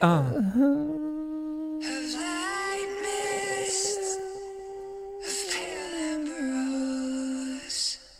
Ah. 0.00 0.22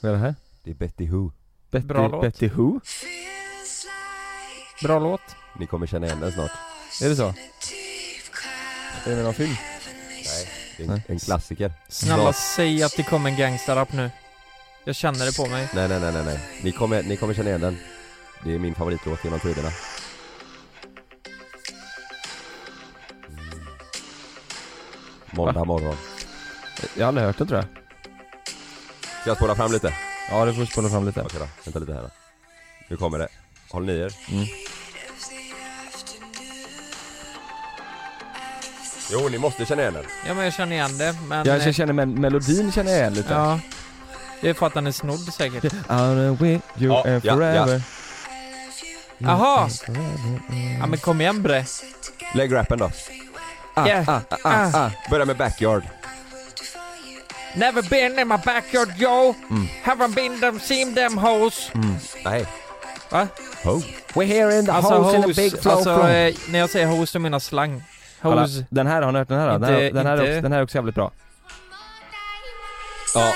Vad 0.01 0.11
är 0.11 0.17
det 0.17 0.19
här? 0.19 0.35
Det 0.65 0.71
är 0.71 0.75
Betty 0.75 1.09
Who. 1.09 1.33
Betty, 1.71 1.87
Bra 1.87 2.09
låt. 2.09 2.23
Betty 2.23 2.49
Who? 2.49 2.81
Bra 4.83 4.99
låt. 4.99 5.21
Ni 5.59 5.67
kommer 5.67 5.87
känna 5.87 6.07
igen 6.07 6.21
den 6.21 6.33
snart. 6.33 6.51
Är 7.03 7.09
det 7.09 7.17
så? 7.17 7.27
Är 7.27 7.35
det 9.11 9.15
med 9.15 9.25
någon 9.25 9.35
film? 9.35 9.55
Nej, 10.11 10.49
det 10.77 10.85
är 10.85 10.89
en, 10.93 11.01
en 11.07 11.19
klassiker. 11.19 11.73
Snälla 11.89 12.23
Snart. 12.23 12.37
säg 12.57 12.83
att 12.83 12.97
det 12.97 13.03
kommer 13.03 13.31
en 13.31 13.37
gangsterrap 13.37 13.93
nu. 13.93 14.11
Jag 14.85 14.97
känner 14.97 15.27
det 15.27 15.37
på 15.37 15.47
mig. 15.47 15.69
Nej, 15.75 15.89
nej, 15.89 16.01
nej, 16.01 16.13
nej, 16.13 16.25
nej. 16.25 16.41
Ni 16.63 16.73
kommer, 16.73 17.03
ni 17.03 17.17
kommer 17.17 17.35
känna 17.35 17.49
igen 17.49 17.61
den. 17.61 17.79
Det 18.45 18.55
är 18.55 18.59
min 18.59 18.75
favoritlåt 18.75 19.25
genom 19.25 19.41
tiderna. 19.41 19.69
Måndag 25.31 25.65
morgon. 25.65 25.97
Jag 26.97 27.05
har 27.05 27.09
aldrig 27.09 27.27
hört 27.27 27.39
den 27.39 27.47
tror 27.47 27.61
jag. 27.61 27.69
Ska 29.21 29.31
jag 29.31 29.37
spola 29.37 29.55
fram 29.55 29.73
lite? 29.73 29.95
Ja, 30.31 30.45
det 30.45 30.55
får 30.55 30.65
spola 30.65 30.89
fram 30.89 31.07
lite. 31.07 31.23
Okej 31.23 31.41
då, 31.41 31.47
vänta 31.65 31.79
lite 31.79 31.93
här 31.93 32.03
då. 32.03 32.11
Nu 32.89 32.97
kommer 32.97 33.19
det. 33.19 33.29
Håll 33.71 33.85
ni 33.85 33.93
er. 33.93 34.07
afternoon. 34.07 34.47
Jo, 39.13 39.29
ni 39.29 39.39
måste 39.39 39.67
känna 39.67 39.83
igen 39.83 39.95
den. 39.95 40.05
Ja 40.27 40.35
men 40.35 40.45
jag 40.45 40.55
känner 40.55 40.73
igen 40.73 40.99
det, 40.99 41.17
men... 41.29 41.47
Jag 41.47 41.67
eh, 41.67 41.73
känner 41.73 41.93
men 41.93 42.21
melodin 42.21 42.73
känner 42.73 42.91
jag 42.91 43.01
igen 43.01 43.15
lite. 43.15 43.33
Ja. 43.33 43.61
Det 44.41 44.49
är 44.49 44.55
för 44.55 44.67
att 44.67 44.75
den 44.75 44.87
är 44.87 44.93
snodd 44.93 45.33
säkert. 45.33 45.65
I'll 45.89 46.37
with 46.43 46.65
you 46.79 46.95
Ja, 46.95 47.03
and 47.07 47.25
ja, 47.25 47.35
forever. 47.35 47.83
Jaha! 49.19 49.69
Ja 50.81 50.87
men 50.87 50.99
kom 50.99 51.21
igen 51.21 51.43
bre. 51.43 51.65
Lägg 52.35 52.55
rappen 52.55 52.79
då. 52.79 52.91
Ah, 53.79 53.87
Yeah. 53.87 54.09
ah, 54.09 54.21
ah, 54.31 54.39
ah, 54.45 54.71
ah. 54.75 54.91
Börja 55.11 55.25
med 55.25 55.37
Backyard. 55.37 55.83
Never 57.55 57.83
been 57.83 58.19
in 58.19 58.29
my 58.29 58.37
backyard 58.45 58.89
yo. 58.99 59.35
Mm. 59.51 59.69
Haven't 59.85 60.15
been 60.15 60.41
them, 60.41 60.61
seen 60.61 60.95
them 60.95 61.19
hoes. 61.19 61.71
Nej. 62.25 62.47
Va? 63.11 63.29
Ho. 63.65 63.83
We're 64.15 64.27
here 64.27 64.59
in 64.59 64.67
the 64.67 64.73
Alltså 64.73 65.03
house 65.03 65.17
in 65.17 65.25
a 65.25 65.35
big 65.37 65.63
flow 65.63 65.75
alltså 65.77 65.91
eh, 66.09 66.35
när 66.49 66.59
jag 66.59 66.71
säger 66.71 66.87
hos 66.87 67.13
då 67.13 67.19
menar 67.19 67.35
jag 67.35 67.43
slang. 67.43 67.83
Kolla, 68.23 68.43
Hos. 68.43 68.51
Den 68.71 68.87
här, 68.87 69.03
har 69.03 69.13
ni 69.13 69.19
hört 69.19 69.29
den 69.29 69.39
här 69.39 69.47
då? 69.53 69.59
Den 69.59 69.65
här, 69.75 69.91
den, 69.93 70.07
här 70.07 70.17
är 70.17 70.21
också, 70.31 70.41
den 70.43 70.53
här 70.53 70.59
är 70.59 70.63
också 70.65 70.79
jävligt 70.79 70.95
bra. 70.95 71.11
Ja. 73.15 73.33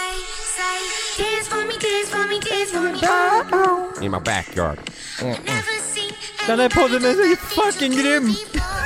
In 4.01 4.11
my 4.11 4.19
backyard. 4.19 4.79
Never 5.23 5.81
seen 5.95 6.13
Den 6.47 6.61
här 6.61 6.69
podden 6.69 7.05
är 7.05 7.13
så 7.15 7.37
fucking 7.63 7.93
grym! 7.93 8.35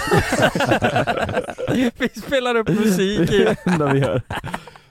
Vi 1.98 2.08
spelar 2.20 2.54
upp 2.56 2.68
musik 2.68 3.30
i. 3.32 3.44
Det 3.44 3.56
enda 3.66 3.92
vi 3.92 3.98
gör. 4.00 4.22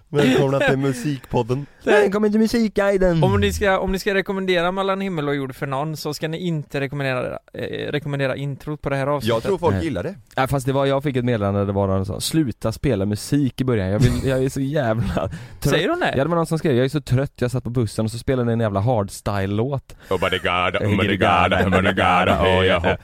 Välkomna 0.09 0.59
till 0.59 0.77
Musikpodden. 0.77 1.65
Välkommen 1.83 2.31
till 2.31 2.39
Musikguiden! 2.39 3.23
Om 3.23 3.41
ni, 3.41 3.53
ska, 3.53 3.79
om 3.79 3.91
ni 3.91 3.99
ska 3.99 4.13
rekommendera 4.13 4.71
mellan 4.71 5.01
himmel 5.01 5.27
och 5.27 5.35
jord 5.35 5.55
för 5.55 5.67
någon 5.67 5.97
så 5.97 6.13
ska 6.13 6.27
ni 6.27 6.37
inte 6.37 6.79
rekommendera, 6.79 7.39
eh, 7.53 7.91
rekommendera 7.91 8.35
introt 8.35 8.81
på 8.81 8.89
det 8.89 8.95
här 8.95 9.07
avsnittet. 9.07 9.33
Jag 9.35 9.43
tror 9.43 9.57
folk 9.57 9.83
gillar 9.83 10.03
det. 10.03 10.15
Nej 10.37 10.47
fast 10.47 10.65
det 10.65 10.73
var, 10.73 10.85
jag 10.85 11.03
fick 11.03 11.15
ett 11.15 11.25
meddelande, 11.25 11.65
det 11.65 11.71
var 11.71 11.87
någon 11.87 12.05
som 12.05 12.15
sa 12.15 12.21
'Sluta 12.21 12.71
spela 12.71 13.05
musik 13.05 13.61
i 13.61 13.63
början, 13.63 13.89
jag, 13.89 13.99
vill, 13.99 14.27
jag 14.29 14.43
är 14.43 14.49
så 14.49 14.61
jävla 14.61 15.13
trött' 15.59 15.69
Säger 15.69 15.89
hon 15.89 15.99
det? 15.99 16.13
Ja 16.17 16.23
det 16.23 16.29
var 16.29 16.35
någon 16.35 16.45
som 16.45 16.57
skrev 16.59 16.75
'Jag 16.75 16.85
är 16.85 16.89
så 16.89 17.01
trött, 17.01 17.33
jag 17.35 17.51
satt 17.51 17.63
på 17.63 17.69
bussen 17.69 18.05
och 18.05 18.11
så 18.11 18.17
spelade 18.17 18.45
ni 18.45 18.53
en 18.53 18.59
jävla 18.59 18.79
hardstyle-låt' 18.79 19.95
Oh 20.09 20.19
my 20.31 20.37
god, 20.37 20.75
oh 20.83 20.89
my 20.89 21.17
god, 21.17 21.53
oh 21.53 21.81
my 21.81 21.93
god, 21.93 22.29
oh 22.29 22.65
yeah. 22.65 22.97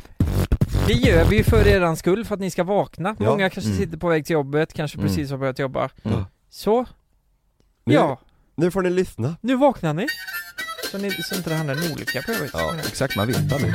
Det 0.88 0.94
gör 0.94 1.26
vi 1.26 1.38
ju 1.38 1.44
för 1.44 1.68
eran 1.68 1.98
skull, 1.98 2.26
för 2.26 2.34
att 2.36 2.42
ni 2.42 2.52
ska 2.52 2.64
vakna. 2.64 3.16
Ja. 3.20 3.26
Många 3.26 3.50
kanske 3.50 3.70
Mm. 3.72 3.82
sitter 3.84 3.98
på 3.98 4.10
väg 4.10 4.26
till 4.26 4.34
jobbet, 4.34 4.74
kanske 4.74 4.98
Mm. 4.98 5.08
precis 5.08 5.32
har 5.32 5.38
börjat 5.38 5.60
jobba. 5.60 5.90
Så, 6.50 6.86
Nu, 7.86 7.94
ja, 7.94 8.20
nu 8.56 8.72
får 8.72 8.82
ni 8.82 8.90
lyssna. 8.90 9.36
nu 9.42 9.56
vaknar 9.56 9.94
ni. 9.94 10.08
Så, 10.92 10.98
ni, 10.98 11.12
så 11.12 11.36
inte 11.36 11.50
det 11.50 11.56
händer 11.56 11.74
en 11.76 11.92
olycka 11.94 12.22
på 12.22 12.32
jobbet. 12.34 12.50
Ja. 12.54 12.76
Exakt, 12.88 13.16
man 13.16 13.28
vet 13.28 13.38
aldrig 13.54 13.74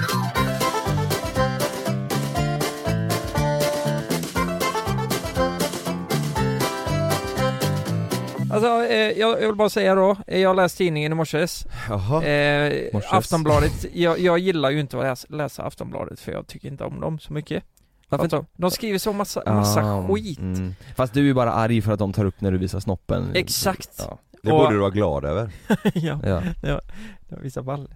Alltså, 8.57 8.85
eh, 8.95 9.19
jag, 9.19 9.43
jag 9.43 9.47
vill 9.47 9.55
bara 9.57 9.69
säga 9.69 9.95
då, 9.95 10.17
eh, 10.27 10.41
jag 10.41 10.49
har 10.51 10.55
läst 10.55 10.79
tidningen 10.79 11.13
i 11.13 11.15
morses. 11.15 11.67
Jaha. 11.89 12.25
Eh, 12.25 12.85
Morses. 12.93 13.13
Aftonbladet, 13.13 13.85
jag, 13.93 14.19
jag 14.19 14.39
gillar 14.39 14.71
ju 14.71 14.81
inte 14.81 14.99
att 14.99 15.05
läsa, 15.05 15.27
läsa 15.31 15.63
Aftonbladet 15.63 16.21
för 16.21 16.33
jag 16.33 16.47
tycker 16.47 16.69
inte 16.69 16.85
om 16.85 17.01
dem 17.01 17.19
så 17.19 17.33
mycket. 17.33 17.65
Varför 18.09 18.25
Alltså, 18.25 18.45
de 18.57 18.71
skriver 18.71 18.99
så 18.99 19.13
massa, 19.13 19.43
massa 19.47 19.81
Ah, 19.81 20.09
skit. 20.15 20.39
mm. 20.39 20.75
Fast 20.97 21.15
du 21.15 21.31
är 21.31 21.35
bara 21.35 21.53
arg 21.53 21.83
för 21.83 21.93
att 21.93 21.99
de 21.99 22.13
tar 22.13 22.25
upp 22.25 22.41
när 22.41 22.53
du 22.53 22.59
visar 22.59 22.81
snoppen 22.81 23.31
Exakt. 23.35 23.91
Ja, 23.99 24.19
Det 24.43 24.53
Och- 24.53 24.59
borde 24.59 24.75
du 24.75 24.79
vara 24.79 24.91
glad 24.91 25.25
över. 25.25 25.51
ja, 25.95 26.19
ja. 26.23 26.43
det 26.61 27.35
var 27.35 27.41
vissa 27.43 27.63
baller. 27.63 27.91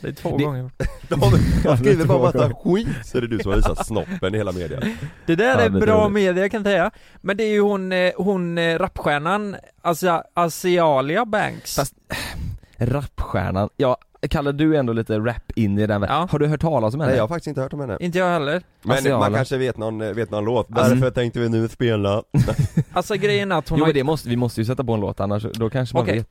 Det 0.00 0.08
är 0.08 0.12
två 0.12 0.36
Det- 0.38 0.44
gånger. 0.44 0.70
De, 1.08 1.20
de 1.64 1.76
skriver 1.76 2.04
bara 2.04 2.18
massa 2.22 2.54
skit 2.54 2.88
så 3.04 3.18
är 3.18 3.22
det 3.22 3.28
du 3.28 3.38
som 3.38 3.50
har 3.50 3.56
visat 3.56 3.86
snoppen 3.86 4.34
i 4.34 4.38
hela 4.38 4.52
media. 4.52 4.80
Det 5.26 5.36
där 5.36 5.58
är 5.58 5.68
bra 5.68 6.08
media 6.08 6.48
kan 6.48 6.58
jag 6.62 6.66
säga. 6.66 6.90
Men 7.20 7.36
det 7.36 7.44
är 7.44 7.50
ju 7.52 7.60
hon, 7.60 7.92
eh, 7.92 8.12
hon 8.16 8.58
eh, 8.58 8.78
rapstjärnan, 8.78 9.56
alltså 9.82 10.22
Asialia 10.34 11.24
Banks. 11.24 11.76
Fast, 11.76 11.94
rapstjärnan, 12.78 13.68
ja, 13.76 13.96
Kalle 14.30 14.52
du 14.52 14.74
är 14.74 14.78
ändå 14.78 14.92
lite 14.92 15.18
rap 15.18 15.52
in 15.56 15.78
i 15.78 15.86
den 15.86 16.00
världen. 16.00 16.16
Ja. 16.16 16.28
Har 16.30 16.38
du 16.38 16.46
hört 16.46 16.60
talas 16.60 16.94
om 16.94 17.00
henne? 17.00 17.10
Nej 17.12 17.16
jag 17.16 17.22
har 17.22 17.28
faktiskt 17.28 17.46
inte 17.46 17.60
hört 17.60 17.72
om 17.72 17.80
henne. 17.80 17.96
Inte 18.00 18.18
jag 18.18 18.30
heller. 18.30 18.62
Men 18.82 18.96
Asiala. 18.98 19.18
man 19.18 19.34
kanske 19.34 19.56
vet 19.56 19.78
någon, 19.78 20.14
vet 20.14 20.30
någon 20.30 20.44
låt, 20.44 20.68
Alltså- 20.78 20.94
därför 20.94 21.10
tänkte 21.10 21.40
vi 21.40 21.48
nu 21.48 21.68
spela 21.68 22.22
Alltså 22.92 23.14
grejen 23.14 23.52
är 23.52 23.56
att 23.58 23.68
hon 23.68 23.78
Jo 23.78 23.84
har... 23.84 23.88
men 23.88 23.94
det 23.94 24.04
måste, 24.04 24.28
vi 24.28 24.36
måste 24.36 24.60
ju 24.60 24.64
sätta 24.64 24.84
på 24.84 24.92
en 24.92 25.00
låt 25.00 25.20
annars, 25.20 25.42
då 25.54 25.70
kanske 25.70 25.96
man 25.96 26.02
Okej. 26.02 26.18
vet 26.18 26.28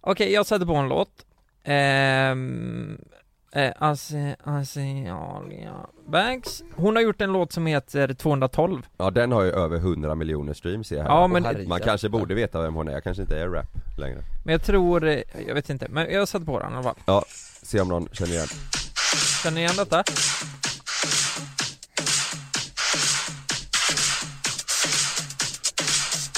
Okej, 0.00 0.32
jag 0.32 0.46
sätter 0.46 0.66
på 0.66 0.74
en 0.74 0.88
låt. 0.88 1.08
Ehm... 1.64 2.98
Eh, 3.56 3.72
Asi- 3.78 4.34
Asialia 4.44 5.74
Banks. 6.08 6.62
Hon 6.76 6.96
har 6.96 7.02
gjort 7.02 7.20
en 7.20 7.32
låt 7.32 7.52
som 7.52 7.66
heter 7.66 8.14
212. 8.14 8.82
Ja 8.96 9.10
den 9.10 9.32
har 9.32 9.42
ju 9.42 9.50
över 9.50 9.76
100 9.76 10.14
miljoner 10.14 10.54
streams 10.54 10.88
ser 10.88 10.96
jag 10.96 11.02
här. 11.02 11.10
Ja, 11.10 11.26
men- 11.26 11.68
Man 11.68 11.80
kanske 11.80 12.08
borde 12.08 12.34
veta 12.34 12.62
vem 12.62 12.74
hon 12.74 12.88
är, 12.88 13.00
kanske 13.00 13.22
inte 13.22 13.38
är 13.38 13.48
rap 13.48 13.66
längre 13.98 14.22
Men 14.44 14.52
jag 14.52 14.62
tror, 14.64 15.04
eh, 15.06 15.20
jag 15.46 15.54
vet 15.54 15.70
inte, 15.70 15.86
men 15.90 16.10
jag 16.12 16.28
sätter 16.28 16.46
på 16.46 16.58
den 16.58 16.72
i 16.72 16.74
alla 16.74 16.82
fall. 16.82 16.94
Ja, 17.06 17.24
se 17.62 17.80
om 17.80 17.88
någon 17.88 18.08
känner 18.12 18.32
igen 18.32 18.46
Känner 19.42 19.54
ni 19.54 19.60
igen 19.60 19.76
detta? 19.76 20.04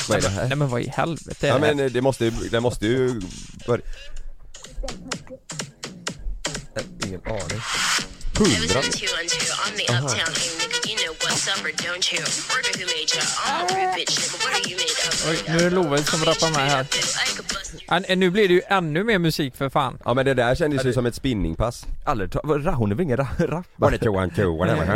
Vad 0.08 0.18
är 0.18 0.22
det 0.22 0.28
här? 0.28 0.48
Nej 0.48 0.56
men 0.56 0.68
vad 0.68 0.80
i 0.80 0.88
helvete 0.88 1.46
är 1.46 1.48
Ja 1.52 1.58
det 1.58 1.66
här? 1.66 1.74
men 1.74 1.84
eh, 1.86 1.92
det 1.92 2.00
måste 2.02 2.24
ju, 2.24 2.30
det 2.30 2.60
måste 2.60 2.86
ju 2.86 3.20
börja 3.66 3.84
Ingen 7.06 7.20
aning 7.26 7.60
Hundra? 8.38 8.80
Aha. 9.90 10.08
Oj, 15.28 15.38
nu 15.48 15.56
är 15.56 15.64
det 15.64 15.70
Love 15.70 15.98
som 16.04 16.24
rappar 16.24 16.50
med 16.50 16.70
här. 16.70 16.86
Ja, 18.08 18.14
nu 18.16 18.30
blir 18.30 18.48
det 18.48 18.54
ju 18.54 18.62
ännu 18.68 19.04
mer 19.04 19.18
musik 19.18 19.56
för 19.56 19.68
fan. 19.68 19.98
Ja 20.04 20.14
men 20.14 20.24
det 20.26 20.34
där 20.34 20.54
kändes 20.54 20.84
ju 20.84 20.92
som 20.92 21.06
ett 21.06 21.14
spinningpass. 21.14 21.86
Aldrig 22.04 22.30
ta, 22.32 22.40
vad- 22.44 22.64
hon 22.74 22.90
är 22.92 22.94
väl 22.94 23.02
ingen 23.04 23.18
ra- 23.18 23.36
rappare? 23.46 23.62
Var 23.76 23.90
det 23.90 23.98
two 23.98 24.08
one 24.08 24.30
two, 24.34 24.42
whatever. 24.58 24.86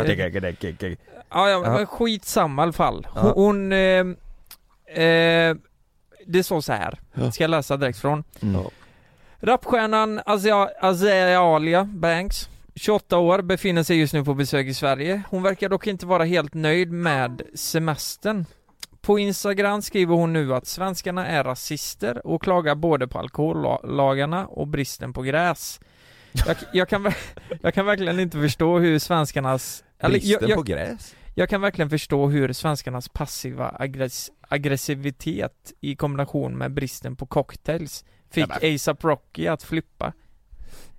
Ja, 1.29 1.49
ja 1.49 1.59
men 1.61 1.73
Ja. 1.79 1.85
skitsamma 1.85 2.61
i 2.61 2.63
alla 2.63 2.73
fall. 2.73 3.07
Hon, 3.09 3.25
Ja. 3.25 3.33
hon 3.33 3.71
eh, 3.73 5.03
eh, 5.05 5.55
det 6.27 6.43
står 6.43 6.61
så 6.61 6.73
här. 6.73 6.99
ska 7.31 7.43
jag 7.43 7.51
läsa 7.51 7.77
direkt 7.77 7.99
från. 7.99 8.23
Mm. 8.41 8.61
Rapstjärnan 9.43 10.21
Azealia 10.81 11.83
Banks 11.85 12.49
28 12.75 13.17
år, 13.17 13.41
befinner 13.41 13.83
sig 13.83 13.97
just 13.99 14.13
nu 14.13 14.23
på 14.25 14.33
besök 14.33 14.67
i 14.67 14.73
Sverige. 14.73 15.21
Hon 15.29 15.43
verkar 15.43 15.69
dock 15.69 15.87
inte 15.87 16.05
vara 16.05 16.23
helt 16.23 16.53
nöjd 16.53 16.91
med 16.91 17.41
semestern. 17.55 18.45
På 19.01 19.19
Instagram 19.19 19.81
skriver 19.81 20.15
hon 20.15 20.33
nu 20.33 20.53
att 20.53 20.67
svenskarna 20.67 21.27
är 21.27 21.43
rasister 21.43 22.27
och 22.27 22.41
klagar 22.41 22.75
både 22.75 23.07
på 23.07 23.19
alkohollagarna 23.19 24.47
och 24.47 24.67
bristen 24.67 25.13
på 25.13 25.21
gräs. 25.21 25.79
Jag, 26.47 26.57
jag, 26.73 26.89
kan, 26.89 27.11
jag 27.61 27.73
kan 27.73 27.85
verkligen 27.85 28.19
inte 28.19 28.37
förstå 28.37 28.79
hur 28.79 28.99
svenskarnas... 28.99 29.83
eller 29.99 30.15
jag- 30.15 30.21
Bristen 30.21 30.49
jag- 30.49 30.57
på 30.57 30.63
gräs? 30.63 31.15
jag 31.35 31.49
kan 31.49 31.61
verkligen 31.61 31.89
förstå 31.89 32.27
hur 32.27 32.53
svenskarnas 32.53 33.09
passiva 33.09 33.75
aggress 33.79 34.31
aggressivitet 34.49 35.73
i 35.81 35.95
kombination 35.95 36.57
med 36.57 36.73
bristen 36.73 37.15
på 37.15 37.25
cocktails 37.25 38.05
fick 38.31 38.45
Ja, 38.61 38.75
ASAP 38.75 39.03
Rocky 39.03 39.47
att 39.47 39.63
flippa. 39.63 40.13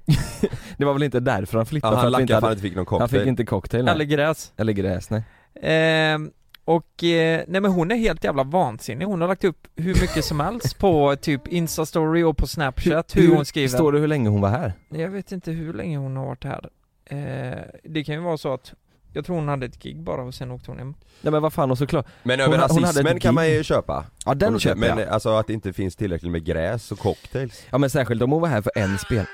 Det 0.77 0.85
var 0.85 0.93
väl 0.93 1.03
inte 1.03 1.21
därför 1.21 1.57
han 1.57 1.67
flippade? 1.67 1.95
Ja, 1.95 1.97
för 1.97 2.03
han 2.03 2.13
lackade 2.13 2.27
för 2.29 2.35
att 2.37 2.43
hade- 2.43 2.47
han 2.47 2.53
inte 2.53 2.63
fick 2.63 2.77
någon 2.77 2.87
Han 2.91 2.99
cocktail. 3.01 3.21
fick 3.21 3.29
inte 3.29 3.45
cocktail 3.45 3.85
nej. 3.85 3.95
Eller 3.95 4.05
gräs. 4.05 4.53
Eller 4.57 4.73
gräs 4.73 5.11
nej. 5.11 5.23
Ehm, 5.63 6.31
och, 6.65 7.05
eh, 7.05 7.45
nej 7.49 7.61
men 7.61 7.71
hon 7.71 7.91
är 7.91 7.97
helt 7.97 8.25
jävla 8.25 8.45
vansinnig. 8.45 9.07
Hon 9.07 9.21
har 9.21 9.29
lagt 9.29 9.45
upp 9.45 9.69
hur 9.77 9.95
mycket 10.01 10.25
som 10.25 10.41
helst 10.41 10.79
på 10.79 11.17
typ 11.17 11.49
Instastory 11.49 12.23
och 12.23 12.37
på 12.37 12.47
Snapchat 12.47 13.17
hur, 13.17 13.35
hon 13.35 13.45
skriver. 13.45 13.69
Står 13.69 13.93
det 13.93 13.99
hur 13.99 14.07
länge 14.09 14.29
hon 14.29 14.41
var 14.41 14.49
här? 14.49 14.73
Jag 14.89 15.09
vet 15.11 15.33
inte 15.33 15.51
hur 15.51 15.73
länge 15.73 15.99
hon 15.99 16.17
har 16.17 16.27
varit 16.27 16.45
här. 16.45 16.69
Eh, 17.05 17.59
det 17.85 18.05
kan 18.05 18.15
ju 18.15 18.21
vara 18.21 18.37
så 18.39 18.55
att 18.55 18.75
jag 19.13 19.25
tror 19.25 19.37
hon 19.37 19.49
hade 19.49 19.67
ett 19.67 19.83
gig 19.83 20.03
bara 20.03 20.23
och 20.23 20.35
sen 20.35 20.51
åkte 20.51 20.71
hon 20.71 20.79
hem. 20.79 20.95
Nej 21.21 21.33
men 21.33 21.43
vad 21.43 21.53
fan 21.53 21.71
och 21.71 21.79
såklart 21.79 22.07
Men 22.23 22.41
över 22.41 22.59
rasismen 22.59 23.21
kan 23.21 23.35
man 23.35 23.51
ju 23.51 23.63
köpa. 23.65 24.05
Ja 24.27 24.35
den 24.35 24.59
köper 24.59 24.81
Men 24.81 24.99
jag 24.99 25.09
alltså 25.09 25.29
att 25.37 25.47
det 25.47 25.53
inte 25.53 25.73
finns 25.73 25.97
tillräckligt 25.97 26.33
med 26.33 26.45
gräs 26.45 26.93
och 26.93 26.99
cocktails. 26.99 27.63
Ja 27.71 27.79
men 27.79 27.91
särskilt 27.91 28.23
om 28.23 28.33
hon 28.33 28.41
var 28.41 28.49
här 28.49 28.63
för 28.63 28.73
en 28.75 28.99
spel 28.99 29.27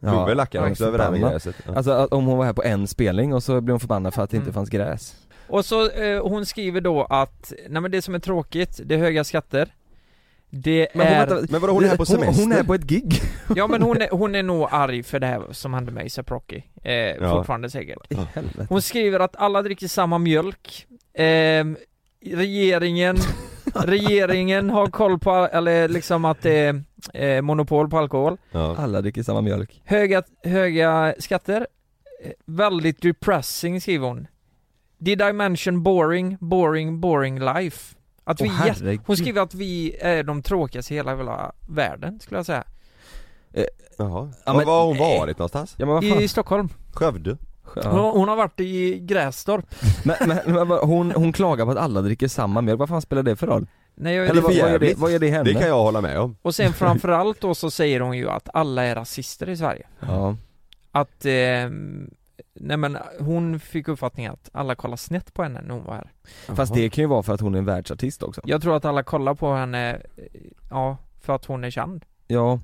Ove 0.02 0.34
lackar 0.34 0.62
ja, 0.64 0.70
också 0.70 0.84
över 0.84 0.98
det 0.98 1.04
här 1.04 1.10
med 1.10 1.20
gräset. 1.20 1.56
Ja. 1.66 1.74
Alltså 1.76 1.90
att 1.90 2.12
om 2.12 2.26
hon 2.26 2.38
var 2.38 2.44
här 2.44 2.52
på 2.52 2.62
en 2.62 2.86
spelning 2.86 3.34
och 3.34 3.42
så 3.42 3.60
blev 3.60 3.72
hon 3.72 3.80
förbannad 3.80 4.14
för 4.14 4.22
att 4.22 4.30
det 4.30 4.36
inte 4.36 4.44
Mm. 4.44 4.54
fanns 4.54 4.70
gräs 4.70 5.16
Och 5.48 5.64
så, 5.64 5.90
eh, 5.90 6.22
hon 6.28 6.46
skriver 6.46 6.80
då 6.80 7.04
att, 7.04 7.52
nej 7.68 7.82
men 7.82 7.90
det 7.90 8.02
som 8.02 8.14
är 8.14 8.18
tråkigt, 8.18 8.80
det 8.84 8.94
är 8.94 8.98
höga 8.98 9.24
skatter. 9.24 9.74
Det 10.50 10.88
Men 10.94 11.06
hon, 11.06 11.16
är... 11.16 11.26
vänta, 11.26 11.46
Men 11.52 11.60
vadå 11.60 11.72
hon 11.72 11.84
är 11.84 11.88
här 11.88 11.96
på 11.96 12.06
semester? 12.06 12.42
Hon 12.42 12.52
är 12.52 12.62
på 12.64 12.74
ett 12.74 12.84
gig! 12.84 13.22
Ja 13.56 13.66
men 13.66 13.82
hon 13.82 14.02
är, 14.02 14.08
hon 14.10 14.34
är 14.34 14.42
nog 14.42 14.68
arg 14.70 15.02
för 15.02 15.20
det 15.20 15.26
här 15.26 15.42
som 15.52 15.74
hände 15.74 15.92
med 15.92 16.06
ASAP 16.06 16.30
Rocky. 16.30 16.62
Eh, 16.82 17.30
Fortfarande 17.30 17.70
säkert. 17.70 17.98
Hon 18.68 18.82
skriver 18.82 19.20
att 19.20 19.36
alla 19.36 19.62
dricker 19.62 19.88
samma 19.88 20.18
mjölk. 20.18 20.86
Ehm, 21.14 21.76
regeringen, 22.24 23.16
regeringen 23.74 24.70
har 24.70 24.86
koll 24.86 25.18
på, 25.18 25.30
eller 25.52 25.88
liksom 25.88 26.24
att 26.24 26.42
det 26.42 26.52
är 27.14 27.36
eh, 27.36 27.42
monopol 27.42 27.90
på 27.90 27.98
alkohol. 27.98 28.36
Ja. 28.52 28.76
Alla 28.78 29.00
dricker 29.00 29.22
samma 29.22 29.40
mjölk 29.40 29.82
Höga, 29.84 30.22
höga 30.44 31.14
skatter. 31.18 31.66
Eh, 32.24 32.30
Väldigt 32.46 33.02
depressing 33.02 33.80
skriver 33.80 34.06
hon. 34.08 34.26
Did 34.98 35.22
I 35.22 35.32
mention 35.32 35.82
boring, 35.82 36.36
boring, 36.40 37.00
boring 37.00 37.40
life? 37.40 37.94
Att 38.30 38.40
vi 38.40 38.48
Åh, 38.48 38.66
är 38.66 38.68
herregud. 38.74 39.00
hon 39.06 39.16
skriver 39.16 39.42
att 39.42 39.54
vi 39.54 39.96
är 40.00 40.22
de 40.22 40.42
tråkigaste 40.42 40.94
i 40.94 40.96
hela, 40.96 41.16
hela 41.16 41.52
världen 41.68 42.20
skulle 42.20 42.38
jag 42.38 42.46
säga. 42.46 42.64
Jaha. 43.98 44.32
Ja, 44.46 44.52
Var 44.52 44.56
men- 44.56 44.66
var 44.66 44.78
har 44.80 44.86
hon 44.86 44.98
varit 44.98 45.38
någonstans? 45.38 45.74
Ja 45.78 45.86
men 45.86 45.94
vad 45.94 46.08
fan 46.08 46.20
I 46.20 46.28
Stockholm. 46.28 46.68
Skövde? 46.92 47.36
Hon, 47.62 47.82
ja. 47.84 48.10
hon 48.10 48.28
har 48.28 48.36
varit 48.36 48.60
i 48.60 48.98
Grästorp. 48.98 49.64
men, 50.04 50.16
men, 50.28 50.38
men 50.54 50.68
vad- 50.68 50.88
hon, 50.88 51.10
hon 51.12 51.32
klagar 51.32 51.64
på 51.64 51.70
att 51.70 51.76
alla 51.78 52.02
dricker 52.02 52.28
samma 52.28 52.60
mjölk, 52.60 52.78
vad 52.78 52.88
fan 52.88 53.02
spelar 53.02 53.22
det 53.22 53.36
för 53.36 53.46
roll? 53.46 53.66
Nej, 53.94 54.14
jag, 54.16 54.26
Eller 54.26 54.42
vad, 54.42 54.56
vad, 54.56 54.70
gör 54.70 54.78
det, 54.78 54.94
vad 54.98 55.12
gör 55.12 55.18
det 55.18 55.30
henne? 55.30 55.44
Det 55.44 55.52
kan 55.54 55.68
jag 55.68 55.82
hålla 55.82 56.00
med 56.00 56.18
om. 56.20 56.36
Och 56.42 56.54
sen 56.54 56.72
framförallt 56.72 57.40
då 57.40 57.54
så 57.54 57.70
säger 57.70 58.00
hon 58.00 58.16
ju 58.18 58.30
att 58.30 58.48
alla 58.54 58.84
är 58.84 58.94
rasister 58.94 59.48
i 59.48 59.56
Sverige. 59.56 59.86
Ja, 60.00 60.36
Att, 60.92 61.24
eh, 61.24 61.32
nej 62.60 62.76
men 62.76 62.98
hon 63.18 63.60
fick 63.60 63.88
uppfattningen 63.88 64.32
att 64.32 64.50
alla 64.52 64.74
kollar 64.74 64.96
snett 64.96 65.34
på 65.34 65.42
henne 65.42 65.60
när 65.62 65.74
hon 65.74 65.84
var 65.84 65.94
här. 65.94 66.10
fast 66.56 66.74
det 66.74 66.90
kan 66.90 67.02
ju 67.04 67.08
vara 67.08 67.22
för 67.22 67.34
att 67.34 67.40
hon 67.40 67.54
är 67.54 67.58
en 67.58 67.64
världsartist 67.64 68.22
också 68.22 68.40
Jag 68.44 68.62
tror 68.62 68.76
att 68.76 68.84
alla 68.84 69.02
kollar 69.02 69.34
på 69.34 69.52
henne, 69.54 70.00
ja, 70.70 70.96
för 71.20 71.34
att 71.34 71.44
hon 71.44 71.64
är 71.64 71.70
känd. 71.70 72.04
Ja, 72.26 72.60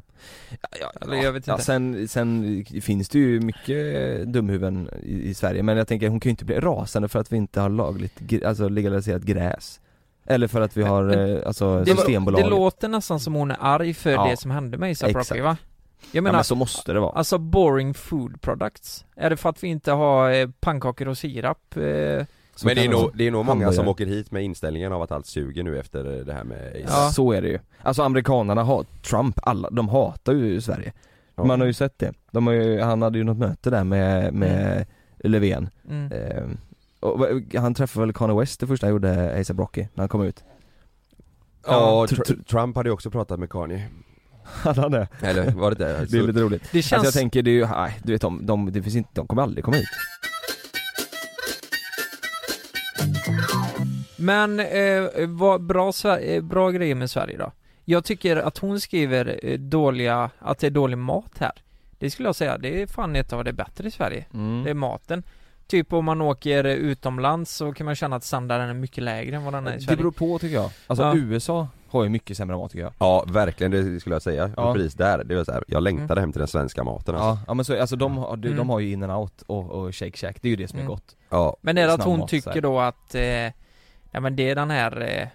ja, 0.61 0.69
ja, 0.81 0.93
Eller 1.01 1.17
jag 1.17 1.33
vet 1.33 1.47
ja 1.47 1.53
inte. 1.53 1.65
sen, 1.65 2.09
sen 2.09 2.65
finns 2.83 3.09
det 3.09 3.19
ju 3.19 3.41
mycket 3.41 4.25
dumhuvuden 4.33 4.89
i, 5.03 5.29
i 5.29 5.35
Sverige 5.35 5.63
men 5.63 5.77
jag 5.77 5.89
tänker 5.89 6.09
hon 6.09 6.21
kan 6.21 6.29
ju 6.29 6.31
inte 6.31 6.45
bli 6.45 6.61
rasande 6.61 7.09
för 7.09 7.19
att 7.19 7.33
vi 7.33 7.37
inte 7.37 7.61
har 7.61 7.69
lagligt, 7.69 8.45
alltså 8.45 8.69
legaliserat 8.69 9.23
gräs 9.23 9.81
Eller 10.27 10.49
för 10.49 10.61
att 10.61 10.77
vi 10.77 10.83
har, 10.83 11.03
men 11.05 11.37
eh, 11.37 11.47
alltså 11.47 11.79
Det, 11.85 11.97
Systembolaget 11.97 12.47
det 12.47 12.51
låter 12.51 12.89
nästan 12.89 13.21
som 13.21 13.35
hon 13.35 13.51
är 13.51 13.57
arg 13.61 13.95
för 13.95 14.11
Ja. 14.11 14.27
det 14.31 14.37
som 14.37 14.51
hände 14.51 14.79
med 14.79 14.91
ASAP. 14.91 15.15
Rocky 15.15 15.41
va? 15.41 15.57
Jag 16.01 16.09
ja, 16.19 16.23
menar, 16.23 16.37
men 16.39 16.45
så 16.45 16.55
måste 16.55 16.93
det 16.93 17.01
vara 17.01 17.13
alltså 17.13 17.39
boring 17.39 17.95
food 17.95 18.41
products. 18.41 19.05
Är 19.17 19.31
det 19.31 19.37
för 19.37 19.49
att 19.49 19.63
vi 19.65 19.69
inte 19.69 19.93
har 19.93 20.31
eh, 20.31 20.49
pannkakor 20.61 21.09
och 21.09 21.19
sirap? 21.19 21.77
Eh, 21.77 21.83
Men 21.83 22.27
det 22.75 22.85
är, 22.85 22.89
nog, 22.89 23.11
det 23.15 23.27
är 23.27 23.31
nog 23.31 23.45
många 23.45 23.73
som 23.73 23.89
åker 23.89 24.07
hit 24.07 24.31
med 24.31 24.43
inställningen 24.45 24.93
av 24.93 25.03
att 25.03 25.13
allt 25.13 25.27
suger 25.27 25.63
nu 25.63 25.79
efter 25.79 26.05
det 26.05 26.33
här 26.33 26.45
med 26.45 26.85
Ja. 26.89 27.11
Så 27.11 27.33
är 27.33 27.43
det 27.43 27.49
ju. 27.49 27.59
Alltså 27.83 28.03
amerikanerna 28.03 28.63
har, 28.63 28.85
Trump, 29.03 29.39
alla, 29.43 29.71
de 29.71 29.89
hatar 29.89 30.33
ju 30.33 30.61
Sverige. 30.61 30.93
Ja. 31.35 31.45
Man 31.45 31.61
har 31.61 31.67
ju 31.67 31.73
sett 31.73 31.99
det. 31.99 32.13
De 32.31 32.47
har 32.47 32.55
ju, 32.55 32.81
han 32.81 33.03
hade 33.03 33.19
ju 33.19 33.25
något 33.25 33.39
möte 33.39 33.71
där 33.71 33.85
med, 33.85 34.35
med 34.35 34.87
Löfven. 35.19 35.71
mm. 35.89 36.13
Eh, 36.13 36.45
och 37.01 37.27
han 37.55 37.75
träffade 37.75 38.07
väl 38.07 38.15
Kanye 38.15 38.37
West 38.41 38.61
det 38.61 38.67
första 38.67 38.87
han 38.87 38.93
gjorde, 38.93 39.41
ASAP 39.41 39.59
Rocky, 39.59 39.81
när 39.95 40.03
han 40.03 40.09
kom 40.09 40.23
ut. 40.23 40.45
Ja, 41.67 42.07
tr- 42.09 42.23
Tr- 42.23 42.45
Trump 42.45 42.77
hade 42.77 42.89
ju 42.89 42.93
också 42.93 43.11
pratat 43.11 43.41
med 43.41 43.51
Kanye. 43.51 43.89
Hade 44.47 44.81
han 44.81 44.91
det? 44.91 45.09
Eller 45.23 45.51
var 45.51 45.71
det 45.71 45.77
det? 45.77 46.07
Det 46.11 46.19
är 46.19 46.23
lite 46.23 46.41
roligt. 46.41 46.63
Det 46.73 46.83
känns... 46.83 46.93
Alltså 46.93 47.07
jag 47.07 47.15
tänker 47.23 47.43
det 47.43 47.51
är 47.51 47.53
ju, 47.53 47.67
nej, 47.67 47.99
du 48.03 48.13
vet 48.13 48.21
de, 48.23 48.47
de, 48.47 48.73
det 48.73 48.83
finns 48.83 48.97
inte, 48.97 49.11
de 49.15 49.27
kommer 49.27 49.43
aldrig 49.43 49.65
komma 49.65 49.77
hit. 49.77 49.89
Men, 54.17 54.61
eh, 54.61 55.27
vad 55.29 55.63
bra, 55.63 55.91
Sver- 55.91 56.35
eh, 56.37 56.43
bra 56.43 56.71
grejer 56.71 56.95
med 56.95 57.11
Sverige 57.11 57.39
då? 57.39 57.53
Jag 57.85 58.05
tycker 58.05 58.37
att 58.37 58.59
hon 58.59 58.81
skriver 58.81 59.41
eh, 59.43 59.59
dåliga, 59.59 60.31
att 60.39 60.59
det 60.59 60.67
är 60.67 60.71
dålig 60.71 60.99
mat 60.99 61.33
här. 61.39 61.53
Det 61.99 62.11
skulle 62.11 62.29
jag 62.29 62.37
säga, 62.37 62.59
det 62.59 62.83
är 62.83 62.87
fan 62.87 63.17
ett 63.17 63.33
av 63.33 63.45
det 63.45 63.53
bättre 63.53 63.88
i 63.88 63.91
Sverige. 63.91 64.25
Mm. 64.35 64.65
Det 64.65 64.71
är 64.71 64.75
maten. 64.75 65.23
Typ 65.66 65.92
om 65.92 66.04
man 66.04 66.20
åker 66.20 66.64
utomlands 66.64 67.50
så 67.56 67.73
kan 67.73 67.85
man 67.85 67.94
känna 67.94 68.16
att 68.16 68.25
standarden 68.25 68.68
är 68.68 68.75
mycket 68.75 69.04
lägre 69.04 69.37
än 69.37 69.44
vad 69.44 69.54
den 69.54 69.66
är 69.66 69.73
i 69.73 69.75
Det 69.76 69.80
Sverige. 69.80 69.96
beror 69.96 70.11
på 70.11 70.38
tycker 70.38 70.54
jag. 70.56 70.70
Alltså 70.87 71.04
Ja. 71.04 71.14
USA 71.16 71.68
har 71.88 72.02
ju 72.02 72.08
mycket 72.08 72.37
sämre 72.37 72.56
mat 72.56 72.70
tycker 72.70 72.82
jag. 72.85 72.92
Ja 72.99 73.25
verkligen, 73.28 73.70
det 73.70 74.00
skulle 74.00 74.14
jag 74.14 74.23
säga. 74.23 74.50
Ja. 74.56 74.75
Precis 74.75 74.94
där, 74.94 75.25
det 75.25 75.37
var 75.37 75.44
så 75.44 75.52
här, 75.52 75.64
jag 75.68 75.82
längtade 75.82 76.20
hem 76.20 76.32
till 76.32 76.38
den 76.38 76.49
svenska 76.49 76.85
maten 76.85 77.14
alltså. 77.14 77.26
Ja, 77.28 77.38
ja 77.46 77.54
men 77.54 77.64
så, 77.64 77.80
alltså 77.80 77.96
de, 77.96 78.16
har- 78.16 78.37
de, 78.37 78.49
Mm. 78.49 78.58
de 78.58 78.70
har 78.70 78.80
ju 78.80 78.92
in 78.92 79.02
and 79.02 79.12
out 79.12 79.42
och, 79.46 79.70
och 79.70 79.94
shake 79.94 80.16
shack, 80.16 80.37
det 80.42 80.49
är 80.49 80.50
ju 80.50 80.56
det 80.56 80.68
som 80.68 80.78
är 80.78 80.82
Mm. 80.82 80.90
gott. 80.92 81.16
Ja. 81.30 81.56
Men 81.61 81.78
är 81.78 81.87
det 81.87 81.92
att 81.94 82.04
hon 82.04 82.18
mat, 82.18 82.28
tycker 82.28 82.61
då 82.61 82.80
att, 82.80 83.14
eh, 83.14 83.23
ja 84.11 84.20
men 84.20 84.37
det 84.37 84.50
är 84.50 84.54
den 84.54 84.70
här, 84.70 85.00
eh, 85.20 85.28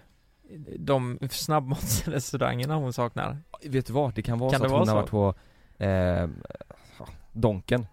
de 0.78 1.18
snabbmatsrestaurangerna 1.30 2.74
hon 2.76 2.92
saknar? 2.92 3.38
Vet 3.64 3.86
du 3.86 3.92
vad? 3.92 4.14
Det 4.14 4.22
kan 4.22 4.38
vara 4.38 4.50
Kan 4.50 4.60
så 4.60 4.66
det 4.66 4.72
att 4.72 4.78
hon 4.78 4.88
har 4.88 4.94
varit 4.96 5.10
på 5.10 5.34
eh, 5.84 6.28
Donken 7.32 7.86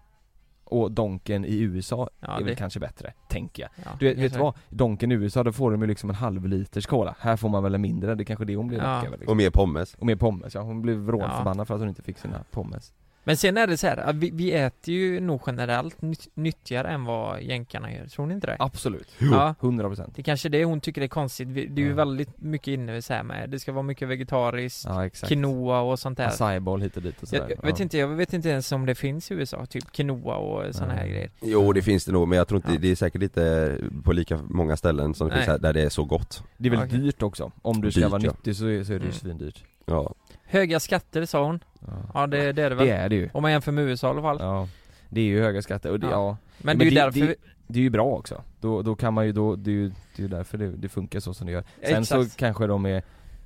Och 0.70 0.92
Donken 0.92 1.44
i 1.44 1.60
USA 1.60 2.08
Ja, 2.20 2.28
är 2.32 2.38
väl 2.38 2.46
det- 2.46 2.54
kanske 2.54 2.80
bättre, 2.80 3.12
tänker 3.28 3.62
jag. 3.62 3.70
Ja, 3.84 3.90
Du 3.98 4.08
vet, 4.08 4.18
vet 4.18 4.32
du 4.32 4.38
vad? 4.38 4.54
Donken 4.68 5.12
i 5.12 5.14
USA, 5.14 5.42
då 5.44 5.52
får 5.52 5.70
de 5.70 5.80
ju 5.80 5.86
liksom 5.86 6.10
en 6.10 6.16
halv 6.16 6.46
liters 6.46 6.86
cola. 6.86 7.14
Här 7.20 7.36
får 7.36 7.48
man 7.48 7.62
väl 7.62 7.74
en 7.74 7.80
mindre, 7.80 8.14
det 8.14 8.22
är 8.22 8.24
kanske 8.24 8.44
det 8.44 8.56
hon 8.56 8.66
blir 8.68 8.78
Ja. 8.78 8.98
över 9.06 9.10
liksom. 9.18 9.28
Och 9.30 9.36
mer 9.36 9.50
pommes. 9.50 9.94
Och 9.94 10.06
mer 10.06 10.16
pommes, 10.16 10.54
ja 10.54 10.60
hon 10.62 10.82
blev 10.82 10.96
Ja. 10.96 11.02
vrålförbannad 11.02 11.66
för 11.66 11.74
att 11.74 11.80
hon 11.80 11.88
inte 11.88 12.02
fick 12.02 12.18
sina 12.18 12.44
pommes. 12.50 12.92
Men 13.30 13.36
sen 13.36 13.56
är 13.56 13.66
det 13.66 13.76
så 13.76 13.86
här, 13.86 14.12
vi, 14.12 14.30
vi 14.30 14.52
äter 14.52 14.94
ju 14.94 15.20
nog 15.20 15.40
generellt 15.46 16.02
nytt, 16.02 16.28
nyttigare 16.34 16.88
än 16.88 17.04
vad 17.04 17.42
jänkarna 17.42 17.92
gör, 17.92 18.06
tror 18.06 18.26
ni 18.26 18.34
inte 18.34 18.46
det? 18.46 18.56
Absolut. 18.58 19.08
Ja. 19.18 19.54
100% 19.60 20.10
Det 20.14 20.20
är 20.20 20.22
kanske 20.22 20.48
det 20.48 20.64
hon 20.64 20.80
tycker 20.80 21.02
är 21.02 21.08
konstigt, 21.08 21.54
det 21.54 21.60
är 21.62 21.78
ju 21.78 21.88
Ja. 21.88 21.94
väldigt 21.94 22.40
mycket 22.40 22.68
inne 22.68 23.02
så 23.02 23.12
här 23.14 23.22
med, 23.22 23.50
det 23.50 23.58
ska 23.60 23.72
vara 23.72 23.82
mycket 23.82 24.08
vegetariskt, 24.08 24.84
Ja 24.84 25.08
quinoa 25.08 25.80
och 25.80 25.98
sånt 25.98 26.18
där 26.18 26.26
Acai 26.26 26.60
bowl 26.60 26.82
hit 26.82 26.96
och 26.96 27.02
dit 27.02 27.22
och 27.22 27.28
sådär. 27.28 27.42
jag, 27.42 27.50
jag 27.50 27.62
vet 27.62 27.78
ja. 27.78 27.82
inte, 27.82 27.98
jag 27.98 28.08
vet 28.08 28.32
inte 28.32 28.48
ens 28.48 28.72
om 28.72 28.86
det 28.86 28.94
finns 28.94 29.30
i 29.30 29.34
USA, 29.34 29.66
typ 29.66 29.92
quinoa 29.92 30.36
och 30.36 30.74
såna 30.74 30.92
här 30.92 31.06
grejer 31.06 31.30
Jo 31.42 31.72
det 31.72 31.82
finns 31.82 32.04
det 32.04 32.12
nog, 32.12 32.28
men 32.28 32.38
jag 32.38 32.48
tror 32.48 32.56
inte, 32.58 32.72
Ja. 32.72 32.78
det 32.78 32.90
är 32.90 32.96
säkert 32.96 33.22
inte 33.22 33.76
på 34.04 34.12
lika 34.12 34.36
många 34.48 34.76
ställen 34.76 35.14
som 35.14 35.28
det 35.28 35.34
finns 35.34 35.46
här, 35.46 35.58
där 35.58 35.72
det 35.72 35.82
är 35.82 35.88
så 35.88 36.04
gott. 36.04 36.42
Det 36.56 36.68
är 36.68 36.70
väl 36.70 36.86
Okej. 36.86 36.98
dyrt 36.98 37.22
också. 37.22 37.52
Om 37.62 37.80
du 37.80 37.90
ska 37.90 38.00
Dyrt, 38.00 38.10
vara 38.10 38.22
ja. 38.22 38.30
nyttig 38.30 38.56
så 38.56 38.66
är, 38.66 38.84
så 38.84 38.92
är 38.92 38.98
det 38.98 39.04
ju 39.04 39.10
Mm. 39.10 39.12
svindyrt. 39.12 39.64
Ja. 39.86 40.14
Höga 40.50 40.80
skatter 40.80 41.24
sa 41.24 41.44
hon, 41.44 41.64
Ja. 41.80 41.88
ja 42.14 42.26
det, 42.26 42.52
det 42.52 42.62
är 42.62 42.70
det 42.70 42.76
väl? 42.76 42.86
Det 42.86 42.92
är 42.92 43.08
det 43.08 43.14
ju. 43.16 43.30
Om 43.32 43.42
man 43.42 43.50
jämför 43.52 43.72
med 43.72 43.84
USA 43.84 44.06
i 44.06 44.10
alla 44.10 44.22
fall 44.22 44.36
Ja. 44.40 44.68
Det 45.08 45.20
är 45.20 45.24
ju 45.24 45.42
höga 45.42 45.62
skatter 45.62 45.90
och 45.90 46.00
det, 46.00 46.06
Ja. 46.06 46.12
ja, 46.12 46.36
Men 46.58 46.78
det 46.78 46.84
är 46.84 46.90
ju 46.90 46.94
därför 46.96 47.20
det, 47.20 47.34
det 47.66 47.78
är 47.78 47.82
ju 47.82 47.90
bra 47.90 48.04
också. 48.06 48.42
Då, 48.60 48.82
då 48.82 48.94
kan 48.94 49.14
man 49.14 49.26
ju, 49.26 49.32
då, 49.32 49.56
det 49.56 49.70
är 49.70 49.74
ju, 49.74 49.88
det 49.88 49.94
är 50.16 50.22
ju 50.22 50.28
därför 50.28 50.58
det, 50.58 50.70
det 50.70 50.88
funkar 50.88 51.20
så 51.20 51.34
som 51.34 51.46
det 51.46 51.52
gör. 51.52 51.64
Sen 51.82 52.06
så 52.06 52.20
Exakt. 52.20 52.36
kanske 52.40 52.66
de 52.66 52.86
är, 52.86 53.02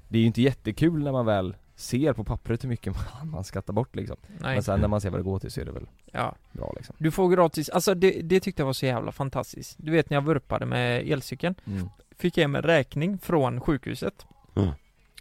det 0.09 0.19
är 0.19 0.21
ju 0.21 0.27
inte 0.27 0.43
jättekul 0.43 1.03
när 1.03 1.13
man 1.13 1.27
väl 1.27 1.57
ser 1.77 2.13
på 2.13 2.25
pappret 2.25 2.65
hur 2.65 2.69
mycket 2.69 2.95
man, 2.95 3.29
man 3.31 3.45
skattar 3.45 3.73
bort 3.73 3.97
liksom. 3.97 4.17
Nej. 4.41 4.55
Men 4.55 4.63
sen 4.63 4.81
när 4.81 4.89
man 4.89 5.01
ser 5.01 5.11
vad 5.11 5.21
det 5.21 5.25
går 5.25 5.39
till 5.39 5.51
så 5.51 5.61
är 5.61 5.65
det 5.65 5.73
väl 5.73 5.87
Ja. 6.13 6.35
bra 6.53 6.73
liksom. 6.77 6.95
Du 6.99 7.11
får 7.11 7.29
gratis, 7.29 7.69
alltså 7.69 7.95
det, 7.95 8.11
det 8.23 8.41
tyckte 8.41 8.63
jag 8.63 8.67
var 8.67 8.73
så 8.73 8.87
jävla 8.87 9.13
fantastiskt. 9.13 9.77
Du 9.79 9.93
vet 9.93 10.11
när 10.11 10.17
jag 10.17 10.23
vurpade 10.25 10.67
med 10.67 11.09
elcykeln, 11.11 11.55
Mm. 11.67 11.89
fick 12.19 12.37
jag 12.39 12.43
hem 12.45 12.55
en 12.57 12.63
räkning 12.63 13.19
från 13.19 13.61
sjukhuset. 13.61 14.27
Mm. 14.57 14.69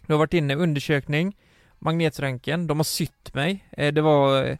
Du 0.06 0.12
har 0.12 0.18
varit 0.18 0.34
inne, 0.34 0.54
undersökning, 0.54 1.36
magnetröntgen, 1.84 2.66
de 2.66 2.78
har 2.78 2.84
sytt 2.84 3.34
mig. 3.34 3.64
Eh, 3.70 3.92
Det 3.94 4.00
var, 4.02 4.44
eh, 4.44 4.56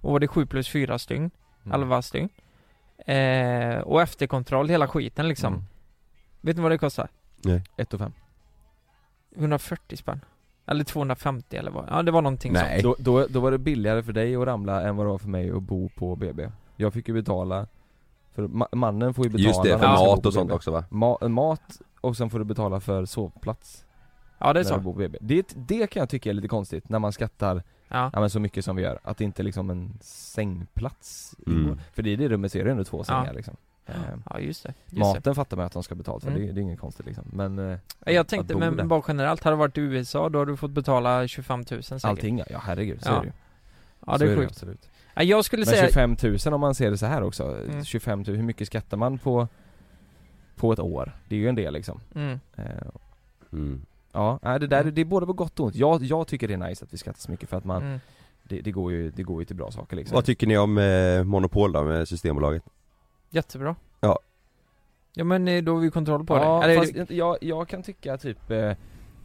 vad 0.00 0.12
var 0.12 0.20
det, 0.20 0.28
7 0.28 0.46
plus 0.46 0.68
4 0.68 0.98
stygn, 0.98 1.30
Mm. 1.64 1.74
11 1.82 2.02
stygn. 2.02 2.28
Eh, 3.06 3.78
och 3.78 4.02
efterkontroll, 4.02 4.68
hela 4.68 4.88
skiten 4.88 5.28
liksom. 5.28 5.52
Mm. 5.52 5.64
Vet 6.40 6.56
ni 6.56 6.62
vad 6.62 6.70
det 6.72 6.78
kostar? 6.78 7.08
Nej. 7.42 7.62
1 7.76 7.94
och 7.94 8.00
5. 8.00 8.12
140 9.36 9.96
spänn. 9.96 10.20
Eller 10.66 10.84
250 10.84 11.56
eller 11.56 11.70
vad, 11.70 11.84
ja 11.90 12.02
det 12.02 12.10
var 12.10 12.22
någonting 12.22 12.52
Nej. 12.52 12.82
sånt. 12.82 12.98
Då, 12.98 13.12
då, 13.20 13.26
då 13.30 13.40
var 13.40 13.50
det 13.50 13.58
billigare 13.58 14.02
för 14.02 14.12
dig 14.12 14.36
att 14.36 14.46
ramla 14.46 14.82
än 14.82 14.96
vad 14.96 15.06
det 15.06 15.10
var 15.10 15.18
för 15.18 15.28
mig 15.28 15.50
att 15.50 15.62
bo 15.62 15.88
på 15.88 16.16
BB. 16.16 16.48
Jag 16.76 16.92
fick 16.92 17.08
ju 17.08 17.14
betala, 17.14 17.66
för 18.34 18.42
ma- 18.48 18.74
mannen 18.74 19.14
får 19.14 19.24
ju 19.24 19.30
betala 19.30 19.48
Just 19.48 19.62
det, 19.62 19.78
för 19.78 19.86
mat 19.88 20.26
och 20.26 20.32
sånt 20.32 20.50
också 20.52 20.70
va? 20.70 20.84
Ma- 20.90 21.28
mat 21.28 21.80
och 22.00 22.16
sen 22.16 22.30
får 22.30 22.38
du 22.38 22.44
betala 22.44 22.80
för 22.80 23.04
sovplats. 23.04 23.85
Ja 24.38 24.52
det 24.52 24.60
är 24.60 24.64
du 24.64 24.68
så. 24.68 24.78
bor 24.78 24.92
på 24.92 24.98
BB. 24.98 25.18
Det, 25.20 25.52
det 25.56 25.86
kan 25.86 26.00
jag 26.00 26.08
tycka 26.08 26.30
är 26.30 26.34
lite 26.34 26.48
konstigt 26.48 26.88
när 26.88 26.98
man 26.98 27.12
skattar 27.12 27.62
Ja. 27.88 28.10
ja, 28.12 28.20
men 28.20 28.30
så 28.30 28.40
mycket 28.40 28.64
som 28.64 28.76
vi 28.76 28.82
gör, 28.82 28.98
att 29.02 29.16
det 29.18 29.24
inte 29.24 29.42
är 29.42 29.44
liksom 29.44 29.70
en 29.70 29.98
sängplats 30.00 31.34
Mm. 31.46 31.80
För 31.92 32.06
i 32.06 32.16
det 32.16 32.28
rummet 32.28 32.54
är 32.54 32.64
det 32.64 32.70
ändå 32.70 32.84
två 32.84 33.04
sängar 33.04 33.26
Ja. 33.26 33.32
liksom. 33.32 33.56
Eh, 33.86 33.94
Ja 34.30 34.38
just 34.40 34.62
det. 34.62 34.74
Just 34.86 34.98
Maten 34.98 35.34
fattar 35.34 35.56
man 35.56 35.66
att 35.66 35.72
de 35.72 35.82
ska 35.82 35.94
betala 35.94 36.20
för, 36.20 36.28
Mm. 36.30 36.46
det, 36.46 36.52
det 36.52 36.60
är 36.60 36.62
inget 36.62 36.80
konstigt 36.80 37.06
liksom. 37.06 37.24
Men 37.32 37.58
eh, 37.58 37.78
det. 38.04 38.12
Jag 38.12 38.28
tänkte 38.28 38.56
men 38.56 38.76
där. 38.76 38.84
bara 38.84 39.02
generellt, 39.08 39.42
hade 39.42 39.56
du 39.56 39.58
varit 39.58 39.78
i 39.78 39.80
USA 39.80 40.28
då 40.28 40.38
har 40.38 40.46
du 40.46 40.56
fått 40.56 40.70
betala 40.70 41.28
25 41.28 41.64
000 41.70 41.82
säkert. 41.82 42.04
Allting 42.04 42.38
ja, 42.38 42.44
ja 42.50 42.58
herregud, 42.64 43.02
så 43.02 43.08
Ja. 43.10 43.16
är 43.16 43.20
det 43.20 43.26
ju. 43.26 43.32
Ja 44.06 44.18
det 44.18 44.24
är 44.24 44.28
det 44.28 44.36
sjukt. 44.36 44.50
absolut. 44.50 44.90
Ja, 45.14 45.22
jag 45.22 45.44
skulle 45.44 45.60
Men 45.60 45.66
säga 45.66 45.86
25 45.88 46.16
000 46.46 46.54
om 46.54 46.60
man 46.60 46.74
ser 46.74 46.90
det 46.90 46.98
så 46.98 47.06
här 47.06 47.22
också, 47.22 47.58
Mm. 47.68 47.84
25 47.84 48.18
000, 48.22 48.36
hur 48.36 48.42
mycket 48.42 48.66
skattar 48.66 48.96
man 48.96 49.18
på 49.18 49.48
på 50.56 50.72
ett 50.72 50.78
år? 50.78 51.12
Det 51.28 51.34
är 51.34 51.38
ju 51.40 51.48
en 51.48 51.54
del 51.54 51.72
liksom. 51.74 52.00
mm. 52.14 52.40
Eh, 54.16 54.38
ja, 54.42 54.58
det 54.58 54.66
där 54.66 54.80
Mm. 54.80 54.94
det 54.94 55.00
är 55.00 55.04
både 55.04 55.26
på 55.26 55.32
gott 55.32 55.60
och 55.60 55.66
ont. 55.66 55.74
Jag, 55.74 56.02
jag 56.02 56.26
tycker 56.26 56.48
det 56.48 56.54
är 56.54 56.68
nice 56.68 56.84
att 56.84 56.92
vi 56.92 56.98
skattar 56.98 57.20
så 57.20 57.30
mycket 57.30 57.48
för 57.48 57.56
att 57.56 57.64
man, 57.64 57.82
Mm. 57.82 57.98
det, 58.42 58.60
det, 58.60 58.70
går 58.70 58.92
ju, 58.92 59.10
det 59.10 59.22
går 59.22 59.40
ju 59.40 59.44
till 59.44 59.56
bra 59.56 59.70
saker 59.70 59.96
liksom. 59.96 60.14
Vad 60.14 60.24
tycker 60.24 60.46
ni 60.46 60.58
om 60.58 60.78
eh, 60.78 61.24
Monopol 61.24 61.72
då 61.72 61.84
med 61.84 62.08
Systembolaget? 62.08 62.62
Jättebra 63.30 63.76
Ja. 64.00 64.18
Ja 65.14 65.24
men 65.24 65.48
eh, 65.48 65.62
då 65.64 65.74
har 65.74 65.80
vi 65.80 65.90
kontroll 65.90 66.26
på 66.26 66.36
ja, 66.36 66.58
det. 66.58 66.64
Eller, 66.72 66.76
fast 66.76 67.10
jag, 67.10 67.38
jag 67.40 67.68
kan 67.68 67.82
tycka 67.82 68.18
typ 68.18 68.50
eh, 68.50 68.72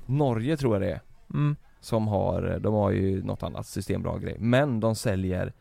Norge 0.06 0.58
tror 0.58 0.76
jag 0.76 0.82
det 0.82 0.92
är, 0.92 1.02
mm. 1.34 1.56
som 1.80 2.08
har, 2.08 2.60
de 2.60 2.74
har 2.74 2.92
ju 2.92 3.24
något 3.24 3.44
annat 3.44 3.68
systembra 3.68 4.18
grej, 4.20 4.36
men 4.40 4.80
de 4.80 4.96
säljer 4.96 5.54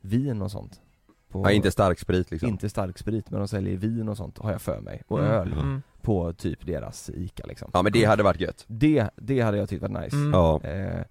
vin 0.00 0.42
och 0.42 0.50
sånt. 0.50 0.80
På, 1.30 1.42
Ja, 1.44 1.50
inte 1.50 1.70
stark 1.70 1.98
sprit 1.98 2.30
liksom? 2.30 2.48
inte 2.48 2.68
stark 2.68 2.98
sprit, 2.98 3.30
men 3.30 3.38
de 3.40 3.48
säljer 3.48 3.76
vin 3.76 4.08
och 4.08 4.16
sånt 4.16 4.38
har 4.38 4.52
jag 4.52 4.60
för 4.62 4.80
mig, 4.80 5.02
och 5.08 5.18
Mm. 5.18 5.30
öl 5.32 5.52
Mm. 5.52 5.82
på 6.02 6.32
typ 6.32 6.66
deras 6.66 7.10
ICA 7.14 7.46
liksom. 7.46 7.70
Ja 7.74 7.82
men 7.82 7.92
det 7.92 8.04
hade 8.04 8.22
varit 8.22 8.40
gött 8.40 8.64
Det, 8.66 9.08
det 9.16 9.40
hade 9.40 9.56
jag 9.58 9.68
tyckt 9.68 9.82
var 9.82 9.88
nice. 10.02 10.16
Mm. 10.16 10.32
Ja, 10.32 10.60
Eh, 10.62 11.04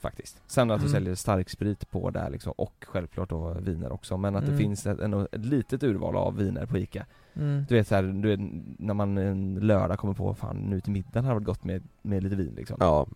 faktiskt. 0.00 0.42
Sen 0.46 0.70
att 0.70 0.80
du 0.80 0.86
Mm. 0.86 0.92
säljer 0.92 1.14
starksprit 1.14 1.90
på 1.90 2.10
där 2.10 2.30
liksom, 2.30 2.52
och 2.56 2.84
självklart 2.88 3.30
då 3.30 3.56
viner 3.60 3.92
också, 3.92 4.16
men 4.16 4.36
att 4.36 4.42
Mm. 4.42 4.52
det 4.56 4.62
finns 4.62 4.86
ett, 4.86 5.00
en, 5.00 5.14
ett 5.14 5.44
litet 5.44 5.82
urval 5.82 6.16
av 6.16 6.36
viner 6.36 6.66
på 6.66 6.78
ICA. 6.78 7.06
Mm. 7.34 7.64
Du 7.68 7.74
vet 7.74 7.88
såhär, 7.88 8.02
du 8.02 8.28
vet, 8.28 8.40
när 8.78 8.94
man 8.94 9.18
en 9.18 9.54
lördag 9.54 9.98
kommer 9.98 10.14
på, 10.14 10.34
fan 10.34 10.56
nu 10.56 10.80
till 10.80 10.92
middagen 10.92 11.24
hade 11.24 11.28
det 11.28 11.34
varit 11.34 11.46
gott 11.46 11.64
med, 11.64 11.82
med 12.02 12.22
lite 12.22 12.36
vin 12.36 12.52
liksom. 12.56 12.76
ja, 12.80 13.06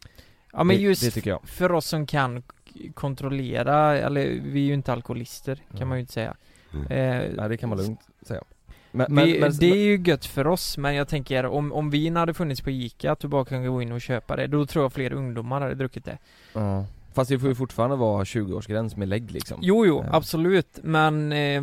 Ja 0.52 0.64
men 0.64 0.76
det, 0.76 0.82
just 0.82 1.14
det 1.14 1.26
jag. 1.26 1.48
för 1.48 1.72
oss 1.72 1.86
som 1.86 2.06
kan 2.06 2.42
kontrollera, 2.94 3.98
eller 3.98 4.26
vi 4.26 4.62
är 4.62 4.66
ju 4.66 4.74
inte 4.74 4.92
alkoholister 4.92 5.54
kan 5.54 5.76
Mm. 5.76 5.88
man 5.88 5.98
ju 5.98 6.00
inte 6.00 6.12
säga. 6.12 6.34
Mm. 6.72 6.86
Eh, 6.86 7.30
Nej 7.36 7.48
det 7.48 7.56
kan 7.56 7.68
man 7.68 7.78
lugnt 7.78 8.00
säga. 8.22 8.42
Men, 8.90 9.14
vi, 9.16 9.40
det 9.60 9.66
är 9.70 9.76
ju 9.76 10.02
gött 10.06 10.26
för 10.26 10.46
oss, 10.46 10.78
men 10.78 10.94
jag 10.94 11.08
tänker 11.08 11.46
om, 11.46 11.72
om 11.72 11.90
vin 11.90 12.16
hade 12.16 12.34
funnits 12.34 12.60
på 12.60 12.70
ICA, 12.70 13.12
att 13.12 13.20
du 13.20 13.28
bara 13.28 13.44
kan 13.44 13.66
gå 13.66 13.82
in 13.82 13.92
och 13.92 14.00
köpa 14.00 14.36
det, 14.36 14.46
då 14.46 14.66
tror 14.66 14.84
jag 14.84 14.92
fler 14.92 15.12
ungdomar 15.12 15.60
hade 15.60 15.74
druckit 15.74 16.04
det. 16.04 16.18
ja. 16.52 16.86
Fast 17.14 17.30
det 17.30 17.38
får 17.38 17.48
ju 17.48 17.54
fortfarande 17.54 17.96
vara 17.96 18.24
20-årsgräns 18.24 18.96
med 18.96 19.08
lägg 19.08 19.30
liksom. 19.30 19.58
Jo, 19.62 19.86
jo, 19.86 20.04
absolut, 20.10 20.78
men 20.82 21.32
eh, 21.32 21.62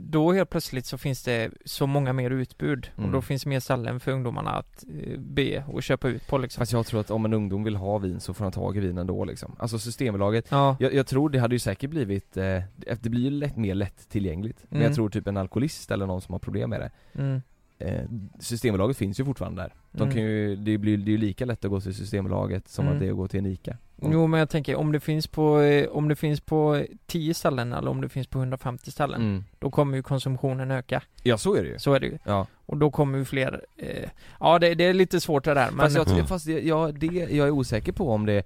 då 0.00 0.32
helt 0.32 0.50
plötsligt 0.50 0.86
så 0.86 0.98
finns 0.98 1.22
det 1.22 1.50
så 1.64 1.86
många 1.86 2.12
mer 2.12 2.30
utbud 2.30 2.88
och 2.94 2.98
Mm. 2.98 3.12
då 3.12 3.22
finns 3.22 3.46
mer 3.46 3.60
ställen 3.60 4.00
för 4.00 4.12
ungdomarna 4.12 4.50
att 4.50 4.84
eh, 5.02 5.18
be 5.18 5.64
och 5.68 5.82
köpa 5.82 6.08
ut 6.08 6.26
på 6.28 6.38
liksom. 6.38 6.60
Fast 6.60 6.72
jag 6.72 6.86
tror 6.86 7.00
att 7.00 7.10
om 7.10 7.24
en 7.24 7.32
ungdom 7.32 7.64
vill 7.64 7.76
ha 7.76 7.98
vin 7.98 8.20
så 8.20 8.34
får 8.34 8.44
han 8.44 8.52
tag 8.52 8.76
i 8.76 8.80
vin 8.80 8.98
ändå 8.98 9.24
liksom. 9.24 9.56
Alltså 9.58 9.78
Systembolaget, 9.78 10.46
Ja, 10.50 10.76
jag, 10.80 10.94
jag 10.94 11.06
tror 11.06 11.30
det 11.30 11.38
hade 11.38 11.54
ju 11.54 11.58
säkert 11.58 11.90
blivit, 11.90 12.36
eh, 12.36 12.62
det 13.00 13.08
blir 13.10 13.20
ju 13.22 13.30
lätt, 13.30 13.56
mer 13.56 13.74
lättillgängligt. 13.74 14.64
Men 14.68 14.76
Mm. 14.78 14.86
jag 14.86 14.94
tror 14.94 15.08
typ 15.08 15.26
en 15.26 15.36
alkoholist 15.36 15.90
eller 15.90 16.06
någon 16.06 16.20
som 16.20 16.32
har 16.32 16.38
problem 16.38 16.70
med 16.70 16.80
det 16.80 16.90
mm, 17.20 17.42
eh, 17.86 18.04
Systembolaget 18.40 18.96
finns 18.96 19.20
ju 19.20 19.24
fortfarande 19.24 19.62
där. 19.62 19.72
De 19.92 20.02
Mm. 20.02 20.14
kan 20.14 20.22
ju, 20.22 20.56
det 20.56 20.78
blir 20.78 20.98
ju 21.08 21.16
lika 21.16 21.44
lätt 21.44 21.64
att 21.64 21.70
gå 21.70 21.80
till 21.80 21.94
Systembolaget 21.94 22.68
som 22.68 22.84
Mm. 22.84 22.94
att 22.96 23.00
det 23.00 23.06
är 23.06 23.10
att 23.10 23.16
gå 23.16 23.28
till 23.28 23.38
en 23.38 23.46
ICA. 23.46 23.76
Jo 24.04 24.26
men 24.26 24.40
jag 24.40 24.50
tänker 24.50 24.76
om 24.76 24.92
det 24.92 25.00
finns 25.00 25.26
på, 25.26 25.60
eh, 25.60 25.88
om 25.88 26.08
det 26.08 26.16
finns 26.16 26.40
på 26.40 26.84
10 27.06 27.34
ställen 27.34 27.72
eller 27.72 27.90
om 27.90 28.00
det 28.00 28.08
finns 28.08 28.26
på 28.26 28.38
150 28.38 28.90
ställen 28.90 29.20
Mm. 29.22 29.44
Då 29.58 29.70
kommer 29.70 29.96
ju 29.96 30.02
konsumtionen 30.02 30.70
öka, 30.70 31.02
Ja 31.22 31.38
så 31.38 31.54
är 31.54 31.62
det 31.62 31.68
ju. 31.68 31.78
så 31.78 31.94
är 31.94 32.00
det 32.00 32.06
ju 32.06 32.18
Ja. 32.24 32.46
Och 32.66 32.76
då 32.76 32.90
kommer 32.90 33.18
ju 33.18 33.24
fler, 33.24 33.64
eh, 33.76 34.08
ja 34.40 34.58
det, 34.58 34.74
det 34.74 34.84
är 34.84 34.94
lite 34.94 35.20
svårt 35.20 35.44
det 35.44 35.54
där 35.54 35.70
men 35.70 35.80
Fast, 35.80 35.96
jag, 35.96 36.08
Mm. 36.10 36.26
fast 36.26 36.46
det, 36.46 36.60
ja, 36.60 36.92
det, 36.92 37.06
jag 37.06 37.46
är 37.46 37.50
osäker 37.50 37.92
på 37.92 38.10
om 38.10 38.26
det 38.26 38.42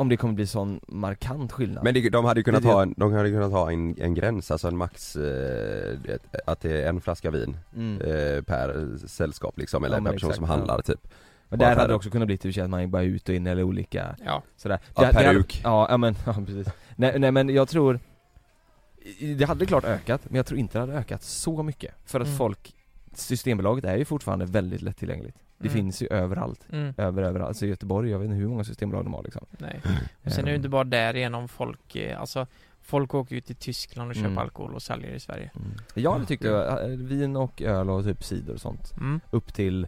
Om 0.00 0.08
det 0.08 0.16
kommer 0.16 0.34
bli 0.34 0.46
sån 0.46 0.80
markant 0.88 1.52
skillnad. 1.52 1.84
Men 1.84 1.94
det, 1.94 2.10
de 2.10 2.24
hade 2.24 2.40
ju 2.40 2.44
kunnat 2.44 2.64
ha, 2.64 2.82
en, 2.82 2.94
de 2.96 3.12
hade 3.12 3.30
kunnat 3.30 3.52
ha 3.52 3.72
en, 3.72 4.00
en 4.00 4.14
gräns, 4.14 4.50
alltså 4.50 4.68
en 4.68 4.76
max, 4.76 5.16
eh, 5.16 5.98
att 6.46 6.60
det 6.60 6.82
är 6.82 6.88
en 6.88 7.00
flaska 7.00 7.30
vin 7.30 7.56
mm. 7.76 8.00
eh, 8.00 8.42
per 8.42 8.96
sällskap 9.06 9.58
liksom, 9.58 9.84
eller 9.84 9.96
Ja, 9.96 10.04
per 10.04 10.12
person 10.12 10.30
exakt, 10.30 10.36
som 10.36 10.44
ja. 10.44 10.56
handlar 10.56 10.82
typ 10.82 11.08
Men 11.48 11.58
där 11.58 11.76
hade 11.76 11.88
det 11.88 11.94
också 11.94 12.10
kunnat 12.10 12.26
bli 12.26 12.52
sig 12.52 12.62
att 12.62 12.70
man 12.70 12.90
bara 12.90 13.02
ut 13.02 13.28
och 13.28 13.34
in 13.34 13.46
eller 13.46 13.62
olika 13.62 14.16
Ja, 14.24 14.42
sådär. 14.56 14.78
Ja, 14.94 15.02
Det- 15.02 15.06
det 15.08 15.14
hade- 15.14 15.28
peruk. 15.28 15.60
Ja, 15.64 15.86
ja 15.90 15.96
men, 15.96 16.14
ja 16.26 16.32
precis. 16.46 16.68
Nej, 16.96 17.18
nej 17.18 17.32
men 17.32 17.48
jag 17.48 17.68
tror 17.68 18.00
Det 19.36 19.44
hade 19.44 19.66
klart 19.66 19.84
ökat, 19.84 20.20
men 20.24 20.36
jag 20.36 20.46
tror 20.46 20.60
inte 20.60 20.78
det 20.78 20.80
hade 20.80 20.94
ökat 20.94 21.22
så 21.22 21.62
mycket. 21.62 21.94
För 22.04 22.20
att 22.20 22.26
Mm. 22.26 22.38
folk 22.38 22.74
Systembolaget 23.14 23.84
är 23.84 23.96
ju 23.96 24.04
fortfarande 24.04 24.46
väldigt 24.46 24.82
lättillgängligt. 24.82 25.36
Det 25.62 25.68
Mm. 25.68 25.74
finns 25.82 26.02
ju 26.02 26.06
överallt. 26.10 26.66
mm, 26.72 26.94
Över, 26.96 27.22
överallt. 27.22 27.48
Alltså 27.48 27.66
i 27.66 27.68
Göteborg, 27.68 28.10
jag 28.10 28.18
vet 28.18 28.26
inte 28.26 28.36
hur 28.36 28.48
många 28.48 28.64
systembolag 28.64 29.04
de 29.04 29.14
har 29.14 29.22
liksom. 29.22 29.46
nej 29.58 29.80
Och 30.24 30.32
sen 30.32 30.44
är 30.44 30.50
det 30.50 30.56
inte 30.56 30.68
bara 30.68 30.84
därigenom 30.84 31.48
folk, 31.48 31.96
eh, 31.96 32.20
alltså 32.20 32.46
Folk 32.82 33.14
åker 33.14 33.36
ut 33.36 33.46
till 33.46 33.56
Tyskland 33.56 34.08
och 34.10 34.14
köper 34.14 34.26
Mm. 34.28 34.38
alkohol 34.38 34.74
och 34.74 34.82
säljer 34.82 35.14
i 35.14 35.20
Sverige 35.20 35.50
Mm. 35.56 35.70
Jag 35.94 36.12
hade 36.12 36.26
tyckt 36.26 36.42
det, 36.42 36.66
eh, 36.82 36.86
vin 36.88 37.36
och 37.36 37.62
öl 37.62 37.90
och 37.90 38.04
typ 38.04 38.24
cider 38.24 38.54
och 38.54 38.60
sånt. 38.60 38.92
mm. 38.96 39.20
Upp 39.30 39.54
till 39.54 39.86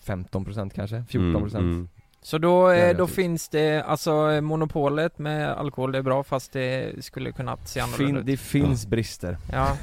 15% 0.00 0.74
kanske, 0.74 1.04
14% 1.08 1.54
Mm, 1.58 1.70
mm. 1.72 1.88
Så 2.22 2.38
då, 2.38 2.70
eh, 2.70 2.96
då 2.96 3.06
finns 3.06 3.48
det, 3.48 3.82
alltså 3.82 4.40
monopolet 4.42 5.18
med 5.18 5.50
alkohol 5.50 5.92
det 5.92 5.98
är 5.98 6.02
bra 6.02 6.22
fast 6.22 6.52
det 6.52 7.04
skulle 7.04 7.32
kunnat 7.32 7.68
se 7.68 7.80
annorlunda 7.80 8.06
fin, 8.06 8.16
ut 8.16 8.26
Det 8.26 8.36
finns 8.36 8.86
brister. 8.86 9.36
Ja, 9.52 9.76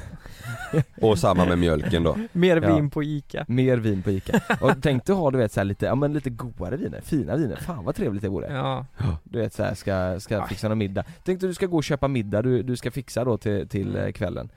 Och 1.00 1.18
samma 1.18 1.44
med 1.44 1.58
mjölken 1.58 2.02
då 2.02 2.16
mer 2.32 2.62
Ja. 2.62 2.74
vin 2.74 2.90
på 2.90 3.02
Ica 3.02 3.44
Mer 3.48 3.76
vin 3.76 4.02
på 4.02 4.10
Ica. 4.10 4.40
Och 4.60 4.72
tänk 4.82 5.04
dig 5.04 5.16
ha 5.16 5.30
du 5.30 5.38
vet 5.38 5.52
så 5.52 5.62
lite, 5.62 5.86
ja 5.86 5.94
men 5.94 6.12
lite 6.12 6.30
godare 6.30 6.76
viner, 6.76 7.00
fina 7.00 7.36
viner. 7.36 7.56
Fan 7.56 7.84
vad 7.84 7.94
trevligt 7.94 8.22
det 8.22 8.28
vore. 8.28 8.52
Ja, 8.54 8.86
Du 9.24 9.38
vet 9.38 9.54
så 9.54 9.62
här, 9.62 9.74
ska, 9.74 10.20
ska 10.20 10.46
fixa 10.46 10.68
någon 10.68 10.78
middag. 10.78 11.04
Tänk 11.24 11.40
dig 11.40 11.48
du 11.48 11.54
ska 11.54 11.66
gå 11.66 11.76
och 11.76 11.84
köpa 11.84 12.08
middag, 12.08 12.42
du, 12.42 12.62
du 12.62 12.76
ska 12.76 12.90
fixa 12.90 13.24
då 13.24 13.38
till, 13.38 13.68
till 13.68 13.96
eh, 13.96 14.10
kvällen. 14.12 14.50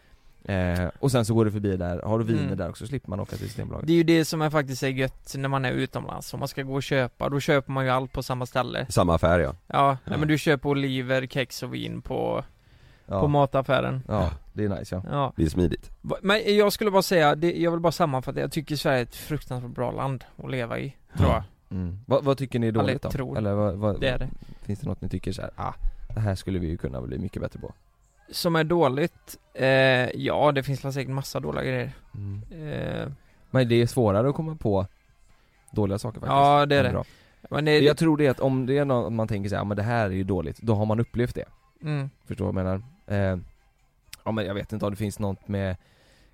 Eh, 0.46 0.90
och 1.00 1.12
sen 1.12 1.26
så 1.26 1.34
går 1.34 1.46
du 1.46 1.52
förbi 1.52 1.78
där, 1.78 2.02
har 2.02 2.20
du 2.20 2.26
viner 2.26 2.44
Mm. 2.44 2.58
där 2.58 2.70
också 2.70 2.88
slipper 2.88 3.10
man 3.10 3.20
åka 3.20 3.36
till 3.36 3.46
Systembolaget. 3.46 3.88
det 3.88 3.94
är 3.94 3.98
ju 3.98 4.04
det 4.04 4.26
som 4.26 4.42
är 4.42 4.50
faktiskt 4.50 4.84
är 4.84 4.88
gött 4.88 5.36
när 5.38 5.50
man 5.50 5.66
är 5.66 5.72
utomlands 5.72 6.34
Om 6.34 6.40
man 6.40 6.48
ska 6.48 6.64
gå 6.64 6.74
och 6.74 6.84
köpa, 6.84 7.30
då 7.30 7.40
köper 7.40 7.72
man 7.72 7.86
ju 7.86 7.90
allt 7.92 8.12
på 8.12 8.24
samma 8.24 8.46
ställe 8.46 8.86
Samma 8.90 9.16
affär 9.16 9.40
ja 9.40 9.56
Ja, 9.68 9.98
nej, 10.06 10.20
men 10.20 10.28
du 10.28 10.38
köper 10.38 10.70
oliver, 10.70 11.28
kex 11.28 11.64
och 11.64 11.74
vin 11.74 12.02
på, 12.02 12.44
ja. 13.06 13.22
på 13.22 13.28
mataffären 13.28 14.04
ja, 14.08 14.32
det 14.54 14.64
är 14.66 14.70
nice 14.70 14.96
ja. 14.96 15.04
Ja, 15.12 15.34
Det 15.36 15.44
är 15.44 15.50
smidigt 15.50 15.90
men 16.22 16.56
jag 16.58 16.74
skulle 16.74 16.92
bara 16.92 17.02
säga, 17.02 17.36
det, 17.36 17.54
jag 17.54 17.72
vill 17.72 17.80
bara 17.80 17.92
sammanfatta, 17.92 18.40
jag 18.40 18.52
tycker 18.52 18.76
Sverige 18.76 19.00
är 19.00 19.04
ett 19.04 19.16
fruktansvärt 19.16 19.72
bra 19.72 19.92
land 19.92 20.24
att 20.38 20.52
leva 20.52 20.80
i, 20.80 20.96
tror 21.18 21.30
jag 21.30 21.44
Mm. 21.72 22.00
Vad, 22.06 22.24
vad 22.24 22.38
tycker 22.38 22.60
ni 22.60 22.68
är 22.68 22.72
dåligt 22.72 23.02
då? 23.02 23.12
tror. 23.12 23.38
Eller 23.38 23.54
vad, 23.54 23.76
vad, 23.76 24.00
Det 24.00 24.08
är 24.08 24.18
det 24.18 24.30
finns 24.66 24.80
det 24.80 24.88
något 24.88 25.02
ni 25.02 25.10
tycker 25.10 25.32
så 25.32 25.42
här, 25.42 25.52
ah, 25.56 25.74
det 26.14 26.20
här 26.20 26.36
skulle 26.36 26.60
vi 26.60 26.68
ju 26.68 26.78
kunna 26.78 27.02
bli 27.02 27.18
mycket 27.20 27.42
bättre 27.42 27.60
på? 27.60 27.74
Som 28.32 28.56
är 28.56 28.64
dåligt, 28.64 29.38
eh, 29.54 29.68
ja 30.10 30.52
det 30.52 30.64
finns 30.64 30.86
väl 30.86 30.94
säkert 30.94 31.12
massa 31.12 31.40
dåliga 31.40 31.64
grejer 31.64 31.92
eh, 32.52 33.12
Men 33.50 33.68
det 33.68 33.76
är 33.82 33.88
svårare 33.88 34.30
att 34.30 34.36
komma 34.36 34.56
på 34.56 34.88
dåliga 35.72 36.00
saker 36.00 36.20
faktiskt. 36.20 36.32
Ja 36.32 36.66
det 36.66 36.76
är 36.76 36.84
det. 36.84 37.04
Men 37.50 37.66
det, 37.66 37.80
Jag 37.80 37.98
tror 37.98 38.18
det 38.18 38.28
att 38.28 38.40
om 38.40 38.66
det 38.66 38.78
är 38.78 38.86
något 38.86 39.14
man 39.14 39.28
tänker 39.28 39.54
ja 39.56 39.64
men 39.64 39.78
det 39.78 39.84
här 39.84 40.06
är 40.06 40.10
ju 40.10 40.24
dåligt, 40.24 40.58
då 40.62 40.76
har 40.76 40.86
man 40.86 41.00
upplevt 41.00 41.36
det. 41.36 41.46
mm, 41.82 42.10
Förstår 42.26 42.46
du 42.46 42.52
vad 42.52 42.66
jag 42.66 42.82
menar? 43.08 43.32
Eh, 43.34 43.40
Ja 44.24 44.32
men 44.32 44.46
jag 44.46 44.54
vet 44.54 44.74
inte 44.74 44.86
om 44.86 44.92
det 44.92 44.98
finns 44.98 45.20
något 45.20 45.48
med 45.48 45.76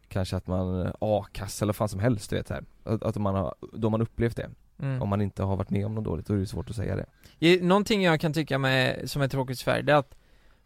Kanske 0.08 0.36
att 0.36 0.48
man, 0.48 0.94
a-kassa 1.00 1.66
eller 1.66 1.70
vad 1.74 1.76
fan 1.76 1.90
som 1.90 2.00
helst 2.00 2.30
du 2.30 2.36
vet 2.36 2.50
här. 2.50 2.64
Att, 2.84 3.04
att 3.04 3.16
man 3.16 3.36
har, 3.36 3.56
då 3.74 3.86
har 3.86 3.92
man 3.92 4.02
upplevt 4.02 4.36
det 4.38 4.50
Mm. 4.80 5.02
Om 5.02 5.10
man 5.10 5.22
inte 5.22 5.44
har 5.44 5.56
varit 5.56 5.70
med 5.70 5.86
om 5.86 5.96
något 5.96 6.04
dåligt, 6.04 6.26
då 6.28 6.34
är 6.34 6.38
det 6.38 6.46
svårt 6.46 6.70
att 6.70 6.76
säga 6.76 7.06
det 7.40 7.62
Någonting 7.62 8.04
jag 8.04 8.22
kan 8.22 8.34
tycka 8.34 8.58
med, 8.58 9.10
som 9.10 9.22
är 9.22 9.28
tråkigt 9.28 9.58
i 9.58 9.60
Sverige, 9.60 9.82
det 9.82 9.92
är 9.92 9.98
att 9.98 10.16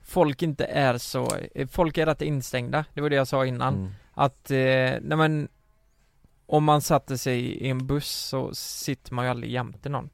folk 0.03 0.41
inte 0.41 0.65
är 0.65 0.97
så, 0.97 1.35
eh, 1.55 1.67
folk 1.67 1.97
är 1.97 2.05
rätt 2.05 2.21
instängda, 2.21 2.85
det 2.93 3.01
var 3.01 3.09
det 3.09 3.15
jag 3.15 3.27
sa 3.27 3.45
innan. 3.45 3.75
Mm. 3.75 3.91
Att, 4.13 4.51
eh, 4.51 4.57
nej 5.01 5.17
men 5.17 5.47
Om 6.45 6.63
man 6.63 6.81
satte 6.81 7.17
sig 7.17 7.39
i 7.41 7.69
en 7.69 7.87
buss 7.87 8.09
så 8.11 8.53
sitter 8.53 9.13
man 9.13 9.25
ju 9.25 9.31
aldrig 9.31 9.51
jämte 9.51 9.89
någon 9.89 10.09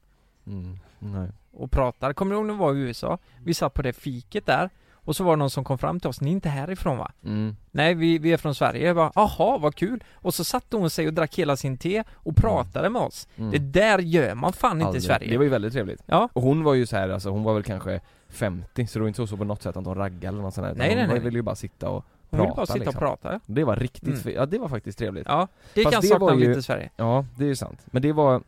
Mm. 0.46 0.78
Nej. 0.98 1.28
och 1.52 1.70
pratar. 1.70 2.12
Kommer 2.12 2.32
du 2.32 2.36
ihåg 2.38 2.46
när 2.46 2.54
vi 2.54 2.60
var 2.60 2.74
i 2.74 2.78
USA? 2.78 3.18
Vi 3.44 3.54
satt 3.54 3.74
på 3.74 3.82
det 3.82 3.92
fiket 3.92 4.46
där 4.46 4.70
och 5.08 5.16
så 5.16 5.24
var 5.24 5.32
det 5.32 5.36
någon 5.38 5.50
som 5.50 5.64
kom 5.64 5.78
fram 5.78 6.00
till 6.00 6.08
oss, 6.08 6.20
ni 6.20 6.28
är 6.30 6.32
inte 6.32 6.48
härifrån 6.48 6.98
va? 6.98 7.12
Mm. 7.24 7.56
Nej 7.70 7.94
vi, 7.94 8.18
vi 8.18 8.32
är 8.32 8.36
från 8.36 8.54
Sverige, 8.54 8.86
jag 8.86 8.96
bara, 8.96 9.12
aha 9.14 9.58
vad 9.58 9.74
kul! 9.74 10.04
Och 10.14 10.34
så 10.34 10.44
satte 10.44 10.76
hon 10.76 10.90
sig 10.90 11.06
och 11.06 11.14
drack 11.14 11.38
hela 11.38 11.56
sin 11.56 11.76
te 11.78 12.04
och 12.14 12.36
pratade 12.36 12.90
med 12.90 13.02
oss. 13.02 13.28
Mm. 13.36 13.50
Det 13.50 13.58
där 13.58 13.98
gör 13.98 14.34
man 14.34 14.52
fan 14.52 14.72
inte 14.72 14.82
i 14.82 14.86
Aldrig. 14.86 15.02
Sverige. 15.02 15.30
Det 15.30 15.36
var 15.36 15.44
ju 15.44 15.50
väldigt 15.50 15.72
trevligt 15.72 16.02
Ja. 16.06 16.28
Och 16.32 16.42
hon 16.42 16.64
var 16.64 16.74
ju 16.74 16.86
så 16.86 16.96
här, 16.96 17.08
alltså 17.08 17.30
hon 17.30 17.42
var 17.42 17.54
väl 17.54 17.62
kanske 17.62 18.00
50 18.28 18.86
så 18.86 18.98
det 18.98 19.02
var 19.02 19.08
inte 19.08 19.26
så 19.26 19.36
på 19.36 19.44
något 19.44 19.62
sätt 19.62 19.76
att 19.76 19.86
hon 19.86 19.94
raggade 19.94 20.28
eller 20.28 20.42
något 20.42 20.54
sånt 20.54 20.64
där, 20.64 20.72
utan 20.72 20.78
Nej, 20.86 20.94
nej, 20.94 21.04
Hon 21.04 21.14
nej. 21.14 21.24
ville 21.24 21.38
ju 21.38 21.42
bara 21.42 21.54
sitta 21.54 21.90
och 21.90 22.04
Hon 22.30 22.40
ville 22.40 22.52
bara 22.56 22.66
sitta 22.66 22.78
liksom. 22.78 22.94
och 22.94 23.00
prata. 23.00 23.40
Det 23.46 23.64
var 23.64 23.76
riktigt, 23.76 24.24
Mm. 24.24 24.36
ja 24.36 24.46
det 24.46 24.58
var 24.58 24.68
faktiskt 24.68 24.98
trevligt 24.98 25.26
Ja, 25.26 25.48
det 25.74 25.82
Fast 25.82 25.92
kan 25.94 26.00
det 26.00 26.06
sakna 26.06 26.34
lite 26.34 26.58
i 26.58 26.62
Sverige. 26.62 26.90
Ja, 26.96 27.24
det 27.36 27.44
är 27.44 27.48
ju 27.48 27.56
sant. 27.56 27.86
Men 27.86 28.02
det 28.02 28.12
var 28.12 28.42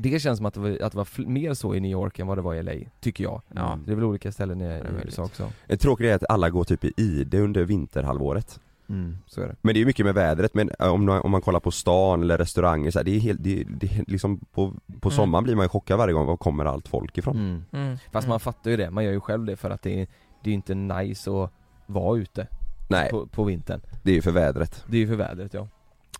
Det 0.00 0.20
känns 0.20 0.36
som 0.36 0.46
att 0.46 0.54
det 0.54 0.60
var, 0.60 0.70
att 0.82 0.92
det 0.92 0.98
var 0.98 1.26
mer 1.26 1.54
så 1.54 1.74
i 1.74 1.80
New 1.80 1.90
York 1.90 2.18
än 2.18 2.26
vad 2.26 2.38
det 2.38 2.42
var 2.42 2.54
i 2.54 2.62
LA, 2.62 2.72
tycker 3.00 3.24
jag 3.24 3.42
Ja. 3.54 3.78
Det 3.86 3.92
är 3.92 3.94
väl 3.96 4.04
olika 4.04 4.32
ställen 4.32 4.60
i, 4.60 4.64
är 4.64 4.84
i. 4.84 5.04
USA 5.04 5.22
också 5.22 5.50
En 5.66 5.78
tråkig 5.78 6.02
grej 6.04 6.12
är 6.12 6.16
att 6.16 6.30
alla 6.30 6.50
går 6.50 6.64
typ 6.64 6.84
i 6.84 6.92
ID 6.96 7.34
under 7.34 7.64
vinterhalvåret 7.64 8.60
Mm, 8.90 9.18
så 9.26 9.40
är 9.40 9.46
det 9.46 9.56
Men 9.60 9.74
det 9.74 9.80
är 9.80 9.86
mycket 9.86 10.06
med 10.06 10.14
vädret, 10.14 10.54
men 10.54 10.70
eh, 10.78 10.88
om, 10.88 11.08
om 11.08 11.30
man 11.30 11.40
kollar 11.40 11.60
på 11.60 11.70
stan 11.70 12.22
eller 12.22 12.38
restauranger 12.38 12.90
så 12.90 12.98
här, 12.98 13.04
det 13.04 13.10
är 13.16 13.20
helt, 13.20 13.42
det, 13.44 13.64
det 13.68 13.86
är 13.86 14.04
liksom 14.06 14.38
på, 14.38 14.74
på 15.00 15.08
Mm. 15.08 15.16
sommaren 15.16 15.44
blir 15.44 15.54
man 15.56 15.64
ju 15.64 15.68
chockad 15.68 15.98
varje 15.98 16.14
gång, 16.14 16.26
var 16.26 16.36
kommer 16.36 16.64
allt 16.64 16.88
folk 16.88 17.18
ifrån? 17.18 17.36
mm. 17.36 17.64
Mm. 17.72 17.96
Fast 18.12 18.24
mm. 18.24 18.30
man 18.32 18.40
fattar 18.40 18.70
ju 18.70 18.76
det, 18.76 18.90
man 18.90 19.04
gör 19.04 19.12
ju 19.12 19.20
själv 19.20 19.44
det 19.44 19.56
för 19.56 19.70
att 19.70 19.82
det 19.82 20.00
är, 20.02 20.06
det 20.42 20.44
är 20.44 20.48
ju 20.48 20.54
inte 20.54 20.74
nice 20.74 21.30
att 21.30 21.50
vara 21.86 22.18
ute 22.18 22.46
Nej, 22.90 23.10
på, 23.10 23.26
på 23.26 23.44
vintern 23.44 23.80
det 24.02 24.10
är 24.10 24.14
ju 24.14 24.22
för 24.22 24.30
vädret 24.30 24.84
Det 24.86 24.96
är 24.96 25.00
ju 25.00 25.06
för 25.08 25.16
vädret 25.16 25.54
ja 25.54 25.68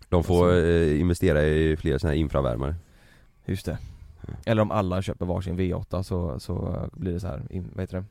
De 0.09 0.23
får 0.23 0.45
Alltså. 0.45 0.65
eh, 0.65 0.99
investera 0.99 1.43
i 1.43 1.77
fler 1.77 1.97
sådana 1.97 2.13
här 2.13 2.19
infravärmare 2.19 2.75
Just 3.49 3.65
det 3.65 3.77
Eller 4.45 4.61
om 4.61 4.71
alla 4.71 5.01
köper 5.01 5.25
varsin 5.25 5.59
V8 5.59 6.03
så, 6.03 6.39
så 6.39 6.85
blir 6.93 7.13
det 7.13 7.19
så 7.19 7.27
här, 7.27 7.41
in, 7.49 7.71
vad 7.73 7.83
heter 7.83 7.97
det? 7.97 8.05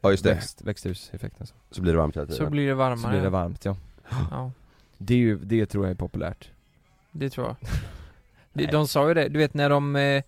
Ja 0.00 0.10
just 0.10 0.24
det, 0.24 0.34
Växt, 0.34 0.62
växthuseffekten 0.62 1.46
så. 1.46 1.54
så 1.70 1.82
blir 1.82 1.92
det 1.92 1.98
varmt 1.98 2.16
hela 2.16 2.26
tiden 2.26 2.44
Så 2.46 2.50
blir 2.50 2.66
det 2.66 2.74
varmare. 2.74 2.98
så 2.98 3.08
blir 3.08 3.20
det 3.22 3.30
varmt 3.30 3.64
ja 3.64 3.76
Ja, 4.30 4.50
Det 4.98 5.14
är 5.14 5.18
ju, 5.18 5.38
det 5.38 5.66
tror 5.66 5.84
jag 5.84 5.90
är 5.90 5.94
populärt 5.94 6.50
det 7.12 7.30
tror 7.30 7.46
jag. 7.46 7.56
De, 8.52 8.66
de 8.66 8.88
sa 8.88 9.08
ju 9.08 9.14
det, 9.14 9.28
du 9.28 9.38
vet 9.38 9.54
när 9.54 9.70
de 9.70 9.96
eh, 9.96 10.22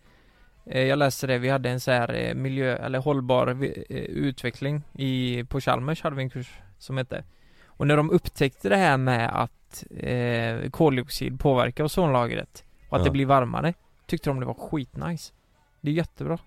eh, 0.67 0.83
jag 0.83 0.99
läste 0.99 1.27
det, 1.27 1.39
vi 1.39 1.49
hade 1.49 1.71
en 1.71 1.81
så 1.81 1.91
här 1.91 2.15
eh, 2.15 2.35
miljö, 2.35 2.77
eller 2.77 2.99
hållbar 2.99 3.49
eh, 3.49 3.97
utveckling 3.99 4.83
i, 4.93 5.45
på 5.45 5.61
Chalmers 5.61 6.03
hade 6.03 6.17
vi 6.17 6.23
en 6.23 6.31
kurs 6.31 6.59
som 6.79 6.97
hette 6.97 7.25
Och 7.67 7.87
när 7.87 7.97
de 7.97 8.11
upptäckte 8.11 8.69
det 8.69 8.77
här 8.77 8.97
med 8.97 9.43
att 9.43 9.85
eh, 9.97 10.71
koldioxid 10.71 11.41
påverkar 11.41 11.85
ozonlagret 11.85 12.65
och 12.89 12.97
att 12.97 13.01
Ja. 13.01 13.05
det 13.05 13.11
blir 13.11 13.27
varmare 13.27 13.75
Tyckte 14.07 14.31
de 14.31 14.41
det 14.41 14.47
var 14.47 14.55
skitnice 14.55 15.33
Det 15.81 15.91
är 15.91 15.95
jättebra 15.95 16.39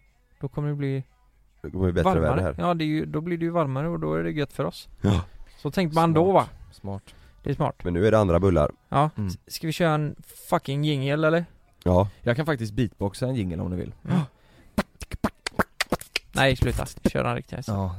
Då 0.41 0.47
kommer 0.47 0.69
det 0.69 0.75
bli 0.75 1.03
Det 1.61 1.71
kommer 1.71 1.83
bli 1.83 1.93
bättre 1.93 2.19
varmare 2.19 2.35
väder 2.35 2.43
här 2.43 2.67
Ja, 2.67 2.73
det 2.73 2.83
är 2.83 2.87
ju, 2.87 3.05
då 3.05 3.21
blir 3.21 3.37
det 3.37 3.45
ju 3.45 3.51
varmare 3.51 3.87
och 3.87 3.99
då 3.99 4.13
är 4.13 4.23
det 4.23 4.31
gött 4.31 4.53
för 4.53 4.63
oss 4.65 4.87
Ja. 5.01 5.21
Så 5.57 5.71
tänkte 5.71 5.95
man 5.95 6.13
då 6.13 6.31
va? 6.31 6.49
Smart 6.71 7.03
Det 7.43 7.49
är 7.49 7.53
smart 7.53 7.83
Men 7.83 7.93
nu 7.93 8.07
är 8.07 8.11
det 8.11 8.19
andra 8.19 8.39
bullar 8.39 8.71
Ja, 8.89 9.09
Mm. 9.17 9.27
S- 9.27 9.37
ska 9.47 9.67
vi 9.67 9.73
köra 9.73 9.93
en 9.93 10.15
fucking 10.49 10.83
jingle 10.83 11.27
eller? 11.27 11.45
Ja, 11.83 12.09
Jag 12.21 12.35
kan 12.35 12.45
faktiskt 12.45 12.73
beatboxa 12.73 13.25
en 13.27 13.35
jingle 13.35 13.61
om 13.61 13.71
du 13.71 13.77
vill 13.77 13.93
Nej, 16.31 16.55
sluta. 16.55 16.85
Kör 17.09 17.23
den 17.23 17.35
riktigt. 17.35 17.67
Ja. 17.67 17.95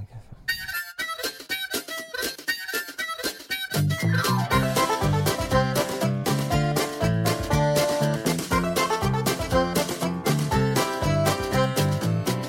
Ja, 4.02 4.49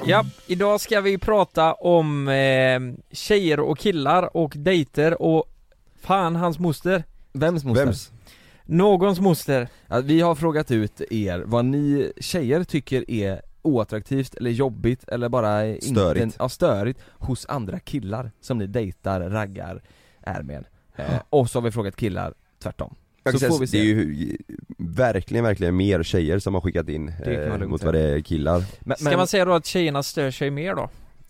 ja, 0.05 0.25
idag 0.47 0.81
ska 0.81 1.01
vi 1.01 1.17
prata 1.17 1.73
om 1.73 2.27
eh, 2.27 2.79
tjejer 3.11 3.59
och 3.59 3.77
killar 3.77 4.37
och 4.37 4.53
dejter 4.55 5.21
och 5.21 5.45
fan 6.01 6.35
hans 6.35 6.59
moster. 6.59 7.03
Vems 7.33 7.63
moster? 7.63 7.85
vems? 7.85 8.11
Någons 8.65 9.19
moster. 9.19 9.67
Ja, 9.87 9.99
vi 9.99 10.21
har 10.21 10.35
frågat 10.35 10.71
ut 10.71 11.01
er 11.11 11.43
vad 11.45 11.65
ni 11.65 12.11
tjejer 12.19 12.63
tycker 12.63 13.11
är 13.11 13.41
oattraktivt 13.61 14.35
eller 14.35 14.51
jobbigt 14.51 15.03
eller 15.07 15.29
bara 15.29 15.75
Störigt. 15.81 16.23
Inte, 16.23 16.35
ja, 16.39 16.49
störigt 16.49 16.99
hos 17.11 17.45
andra 17.45 17.79
killar 17.79 18.31
som 18.41 18.57
ni 18.57 18.67
dejtar, 18.67 19.21
raggar, 19.21 19.83
är 20.21 20.41
med. 20.41 20.65
Eh, 20.95 21.19
och 21.29 21.49
så 21.49 21.59
har 21.59 21.63
vi 21.63 21.71
frågat 21.71 21.95
killar 21.95 22.33
tvärtom. 22.59 22.95
Jag 23.23 23.33
kan 23.33 23.39
Så 23.39 23.39
säga, 23.39 23.51
får 23.51 23.59
vi 23.59 23.65
det 23.65 23.77
är 23.77 23.95
se. 23.95 24.21
ju 24.21 24.37
verkligen, 24.77 25.43
verkligen 25.43 25.75
mer 25.75 26.03
tjejer 26.03 26.39
som 26.39 26.53
har 26.53 26.61
skickat 26.61 26.89
in 26.89 27.13
eh, 27.25 27.57
mot 27.67 27.83
vad 27.83 27.93
det 27.93 27.99
är 27.99 28.19
killar 28.19 28.63
Men, 28.79 28.97
Ska 28.97 29.17
man 29.17 29.27
säga 29.27 29.45
då 29.45 29.53
att 29.53 29.65
tjejerna 29.65 30.03
stör 30.03 30.31
sig 30.31 30.49
mer 30.51 30.75
då? 30.75 30.89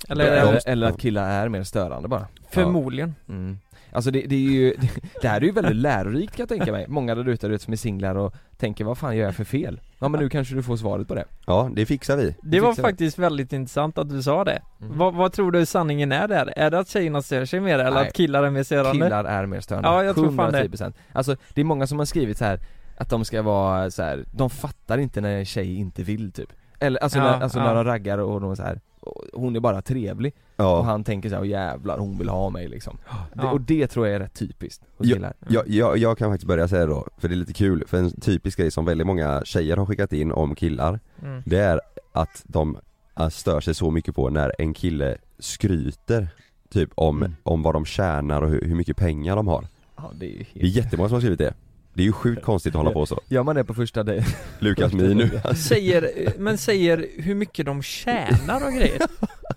Eller, 0.10 0.26
eller, 0.26 0.42
eller 0.42 0.62
eller, 0.66 0.88
att 0.88 1.00
killar 1.00 1.30
är 1.30 1.50
mer 1.50 1.64
störande 1.64 2.08
bara. 2.08 2.28
förmodligen. 2.52 3.16
Mm. 3.30 3.58
Alltså 3.92 4.12
det, 4.12 4.22
det 4.22 4.36
är 4.36 4.40
ju, 4.40 4.76
det 5.22 5.28
här 5.28 5.42
är 5.42 5.46
ju 5.46 5.52
väldigt 5.52 5.76
lärorikt 5.76 6.36
kan 6.36 6.44
jag 6.44 6.50
tänka 6.50 6.72
mig. 6.72 6.86
Många 6.88 7.16
där 7.16 7.30
ute 7.30 7.60
som 7.60 7.74
är 7.74 7.78
singlar 7.78 8.16
och 8.16 8.34
tänker 8.58 8.86
vad 8.86 8.98
fan 8.98 9.18
gör 9.18 9.26
jag 9.26 9.36
för 9.36 9.44
fel? 9.44 9.82
Ja 10.00 10.08
men 10.08 10.22
nu 10.22 10.30
kanske 10.30 10.56
du 10.56 10.64
får 10.64 10.78
svaret 10.78 11.08
på 11.08 11.16
det. 11.16 11.26
Ja, 11.46 11.70
det 11.74 11.86
fixar 11.86 12.18
vi 12.18 12.36
Det 12.42 12.60
var 12.60 12.70
fixar 12.70 12.84
vi. 12.84 12.90
faktiskt 12.90 13.18
väldigt 13.20 13.54
intressant 13.54 13.98
att 13.98 14.10
du 14.10 14.24
sa 14.24 14.44
det. 14.44 14.62
Mm. 14.82 14.98
Vad, 14.98 15.14
vad 15.14 15.34
tror 15.34 15.52
du 15.52 15.66
sanningen 15.66 16.12
är 16.12 16.28
där? 16.28 16.54
Är 16.56 16.72
det 16.72 16.80
att 16.80 16.90
tjejerna 16.90 17.22
stör 17.22 17.46
sig 17.46 17.60
mer 17.60 17.80
eller 17.80 17.92
Nej. 17.92 18.08
att 18.08 18.14
killar 18.14 18.44
är 18.44 18.50
mer 18.50 18.64
störande? 18.64 18.92
Killar 19.06 19.24
är 19.26 19.46
mer 19.46 19.60
störande. 19.60 19.90
Ja, 19.90 20.04
jag 20.04 20.16
tror 20.16 20.32
fan 20.32 20.52
det. 20.52 20.64
110%. 20.64 20.94
Alltså 21.14 21.36
det 21.54 21.62
är 21.62 21.66
många 21.66 21.88
som 21.88 22.00
har 22.00 22.06
skrivit 22.06 22.38
så 22.38 22.46
här 22.46 22.60
att 22.98 23.10
de 23.10 23.26
ska 23.26 23.42
vara 23.42 23.92
så 23.92 24.04
här, 24.04 24.26
de 24.32 24.50
fattar 24.50 24.98
inte 24.98 25.22
när 25.22 25.38
en 25.38 25.46
tjej 25.46 25.76
inte 25.76 26.04
vill 26.04 26.32
typ. 26.32 26.50
Eller 26.80 27.04
alltså, 27.04 27.18
Ja, 27.20 27.24
när, 27.24 27.42
alltså 27.44 27.60
ja. 27.60 27.66
när 27.66 27.76
de 27.76 27.84
raggar 27.84 28.18
och 28.18 28.42
de 28.42 28.56
så 28.56 28.64
här. 28.64 28.80
Och 29.02 29.24
hon 29.42 29.56
är 29.56 29.60
bara 29.60 29.82
trevlig 29.82 30.34
och 30.56 30.64
Ja, 30.66 30.82
han 30.82 31.04
tänker 31.04 31.30
så 31.30 31.36
här, 31.36 31.42
"Åh, 31.42 31.48
jävlar 31.48 31.98
hon 31.98 32.18
vill 32.18 32.30
ha 32.30 32.50
mig 32.50 32.68
liksom. 32.68 32.98
Det, 33.34 33.42
Ja. 33.44 33.52
och 33.52 33.62
det 33.62 33.88
tror 33.88 34.08
jag 34.08 34.16
är 34.16 34.20
rätt 34.20 34.34
typiskt 34.34 34.84
hos 34.98 35.08
Ja. 35.08 35.16
killar. 35.16 35.34
jag, 35.50 35.68
jag, 35.70 35.98
jag 35.98 36.18
kan 36.18 36.32
faktiskt 36.32 36.48
börja 36.48 36.68
säga 36.68 36.86
då, 36.86 37.08
för 37.18 37.28
det 37.28 37.34
är 37.34 37.38
lite 37.38 37.54
kul, 37.54 37.84
för 37.88 37.98
en 37.98 38.12
typisk 38.22 38.58
grej 38.60 38.72
som 38.72 38.86
väldigt 38.86 39.08
många 39.08 39.42
tjejer 39.46 39.78
har 39.78 39.86
skickat 39.86 40.14
in 40.14 40.32
om 40.32 40.56
killar 40.56 41.00
Mm. 41.24 41.42
Det 41.46 41.58
är 41.58 41.80
att 42.12 42.42
de 42.44 42.78
äh, 43.20 43.30
stör 43.30 43.62
sig 43.62 43.74
så 43.76 43.92
mycket 43.92 44.16
på 44.16 44.30
när 44.30 44.52
en 44.60 44.74
kille 44.74 45.18
skryter 45.40 46.28
Typ 46.70 46.90
om, 46.96 47.18
Mm. 47.18 47.36
om 47.44 47.62
vad 47.64 47.74
de 47.76 47.86
tjänar 47.86 48.42
och 48.42 48.50
hur, 48.50 48.62
hur 48.62 48.76
mycket 48.76 48.98
pengar 48.98 49.36
de 49.36 49.48
har 49.48 49.66
Ja 49.98 50.12
det 50.20 50.26
är 50.26 50.38
helt... 50.38 50.48
Det 50.54 50.60
är 50.62 50.66
jättemånga 50.68 51.10
som 51.10 51.14
har 51.16 51.22
skrivit 51.22 51.40
det 51.40 51.54
Det 51.94 52.02
är 52.02 52.06
ju 52.06 52.12
sjukt 52.12 52.44
konstigt 52.44 52.76
att 52.76 52.78
hålla 52.78 52.92
på 52.92 53.06
så 53.06 53.22
Gör 53.28 53.44
man 53.44 53.56
det 53.56 53.64
på 53.64 53.74
första 53.74 54.04
dejt? 54.04 54.26
Lukas 54.60 54.94
min 54.94 55.18
nu 55.18 55.42
Säger, 55.56 56.34
men 56.38 56.58
säger 56.58 57.08
hur 57.18 57.36
mycket 57.36 57.66
de 57.66 57.84
tjänar 57.84 58.66
och 58.68 58.74
grejer 58.74 59.02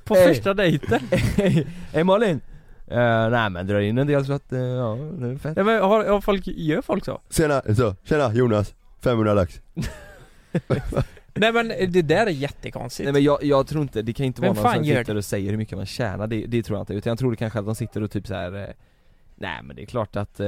På 0.05 0.15
Hey. 0.15 0.29
första 0.29 0.55
dejten 0.55 1.01
Hej 1.93 2.05
Malin! 2.05 2.41
Uh, 2.91 3.31
nej 3.31 3.51
men 3.51 3.67
drar 3.67 3.81
in 3.81 3.99
en 3.99 4.07
del 4.07 4.27
så 4.27 4.33
att, 4.33 4.53
uh, 4.53 4.59
ja 4.59 4.99
det 5.19 5.27
är 5.27 5.37
fett 5.37 5.57
ja, 5.57 5.65
men 5.65 5.83
har, 5.83 6.05
har 6.05 6.21
folk, 6.21 6.47
Gör 6.47 6.83
folk 6.83 7.05
så? 7.05 7.21
Tjena, 7.31 7.63
så, 7.77 7.97
tjena 8.05 8.35
Jonas, 8.35 8.75
500 9.01 9.35
lax 9.35 9.61
Nej 11.35 11.53
men 11.53 11.69
det 11.69 12.03
där 12.03 12.27
är 12.27 12.31
jättekonstigt 12.31 13.05
Nej 13.05 13.13
men 13.13 13.23
jag, 13.23 13.45
jag 13.45 13.67
tror 13.67 13.83
inte, 13.83 14.03
det 14.03 14.13
kan 14.13 14.27
inte 14.27 14.41
vara 14.41 14.53
Vem 14.53 14.63
någon 14.63 14.73
fan 14.73 14.85
som 14.85 14.95
sitter 14.95 15.17
och 15.17 15.25
säger 15.25 15.51
hur 15.51 15.57
mycket 15.57 15.79
man 15.79 15.87
tjänar, 15.87 16.27
det, 16.27 16.47
det 16.47 16.63
tror 16.63 16.79
jag 16.79 16.83
inte, 16.83 16.95
utan 16.95 17.11
jag 17.11 17.19
tror 17.19 17.31
det 17.31 17.37
kanske 17.37 17.59
att 17.59 17.67
de 17.67 17.75
sitter 17.75 18.03
och 18.03 18.11
typ 18.11 18.27
så 18.27 18.35
här. 18.35 18.75
Nej 19.37 19.63
men 19.63 19.77
det 19.77 19.83
är 19.83 19.87
klart 19.87 20.17
att 20.17 20.41
eh, 20.41 20.47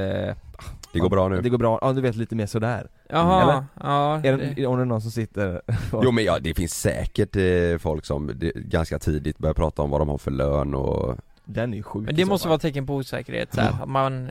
Det 0.92 0.98
går 0.98 1.08
bra 1.10 1.28
nu 1.28 1.40
Det 1.40 1.48
går 1.48 1.58
bra, 1.58 1.78
ja 1.82 1.92
du 1.92 2.00
vet 2.00 2.16
lite 2.16 2.34
mer 2.34 2.46
sådär 2.46 2.88
Jaha, 3.08 3.42
Eller? 3.42 3.64
ja 3.80 4.16
är 4.24 4.36
det, 4.36 4.52
det, 4.56 4.66
Om 4.66 4.76
det 4.76 4.82
är 4.82 4.86
någon 4.86 5.00
som 5.00 5.10
sitter 5.10 5.60
och, 5.92 6.04
Jo 6.04 6.10
men 6.10 6.24
ja, 6.24 6.38
det 6.38 6.54
finns 6.54 6.72
säkert 6.80 7.36
eh, 7.36 7.78
folk 7.78 8.04
som 8.04 8.30
det, 8.34 8.52
ganska 8.54 8.98
tidigt 8.98 9.38
börjar 9.38 9.54
prata 9.54 9.82
om 9.82 9.90
vad 9.90 10.00
de 10.00 10.08
har 10.08 10.18
för 10.18 10.30
lön 10.30 10.74
och 10.74 11.16
Den 11.44 11.72
är 11.72 11.76
ju 11.76 11.82
sjuk 11.82 12.06
Men 12.06 12.14
det 12.14 12.24
måste 12.24 12.48
vara 12.48 12.58
tecken 12.58 12.86
på 12.86 12.94
osäkerhet 12.94 13.54
så 13.54 13.60
här, 13.60 13.82
att 13.82 13.88
man 13.88 14.30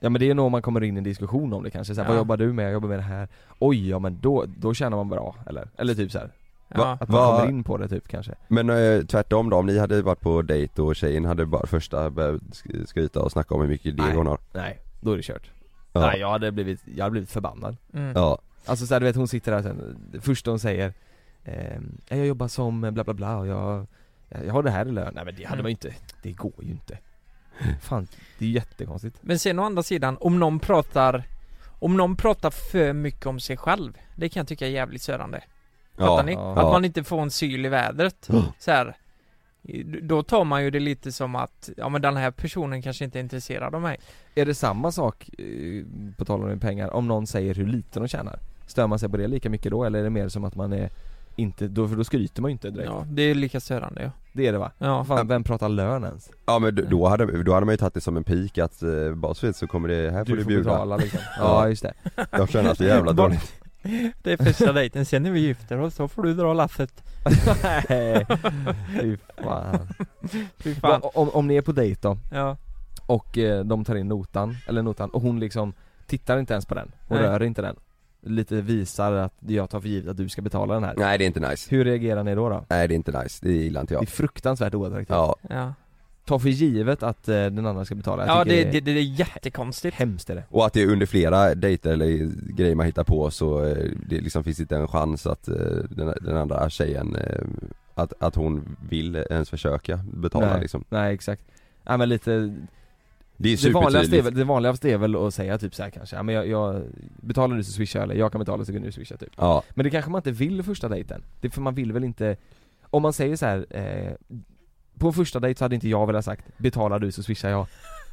Ja 0.00 0.08
men 0.10 0.20
det 0.20 0.30
är 0.30 0.34
nog 0.34 0.46
om 0.46 0.52
man 0.52 0.62
kommer 0.62 0.84
in 0.84 0.96
i 0.96 0.98
en 0.98 1.04
diskussion 1.04 1.52
om 1.52 1.62
det 1.62 1.70
kanske, 1.70 1.94
så 1.94 2.00
här, 2.00 2.08
Ja. 2.08 2.12
vad 2.12 2.18
jobbar 2.18 2.36
du 2.36 2.52
med? 2.52 2.64
Jag 2.64 2.72
jobbar 2.72 2.88
med 2.88 2.98
det 2.98 3.02
här 3.02 3.28
Oj 3.58 3.88
ja 3.88 3.98
men 3.98 4.20
då, 4.20 4.44
då 4.58 4.74
tjänar 4.74 4.96
man 4.96 5.08
bra, 5.08 5.34
eller? 5.46 5.68
Eller 5.76 5.94
typ 5.94 6.10
så 6.12 6.18
här. 6.18 6.30
Ja, 6.82 6.98
Att 7.00 7.08
man 7.08 7.20
Va- 7.20 7.36
kommer 7.36 7.48
in 7.50 7.64
på 7.64 7.76
det 7.76 7.88
typ 7.88 8.08
kanske. 8.08 8.34
Men 8.48 8.70
eh, 8.70 9.02
tvärtom 9.04 9.50
då, 9.50 9.56
om 9.56 9.66
ni 9.66 9.78
hade 9.78 10.02
varit 10.02 10.20
på 10.20 10.42
dejt 10.42 10.82
och 10.82 10.96
tjejen 10.96 11.24
hade 11.24 11.46
bara 11.46 11.66
första 11.66 12.10
börjat 12.10 12.42
sk- 12.42 12.86
skryta 12.86 13.22
och 13.22 13.32
snacka 13.32 13.54
om 13.54 13.60
hur 13.60 13.68
mycket 13.68 13.96
deg 13.96 14.06
Nej. 14.06 14.14
hon 14.16 14.26
har. 14.26 14.38
Nej, 14.52 14.80
då 15.00 15.12
är 15.12 15.16
det 15.16 15.22
kört. 15.22 15.50
Ja, 15.92 16.00
Nej 16.00 16.20
jag 16.20 16.30
hade 16.30 16.52
blivit, 16.52 16.80
jag 16.96 17.04
hade 17.04 17.10
blivit 17.10 17.30
förbannad. 17.30 17.76
Mm. 17.94 18.12
ja. 18.14 18.38
Alltså 18.66 18.86
såhär 18.86 19.00
du 19.00 19.06
vet 19.06 19.16
hon 19.16 19.28
sitter 19.28 19.52
där 19.52 19.62
sen, 19.62 20.08
det 20.12 20.20
första 20.20 20.50
hon 20.50 20.58
säger 20.58 20.92
ehm, 21.44 21.98
Jag 22.08 22.26
jobbar 22.26 22.48
som 22.48 22.80
bla 22.80 23.04
bla 23.04 23.14
bla 23.14 23.36
och 23.36 23.46
jag 23.46 23.86
Jag 24.46 24.52
har 24.52 24.62
det 24.62 24.70
här 24.70 24.86
i 24.86 24.92
lön, 24.92 25.12
nej 25.14 25.24
men 25.24 25.34
det 25.34 25.44
hade 25.44 25.54
Mm. 25.54 25.62
man 25.62 25.70
ju 25.70 25.70
inte, 25.70 25.94
det 26.22 26.32
går 26.32 26.52
ju 26.60 26.70
inte. 26.70 26.98
Fan, 27.82 28.06
det 28.38 28.44
är 28.44 28.48
jättekonstigt. 28.50 29.18
Men 29.20 29.38
sen 29.38 29.58
å 29.58 29.62
andra 29.64 29.82
sidan, 29.82 30.16
om 30.20 30.38
någon 30.40 30.58
pratar 30.58 31.24
Om 31.78 31.96
någon 31.96 32.16
pratar 32.16 32.50
för 32.50 32.92
mycket 32.92 33.26
om 33.26 33.40
sig 33.40 33.56
själv 33.56 33.92
Det 34.16 34.28
kan 34.28 34.40
jag 34.40 34.48
tycka 34.48 34.66
är 34.66 34.70
jävligt 34.70 35.02
störande 35.02 35.42
Fattar 35.96 36.22
ni? 36.24 36.32
ja. 36.32 36.50
Att 36.52 36.72
man 36.72 36.84
inte 36.84 37.04
får 37.04 37.22
en 37.22 37.30
syl 37.30 37.66
i 37.66 37.68
vädret. 37.68 38.28
Så 38.58 38.70
här. 38.70 38.96
Då 40.02 40.22
tar 40.22 40.44
man 40.44 40.64
ju 40.64 40.70
det 40.70 40.80
lite 40.80 41.12
som 41.12 41.34
att, 41.36 41.70
ja 41.76 41.88
men 41.88 42.02
den 42.02 42.16
här 42.16 42.30
personen 42.30 42.82
kanske 42.82 43.04
inte 43.04 43.18
är 43.18 43.20
intresserad 43.20 43.74
av 43.74 43.80
mig. 43.82 44.00
Är 44.34 44.46
det 44.46 44.54
samma 44.54 44.92
sak, 44.92 45.30
eh, 45.38 45.84
på 46.18 46.24
tal 46.24 46.42
om 46.52 46.60
pengar, 46.60 46.90
om 46.90 47.08
någon 47.08 47.26
säger 47.26 47.54
hur 47.54 47.66
lite 47.66 47.98
de 48.00 48.08
tjänar? 48.08 48.38
Stör 48.66 48.86
man 48.86 48.98
sig 48.98 49.08
på 49.08 49.16
det 49.16 49.26
lika 49.28 49.50
mycket 49.50 49.70
då 49.72 49.84
eller 49.84 49.98
är 49.98 50.02
det 50.02 50.10
mer 50.10 50.28
som 50.28 50.44
att 50.44 50.54
man 50.54 50.72
är 50.72 50.90
inte, 51.36 51.68
då, 51.68 51.88
för 51.88 51.96
då 51.96 52.04
skryter 52.04 52.42
man 52.42 52.48
ju 52.50 52.52
inte 52.52 52.70
direkt. 52.70 52.90
Ja, 52.90 53.04
det 53.08 53.22
är 53.22 53.34
lika 53.34 53.60
störande 53.60 54.02
ja. 54.02 54.10
Det 54.32 54.46
är 54.46 54.52
det 54.52 54.58
va? 54.58 54.70
Ja, 54.78 55.04
Fan, 55.04 55.28
vem 55.28 55.44
pratar 55.44 55.68
lön 55.68 56.04
ens? 56.04 56.30
Ja 56.46 56.58
men 56.58 56.74
då- 56.90 57.06
hade, 57.08 57.42
då 57.42 57.54
hade 57.54 57.66
man 57.66 57.72
ju 57.72 57.76
tagit 57.76 57.94
det 57.94 58.00
som 58.00 58.16
en 58.16 58.24
pik 58.24 58.58
att 58.58 58.82
eh, 58.82 59.14
bara 59.14 59.34
så 59.34 59.66
kommer 59.66 59.88
det, 59.88 60.10
här 60.10 60.24
får 60.24 60.32
Du 60.32 60.36
du, 60.36 60.42
får 60.42 60.48
bjuda. 60.48 60.62
betala 60.70 60.96
liksom. 60.96 61.20
Ja. 61.38 61.68
Just 61.68 61.82
det. 61.82 61.94
Jag 62.30 62.48
känner 62.50 62.74
så 62.74 62.84
jävla 62.84 63.12
dåligt 63.22 63.54
Det 64.22 64.32
är 64.32 64.44
första 64.44 64.72
dejten, 64.72 65.04
sen 65.04 65.22
när 65.22 65.30
vi 65.30 65.40
gifter 65.40 65.80
oss 65.80 65.94
så 65.94 66.08
får 66.08 66.22
du 66.22 66.34
dra 66.34 66.52
lasset 66.54 67.04
Nej, 67.88 68.26
fy 69.00 69.16
fan. 69.44 69.88
Fy 70.58 70.74
fan. 70.74 71.00
Va, 71.00 71.10
om, 71.14 71.28
om 71.28 71.46
ni 71.46 71.56
är 71.56 71.62
på 71.62 71.72
dejt 71.72 72.00
då, 72.02 72.18
Ja, 72.32 72.56
och 73.06 73.38
eh, 73.38 73.64
de 73.64 73.84
tar 73.84 73.94
in 73.94 74.08
notan, 74.08 74.56
eller 74.66 74.82
notan, 74.82 75.10
och 75.10 75.22
hon 75.22 75.40
liksom 75.40 75.72
tittar 76.06 76.38
inte 76.38 76.52
ens 76.52 76.66
på 76.66 76.74
den, 76.74 76.92
hon 77.08 77.18
Nej. 77.18 77.26
rör 77.26 77.42
inte 77.42 77.62
den 77.62 77.76
Lite 78.26 78.60
visar 78.60 79.12
att 79.12 79.34
jag 79.46 79.70
tar 79.70 79.80
för 79.80 79.88
givet 79.88 80.10
att 80.10 80.16
du 80.16 80.28
ska 80.28 80.42
betala 80.42 80.74
den 80.74 80.84
här. 80.84 80.94
Nej 80.96 81.18
det 81.18 81.24
är 81.24 81.26
inte 81.26 81.50
nice. 81.50 81.70
Hur 81.70 81.84
reagerar 81.84 82.24
ni 82.24 82.34
då 82.34 82.48
då? 82.48 82.64
Nej 82.68 82.88
det 82.88 82.94
är 82.94 82.96
inte 82.96 83.22
nice, 83.22 83.38
det 83.42 83.52
gillar 83.52 83.80
inte 83.80 83.94
Det 83.94 83.98
är 83.98 84.02
jag 84.02 84.08
fruktansvärt 84.08 84.74
oattraktivt. 84.74 85.08
Ja, 85.16 85.36
ja 85.48 85.74
Ta 86.24 86.38
för 86.38 86.48
givet 86.48 87.02
att 87.02 87.28
eh, 87.28 87.34
den 87.34 87.66
andra 87.66 87.84
ska 87.84 87.94
betala, 87.94 88.26
jag 88.26 88.36
Ja 88.36 88.44
tycker 88.44 88.64
det, 88.64 88.80
det, 88.80 88.92
det 88.92 89.00
är 89.00 89.20
jättekonstigt. 89.20 89.96
Hemskt 89.96 90.30
är 90.30 90.34
det. 90.34 90.44
Och 90.48 90.66
att 90.66 90.72
det 90.72 90.82
är 90.82 90.86
under 90.86 91.06
flera 91.06 91.54
dejter 91.54 91.92
eller 91.92 92.30
grejer 92.54 92.74
man 92.74 92.86
hittar 92.86 93.04
på 93.04 93.30
så 93.30 93.64
eh, 93.64 93.76
det 94.08 94.20
liksom 94.20 94.44
finns 94.44 94.60
inte 94.60 94.76
en 94.76 94.88
chans 94.88 95.26
att 95.26 95.48
eh, 95.48 95.54
den, 95.90 96.14
den 96.20 96.36
andra 96.36 96.70
tjejen 96.70 97.16
eh, 97.16 97.46
att, 97.94 98.12
att 98.18 98.34
hon 98.34 98.76
vill 98.90 99.16
ens 99.16 99.50
försöka 99.50 100.00
betala 100.12 100.46
Nej. 100.52 100.60
liksom. 100.60 100.84
Nej 100.88 101.14
exakt. 101.14 101.42
Ja 101.84 101.96
men 101.96 102.08
lite 102.08 102.30
Det 103.36 103.48
är 103.48 103.66
det 103.66 103.70
vanligaste, 103.72 103.98
är 103.98 104.02
supertydligt. 104.02 104.26
väl, 104.26 104.34
det 104.34 104.44
vanligaste 104.44 104.90
är 104.90 104.98
väl 104.98 105.16
att 105.16 105.34
säga 105.34 105.58
typ 105.58 105.74
så 105.74 105.82
här 105.82 105.90
kanske, 105.90 106.16
ja, 106.16 106.22
men 106.22 106.34
jag, 106.34 106.48
jag 106.48 106.82
betalar 107.20 107.56
du 107.56 107.64
så 107.64 107.72
swishar 107.72 108.00
jag, 108.00 108.04
eller 108.04 108.20
jag 108.20 108.32
kan 108.32 108.38
betala 108.38 108.64
så 108.64 108.72
kan 108.72 108.82
du 108.82 108.92
swisha 108.92 109.16
typ. 109.16 109.32
Ja, 109.36 109.62
Men 109.70 109.84
det 109.84 109.90
kanske 109.90 110.10
man 110.10 110.18
inte 110.18 110.30
vill 110.30 110.62
första 110.62 110.88
dejten, 110.88 111.22
det 111.40 111.48
är 111.48 111.50
för 111.50 111.60
man 111.60 111.74
vill 111.74 111.92
väl 111.92 112.04
inte 112.04 112.36
Om 112.90 113.02
man 113.02 113.12
säger 113.12 113.36
så 113.36 113.46
här, 113.46 113.66
eh, 113.70 114.12
på 114.98 115.12
första 115.12 115.40
dejt 115.40 115.58
så 115.58 115.64
hade 115.64 115.74
inte 115.74 115.88
jag 115.88 116.06
velat 116.06 116.24
sagt 116.24 116.44
'Betalar 116.58 116.98
du 116.98 117.12
så 117.12 117.22
swishar 117.22 117.48
jag' 117.50 117.66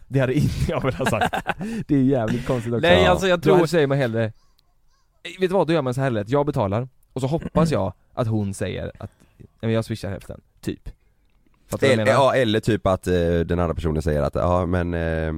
Det 0.08 0.20
hade 0.20 0.34
inte 0.34 0.54
jag 0.72 0.82
velat 0.84 1.10
sagt. 1.10 1.36
Det 1.88 1.96
är 1.96 2.04
jävligt 2.04 2.48
konstigt 2.48 2.74
också. 2.74 2.88
Nej, 2.88 3.06
alltså, 3.06 3.28
jag 3.28 3.40
Då 3.40 3.58
tror- 3.58 3.66
säger 3.66 3.88
man 3.88 3.98
hellre 3.98 4.24
eh, 4.26 4.32
Vet 5.40 5.50
du 5.50 5.56
vad, 5.56 5.68
då 5.68 5.74
gör 5.74 5.82
man 5.82 5.94
så 5.94 6.02
här 6.02 6.10
lätt, 6.10 6.30
jag 6.30 6.46
betalar 6.46 6.88
och 7.14 7.22
så 7.22 7.28
hoppas 7.28 7.72
jag 7.72 7.94
att 8.14 8.28
hon 8.28 8.54
säger 8.54 8.92
att 9.00 9.12
"Ja, 9.38 9.46
men 9.62 9.72
jag 9.72 9.86
swishar 9.86 10.10
hälften, 10.10 10.42
typ. 10.62 10.90
Eller, 11.82 12.06
ja, 12.08 12.36
eller 12.36 12.60
typ 12.60 12.88
att 12.88 13.08
eh, 13.08 13.14
den 13.46 13.60
andra 13.60 13.76
personen 13.76 14.02
säger 14.02 14.22
att 14.22 14.36
ja 14.36 14.66
men 14.66 14.94
eh, 14.94 15.34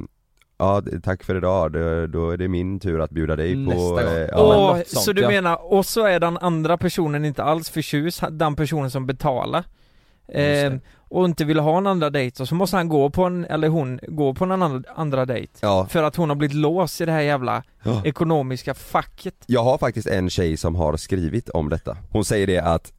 Ja 0.58 0.82
tack 1.04 1.24
för 1.24 1.36
idag, 1.38 1.72
då, 1.72 2.08
då 2.08 2.30
är 2.32 2.38
det 2.38 2.48
min 2.48 2.80
tur 2.80 3.02
att 3.02 3.10
bjuda 3.10 3.36
dig 3.36 3.54
på 3.54 3.60
Nästa 3.72 3.80
gång. 3.80 4.00
eh, 4.00 4.28
Ja, 4.32 4.38
något 4.38 4.88
sånt, 4.88 5.04
så 5.06 5.14
du 5.14 5.22
ja. 5.22 5.28
menar, 5.30 5.74
och 5.74 5.86
så 5.86 6.06
är 6.06 6.20
den 6.20 6.38
andra 6.38 6.78
personen 6.78 7.26
inte 7.26 7.44
alls 7.44 7.70
förtjust, 7.70 8.24
den 8.32 8.56
personen 8.56 8.92
som 8.92 9.06
betalar. 9.06 9.64
Eh, 10.28 10.74
Och 11.14 11.26
inte 11.26 11.46
vill 11.46 11.60
ha 11.60 11.78
en 11.78 11.88
andra 11.88 12.10
dejt, 12.10 12.46
så 12.46 12.56
måste 12.56 12.78
han 12.78 12.90
gå 12.90 13.10
på 13.10 13.24
en, 13.24 13.46
eller 13.46 13.68
hon, 13.68 14.00
gå 14.08 14.34
på 14.34 14.44
en 14.44 14.52
andra, 14.52 14.92
andra 14.96 15.26
dejt. 15.26 15.54
Ja, 15.62 15.88
För 15.90 16.04
att 16.04 16.16
hon 16.16 16.30
har 16.30 16.36
blivit 16.36 16.56
låst 16.58 17.02
i 17.02 17.06
det 17.06 17.12
här 17.12 17.22
jävla 17.22 17.64
ja. 17.84 18.02
ekonomiska 18.06 18.74
facket. 18.74 19.36
Jag 19.46 19.64
har 19.64 19.78
faktiskt 19.78 20.08
en 20.08 20.30
tjej 20.30 20.58
som 20.58 20.76
har 20.76 20.98
skrivit 20.98 21.50
om 21.50 21.70
detta. 21.70 21.98
Hon 22.10 22.26
säger 22.26 22.48
det 22.48 22.60
att 22.60 22.94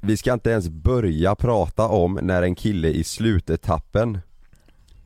Vi 0.00 0.16
ska 0.16 0.32
inte 0.32 0.50
ens 0.50 0.68
börja 0.68 1.34
prata 1.34 1.88
om 1.88 2.18
när 2.22 2.42
en 2.42 2.54
kille 2.54 2.88
i 2.88 3.04
slutetappen 3.04 4.18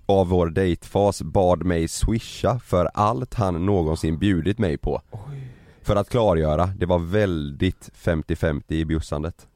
av 0.06 0.28
vår 0.28 0.46
dejtfas 0.46 1.22
bad 1.22 1.64
mig 1.64 1.88
swisha 1.88 2.58
för 2.58 2.90
allt 2.94 3.34
han 3.34 3.66
någonsin 3.66 4.18
bjudit 4.18 4.58
mig 4.58 4.78
på. 4.78 5.02
För 5.82 5.96
att 5.96 6.10
klargöra, 6.10 6.66
det 6.66 6.86
var 6.86 6.98
väldigt 6.98 7.90
50-50 7.94 8.62
i 8.68 8.84
bjussandet 8.84 9.46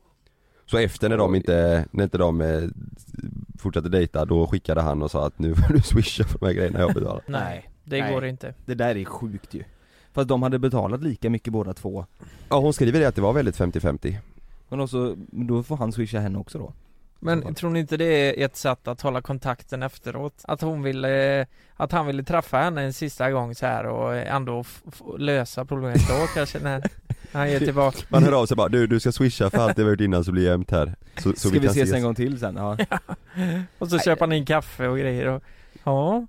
Så 0.66 0.78
efter 0.78 1.08
när 1.08 1.16
de 1.16 1.34
inte, 1.34 1.84
när 1.90 2.04
inte 2.04 2.18
de 2.18 2.40
eh, 2.40 2.62
fortsatte 3.58 3.88
dejta, 3.88 4.24
då 4.24 4.46
skickade 4.46 4.82
han 4.82 5.02
och 5.02 5.10
sa 5.10 5.26
att 5.26 5.38
nu 5.38 5.54
får 5.54 5.74
du 5.74 5.80
swisha 5.82 6.24
för 6.24 6.38
de 6.38 6.46
här 6.46 6.52
grejerna 6.52 6.80
jag 6.80 6.94
betalar. 6.94 7.22
Nej, 7.26 7.70
det 7.84 8.00
Nej. 8.00 8.12
går 8.12 8.24
inte. 8.24 8.54
Det 8.66 8.74
där 8.74 8.96
är 8.96 9.04
sjukt 9.04 9.54
ju. 9.54 9.64
Fast 10.12 10.28
de 10.28 10.42
hade 10.42 10.58
betalat 10.58 11.02
lika 11.02 11.30
mycket 11.30 11.52
båda 11.52 11.74
två. 11.74 12.06
Ja 12.48 12.60
hon 12.60 12.72
skriver 12.72 13.00
det 13.00 13.08
att 13.08 13.14
det 13.14 13.22
var 13.22 13.32
väldigt 13.32 13.58
50-50 13.58 14.16
Men 14.68 14.80
också, 14.80 15.16
då 15.30 15.62
får 15.62 15.76
han 15.76 15.92
swisha 15.92 16.18
henne 16.18 16.38
också 16.38 16.58
då. 16.58 16.72
Men 17.24 17.54
tror 17.54 17.70
ni 17.70 17.80
inte 17.80 17.96
det 17.96 18.04
är 18.04 18.44
ett 18.44 18.56
sätt 18.56 18.88
att 18.88 19.00
hålla 19.00 19.22
kontakten 19.22 19.82
efteråt? 19.82 20.34
Att 20.44 20.60
hon 20.60 20.82
ville, 20.82 21.46
att 21.74 21.92
han 21.92 22.06
ville 22.06 22.24
träffa 22.24 22.58
henne 22.58 22.82
en 22.82 22.92
sista 22.92 23.30
gång 23.30 23.54
så 23.54 23.66
här 23.66 23.86
och 23.86 24.16
ändå 24.16 24.64
lösa 25.18 25.64
problemet 25.64 26.08
då 26.08 26.26
kanske? 26.34 26.58
När 26.58 26.82
han 27.32 27.50
ger 27.50 27.58
tillbaka. 27.58 27.98
Man 28.08 28.24
hör 28.24 28.32
av 28.32 28.46
sig 28.46 28.56
bara 28.56 28.68
du, 28.68 28.86
du 28.86 29.00
ska 29.00 29.12
swisha 29.12 29.50
för 29.50 29.58
allt 29.58 29.76
det 29.76 29.82
vi 29.82 29.88
har 29.88 29.92
gjort 29.92 30.00
innan 30.00 30.24
så 30.24 30.32
blir 30.32 30.44
jag 30.44 30.50
jämnt 30.50 30.70
här. 30.70 30.94
Så, 31.16 31.32
så 31.32 31.36
Ska 31.38 31.48
vi, 31.48 31.58
kan 31.60 31.68
ses 31.68 31.92
en 31.92 32.02
gång 32.02 32.14
till 32.14 32.38
sen? 32.38 32.56
Ja. 32.56 32.76
Och 33.78 33.88
så 33.88 33.98
köper 33.98 34.20
han 34.26 34.32
in 34.32 34.46
kaffe 34.46 34.88
och 34.88 34.98
grejer 34.98 35.26
och 35.26 35.42
Ja. 35.84 36.26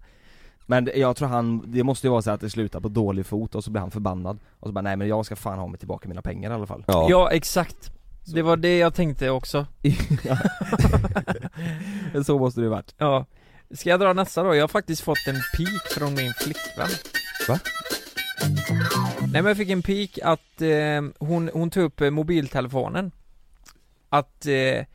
Men 0.66 0.86
det- 0.86 0.94
jag 0.98 1.16
tror 1.16 1.28
han, 1.28 1.72
det 1.72 1.84
måste 1.84 2.08
ju 2.08 2.12
vara 2.12 2.22
så 2.22 2.32
att 2.32 2.42
det 2.42 2.50
slutar 2.50 2.80
på 2.80 2.90
dålig 2.90 3.26
fot 3.26 3.56
och 3.56 3.64
så 3.64 3.72
blir 3.72 3.82
han 3.82 3.92
förbannad. 3.92 4.40
Och 4.60 4.68
så 4.68 4.72
bara 4.74 4.82
nej 4.82 4.96
men 4.98 5.08
jag 5.08 5.26
ska 5.26 5.36
fan 5.36 5.60
ha 5.60 5.68
mig 5.68 5.80
tillbaka 5.80 6.10
mina 6.10 6.22
pengar 6.22 6.52
i 6.52 6.54
alla 6.54 6.66
fall. 6.66 6.84
Ja, 6.88 7.08
Ja 7.10 7.32
exakt. 7.32 7.92
Det 8.26 8.42
var 8.42 8.58
det 8.58 8.78
jag 8.78 8.94
tänkte 8.94 9.30
också. 9.30 9.66
Så 12.26 12.40
måste 12.40 12.62
det 12.62 12.70
varit. 12.70 12.96
Ja. 12.98 13.26
Ska 13.76 13.90
jag 13.90 14.00
dra 14.00 14.14
nästa 14.14 14.44
då? 14.44 14.56
Jag 14.56 14.64
har 14.64 14.68
faktiskt 14.68 15.02
fått 15.02 15.28
en 15.28 15.36
pik 15.58 15.82
från 15.98 16.14
min 16.14 16.34
flickvän. 16.34 16.90
Va? 17.48 17.60
Nej 19.34 19.42
men 19.42 19.50
jag 19.50 19.58
fick 19.58 19.70
en 19.70 19.82
pik 19.82 20.20
att 20.24 20.62
eh, 20.62 21.02
hon, 21.20 21.50
hon 21.54 21.70
tog 21.70 21.84
upp 21.84 22.02
eh, 22.02 22.10
mobiltelefonen. 22.10 23.12
Att 24.10 24.46
eh, 24.46 24.86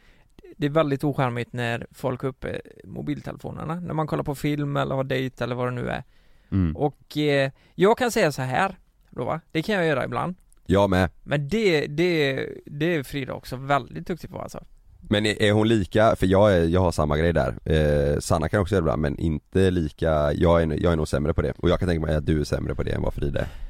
det 0.56 0.66
är 0.66 0.70
väldigt 0.70 1.04
ocharmigt 1.04 1.52
när 1.52 1.86
folk 1.90 2.22
har 2.22 2.28
uppe 2.28 2.60
mobiltelefonerna. 2.84 3.74
När 3.80 3.94
man 3.94 4.06
kollar 4.06 4.24
på 4.24 4.34
film 4.34 4.76
eller 4.76 4.94
har 4.94 5.04
dejt 5.04 5.44
eller 5.44 5.54
vad 5.54 5.66
det 5.66 5.70
nu 5.70 5.88
är. 5.88 6.04
Mm. 6.50 6.76
Och 6.76 7.16
eh, 7.16 7.50
jag 7.74 7.98
kan 7.98 8.10
säga 8.10 8.32
så 8.32 8.42
här 8.42 8.78
då 9.10 9.24
va, 9.24 9.40
det 9.52 9.62
kan 9.62 9.74
jag 9.74 9.86
göra 9.86 10.04
ibland. 10.04 10.34
Jag 10.66 10.90
med. 10.90 11.10
Men 11.22 11.48
det, 11.48 11.86
det, 11.86 12.48
det 12.66 12.94
är 12.94 13.02
Frida 13.02 13.32
också 13.32 13.56
väldigt 13.56 14.06
duktig 14.06 14.30
på 14.30 14.38
alltså. 14.38 14.64
Men 15.00 15.26
är, 15.26 15.42
är 15.42 15.52
hon 15.52 15.68
lika, 15.68 16.16
för 16.16 16.26
jag, 16.26 16.52
är, 16.52 16.64
jag 16.64 16.80
har 16.80 16.92
samma 16.92 17.16
grej 17.16 17.32
där. 17.32 17.54
Eh, 17.64 18.18
Sanna 18.18 18.48
kan 18.48 18.60
också 18.60 18.74
göra 18.74 18.84
det 18.84 18.84
ibland 18.84 19.02
men 19.02 19.18
inte 19.18 19.70
lika, 19.70 20.32
jag 20.32 20.62
är, 20.62 20.82
jag 20.82 20.92
är 20.92 20.96
nog 20.96 21.08
sämre 21.08 21.34
på 21.34 21.42
det. 21.42 21.52
Och 21.58 21.70
jag 21.70 21.78
kan 21.78 21.88
tänka 21.88 22.06
mig 22.06 22.16
att 22.16 22.26
du 22.26 22.40
är 22.40 22.44
sämre 22.44 22.74
på 22.74 22.82
det 22.82 22.90
än 22.90 23.02
vad 23.02 23.14
Frida 23.14 23.40
är 23.40 23.67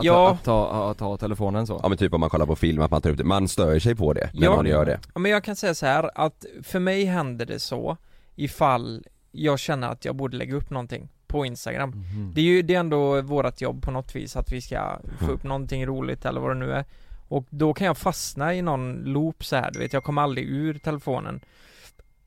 Att, 0.00 0.04
Ja. 0.04 0.30
att 0.30 0.44
ta, 0.44 0.90
att 0.90 0.98
ta 0.98 1.16
telefonen 1.16 1.66
så. 1.66 1.80
Ja 1.82 1.88
men 1.88 1.98
typ 1.98 2.14
om 2.14 2.20
man 2.20 2.30
kollar 2.30 2.46
på 2.46 2.56
film 2.56 2.82
att 2.82 2.90
man 2.90 3.02
tar 3.02 3.10
upp 3.10 3.18
det, 3.18 3.24
man 3.24 3.48
stör 3.48 3.78
sig 3.78 3.94
på 3.94 4.12
det 4.12 4.30
när 4.34 4.44
Ja. 4.46 4.56
någon 4.56 4.66
gör 4.66 4.84
det. 4.86 5.00
Ja 5.14 5.20
men 5.20 5.30
jag 5.30 5.44
kan 5.44 5.56
säga 5.56 5.74
så 5.74 5.86
här 5.86 6.10
att 6.14 6.44
för 6.62 6.78
mig 6.78 7.04
händer 7.04 7.46
det 7.46 7.58
så 7.58 7.96
ifall 8.36 9.04
jag 9.32 9.58
känner 9.58 9.88
att 9.88 10.04
jag 10.04 10.16
borde 10.16 10.36
lägga 10.36 10.54
upp 10.54 10.70
någonting 10.70 11.08
på 11.26 11.46
Instagram. 11.46 11.90
Mhm. 11.90 12.32
Det 12.34 12.40
är 12.40 12.44
ju, 12.44 12.62
det 12.62 12.74
är 12.74 12.80
ändå 12.80 13.20
vårat 13.20 13.60
jobb 13.60 13.82
på 13.82 13.90
något 13.90 14.16
vis 14.16 14.36
att 14.36 14.52
vi 14.52 14.60
ska 14.60 14.98
få 15.18 15.26
upp 15.30 15.44
någonting 15.44 15.86
roligt 15.86 16.24
eller 16.24 16.40
vad 16.40 16.50
det 16.50 16.54
nu 16.58 16.72
är. 16.72 16.84
Och 17.28 17.44
då 17.50 17.74
kan 17.74 17.86
jag 17.86 17.98
fastna 17.98 18.54
i 18.54 18.62
någon 18.62 18.92
loop 18.92 19.44
så 19.44 19.56
här, 19.56 19.70
du 19.72 19.78
vet. 19.78 19.92
Jag 19.92 20.04
kommer 20.04 20.22
aldrig 20.22 20.48
ur 20.48 20.78
telefonen. 20.78 21.40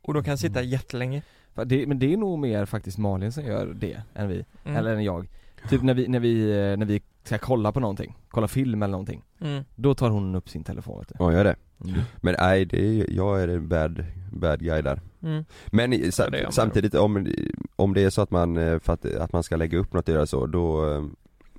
Och 0.01 0.13
då 0.13 0.23
kan 0.23 0.31
jag 0.31 0.39
sitta 0.39 0.61
jättelänge. 0.61 1.21
Fa- 1.55 1.65
det, 1.65 1.87
Men 1.87 1.99
det 1.99 2.13
är 2.13 2.17
nog 2.17 2.39
mer 2.39 2.65
faktiskt 2.65 2.97
Malin 2.97 3.31
som 3.31 3.45
gör 3.45 3.65
det, 3.75 4.01
än 4.15 4.27
vi, 4.27 4.45
mm. 4.65 4.77
eller 4.77 4.93
än 4.95 5.03
jag 5.03 5.27
Typ 5.69 5.81
när 5.81 5.93
vi, 5.93 6.07
när 6.07 6.19
vi, 6.19 6.51
eh, 6.51 6.77
när 6.77 6.85
vi 6.85 7.01
ska 7.23 7.37
kolla 7.37 7.71
på 7.71 7.79
någonting, 7.79 8.17
kolla 8.29 8.47
film 8.47 8.83
eller 8.83 8.91
någonting. 8.91 9.23
Mm. 9.41 9.63
Då 9.75 9.95
tar 9.95 10.09
hon 10.09 10.35
upp 10.35 10.49
sin 10.49 10.63
telefon 10.63 10.99
vet 10.99 11.07
du. 11.07 11.15
Ja 11.19 11.31
gör 11.33 11.43
det. 11.43 11.55
Mm. 11.85 11.99
Men 12.21 12.35
nej, 12.39 12.65
det 12.65 12.85
är, 13.01 13.11
jag 13.11 13.43
är 13.43 13.47
en 13.47 13.67
bad, 13.67 14.05
bad 14.31 14.59
guy 14.59 14.81
där. 14.81 15.01
Mm. 15.23 15.45
Men 15.67 15.93
i- 15.93 16.11
sa, 16.11 16.27
Ja, 16.43 16.51
samtidigt 16.51 16.95
om, 16.95 17.27
om 17.75 17.93
det 17.93 18.03
är 18.03 18.09
så 18.09 18.21
att 18.21 18.31
man, 18.31 18.57
eh, 18.57 18.79
för 18.79 18.93
att, 18.93 19.05
att 19.05 19.33
man 19.33 19.43
ska 19.43 19.55
lägga 19.55 19.77
upp 19.77 19.93
något 19.93 20.07
och 20.09 20.13
göra 20.15 20.25
så, 20.25 20.45
då 20.47 20.91
eh, 20.91 21.03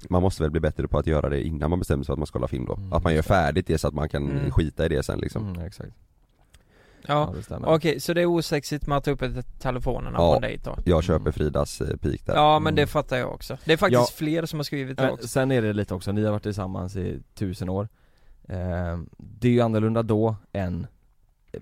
Man 0.08 0.22
måste 0.22 0.42
väl 0.42 0.50
bli 0.50 0.60
bättre 0.60 0.88
på 0.88 0.98
att 0.98 1.06
göra 1.06 1.28
det 1.28 1.42
innan 1.46 1.70
man 1.70 1.78
bestämmer 1.78 2.02
sig 2.02 2.06
för 2.06 2.12
att 2.12 2.18
man 2.18 2.26
ska 2.26 2.38
kolla 2.38 2.48
film 2.48 2.64
då. 2.64 2.74
Mm, 2.74 2.92
Att 2.92 3.04
man 3.04 3.14
gör 3.14 3.22
färdigt 3.22 3.66
det 3.66 3.78
så 3.78 3.88
att 3.88 3.94
man 3.94 4.08
kan 4.08 4.30
Mm. 4.30 4.50
skita 4.50 4.86
i 4.86 4.88
det 4.88 5.02
sen 5.02 5.18
liksom. 5.18 5.48
Mm, 5.48 5.60
exakt 5.66 5.92
Ja, 7.08 7.32
det 7.36 7.42
stämmer 7.42 7.68
okej 7.68 8.00
så 8.00 8.14
det 8.14 8.20
är 8.22 8.26
osexigt 8.26 8.86
med 8.86 8.98
att 8.98 9.04
ta 9.04 9.10
upp 9.10 9.22
ett- 9.22 9.60
telefonerna 9.60 10.16
Ja. 10.18 10.30
på 10.30 10.36
en 10.36 10.42
dejt 10.42 10.70
då? 10.70 10.76
Jag 10.84 11.04
köper 11.04 11.30
Fridas 11.30 11.80
eh, 11.80 11.96
pik 11.96 12.26
där 12.26 12.34
Ja 12.34 12.58
men 12.58 12.66
Mm. 12.66 12.74
det 12.74 12.86
fattar 12.86 13.16
jag 13.16 13.32
också 13.34 13.58
Det 13.64 13.72
är 13.72 13.76
faktiskt 13.76 14.00
Ja. 14.00 14.16
fler 14.16 14.46
som 14.46 14.58
har 14.58 14.64
skrivit 14.64 14.96
det 14.96 15.02
Men 15.02 15.12
också 15.12 15.28
sen 15.28 15.52
är 15.52 15.62
det 15.62 15.72
lite 15.72 15.94
också, 15.94 16.12
ni 16.12 16.24
har 16.24 16.30
varit 16.32 16.42
tillsammans 16.42 16.96
i 16.96 17.20
tusen 17.34 17.68
år 17.68 17.88
eh, 18.48 18.98
Det 19.16 19.48
är 19.48 19.52
ju 19.52 19.60
annorlunda 19.60 20.02
då 20.02 20.36
än 20.52 20.86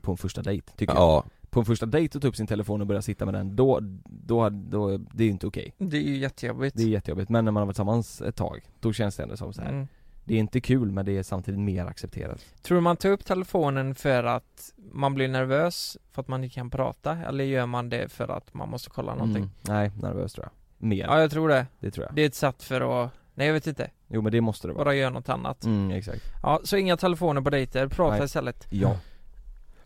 på 0.01 0.11
en 0.11 0.17
första 0.17 0.43
dejt, 0.43 0.73
tycker 0.77 0.95
jag 0.95 1.03
Ja, 1.03 1.25
På 1.51 1.61
en 1.61 1.67
första 1.67 1.87
dejt 1.87 2.19
och 2.19 2.23
ta 2.23 2.29
upp 2.29 2.37
sin 2.37 2.47
telefon 2.47 2.81
och 2.81 2.87
börja 2.87 3.03
sitta 3.03 3.25
med 3.25 3.35
den, 3.35 3.57
då, 3.57 3.79
då, 4.05 4.49
då, 4.49 4.97
det 4.97 5.23
är 5.23 5.27
ju 5.27 5.31
inte 5.33 5.47
okej 5.47 5.75
Det 5.79 5.97
är 5.97 6.03
ju 6.03 6.17
jättejobbigt 6.17 6.77
Det 6.77 6.83
är 6.83 6.89
jättejobbigt, 6.89 7.31
men 7.31 7.45
när 7.45 7.53
man 7.53 7.61
har 7.61 7.67
varit 7.67 7.75
tillsammans 7.77 8.21
ett 8.23 8.37
tag, 8.37 8.61
då 8.81 8.93
känns 8.93 9.17
det 9.17 9.23
ändå 9.23 9.37
som 9.37 9.53
så 9.53 9.63
här. 9.63 9.69
mm. 9.71 9.89
Det 10.25 10.35
är 10.35 10.39
inte 10.39 10.61
kul 10.61 10.91
men 10.93 11.05
det 11.07 11.19
är 11.19 11.23
samtidigt 11.23 11.61
mer 11.61 11.87
accepterat. 11.87 12.45
Tror 12.63 12.77
du 12.77 12.83
man 12.83 12.97
tar 12.97 13.09
upp 13.09 13.25
telefonen 13.25 13.95
för 13.95 14.25
att 14.25 14.73
man 14.93 15.15
blir 15.15 15.29
nervös 15.29 15.97
för 16.13 16.23
att 16.23 16.29
man 16.29 16.45
inte 16.45 16.55
kan 16.55 16.71
prata? 16.71 17.19
Eller 17.29 17.45
gör 17.45 17.67
man 17.67 17.89
det 17.89 18.13
för 18.13 18.29
att 18.29 18.55
man 18.55 18.69
måste 18.69 18.91
kolla 18.91 19.15
någonting? 19.15 19.43
Mm. 19.43 19.51
Nej, 19.61 19.91
nervös 20.03 20.33
tror 20.33 20.47
jag. 20.47 20.87
Mer, 20.89 21.05
Ja 21.05 21.21
jag 21.21 21.31
tror 21.31 21.49
det, 21.49 21.67
det 21.81 21.91
tror 21.91 22.07
jag. 22.07 22.15
Det 22.15 22.23
är 22.23 22.27
ett 22.27 22.35
sätt 22.35 22.63
för 22.63 23.05
att, 23.05 23.11
nej 23.35 23.47
jag 23.47 23.55
vet 23.55 23.67
inte, 23.67 23.91
Jo 24.09 24.23
men 24.23 24.33
det 24.33 24.41
måste 24.41 24.69
det 24.69 24.73
vara. 24.73 24.85
Bara 24.85 24.95
göra 24.95 25.11
något 25.11 25.29
annat. 25.29 25.65
Mm, 25.65 25.91
exakt. 25.91 26.23
Ja, 26.43 26.61
så 26.65 26.77
inga 26.77 26.97
telefoner 26.97 27.41
på 27.41 27.51
dejter, 27.51 27.89
prata 27.89 28.17
Nej. 28.17 28.25
istället. 28.25 28.67
Ja. 28.71 28.97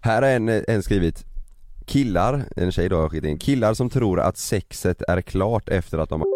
Här 0.00 0.22
är 0.22 0.36
en, 0.36 0.48
en 0.48 0.82
skrivit. 0.82 1.24
Killar, 1.86 2.44
en 2.56 2.72
tjej 2.72 2.88
då 2.88 2.96
har 2.96 3.08
skickat 3.08 3.28
in, 3.28 3.38
killar 3.38 3.74
som 3.74 3.90
tror 3.90 4.20
att 4.20 4.36
sexet 4.36 5.02
är 5.08 5.20
klart 5.20 5.68
efter 5.68 5.98
att 5.98 6.08
de 6.08 6.20
har 6.20 6.35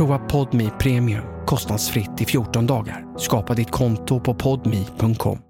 Prova 0.00 0.18
Podmi 0.18 0.70
Premium 0.78 1.22
kostnadsfritt 1.46 2.20
i 2.20 2.24
14 2.24 2.66
dagar. 2.66 3.04
Skapa 3.18 3.54
ditt 3.54 3.70
konto 3.70 4.20
på 4.20 4.34
podmi.com. 4.34 5.49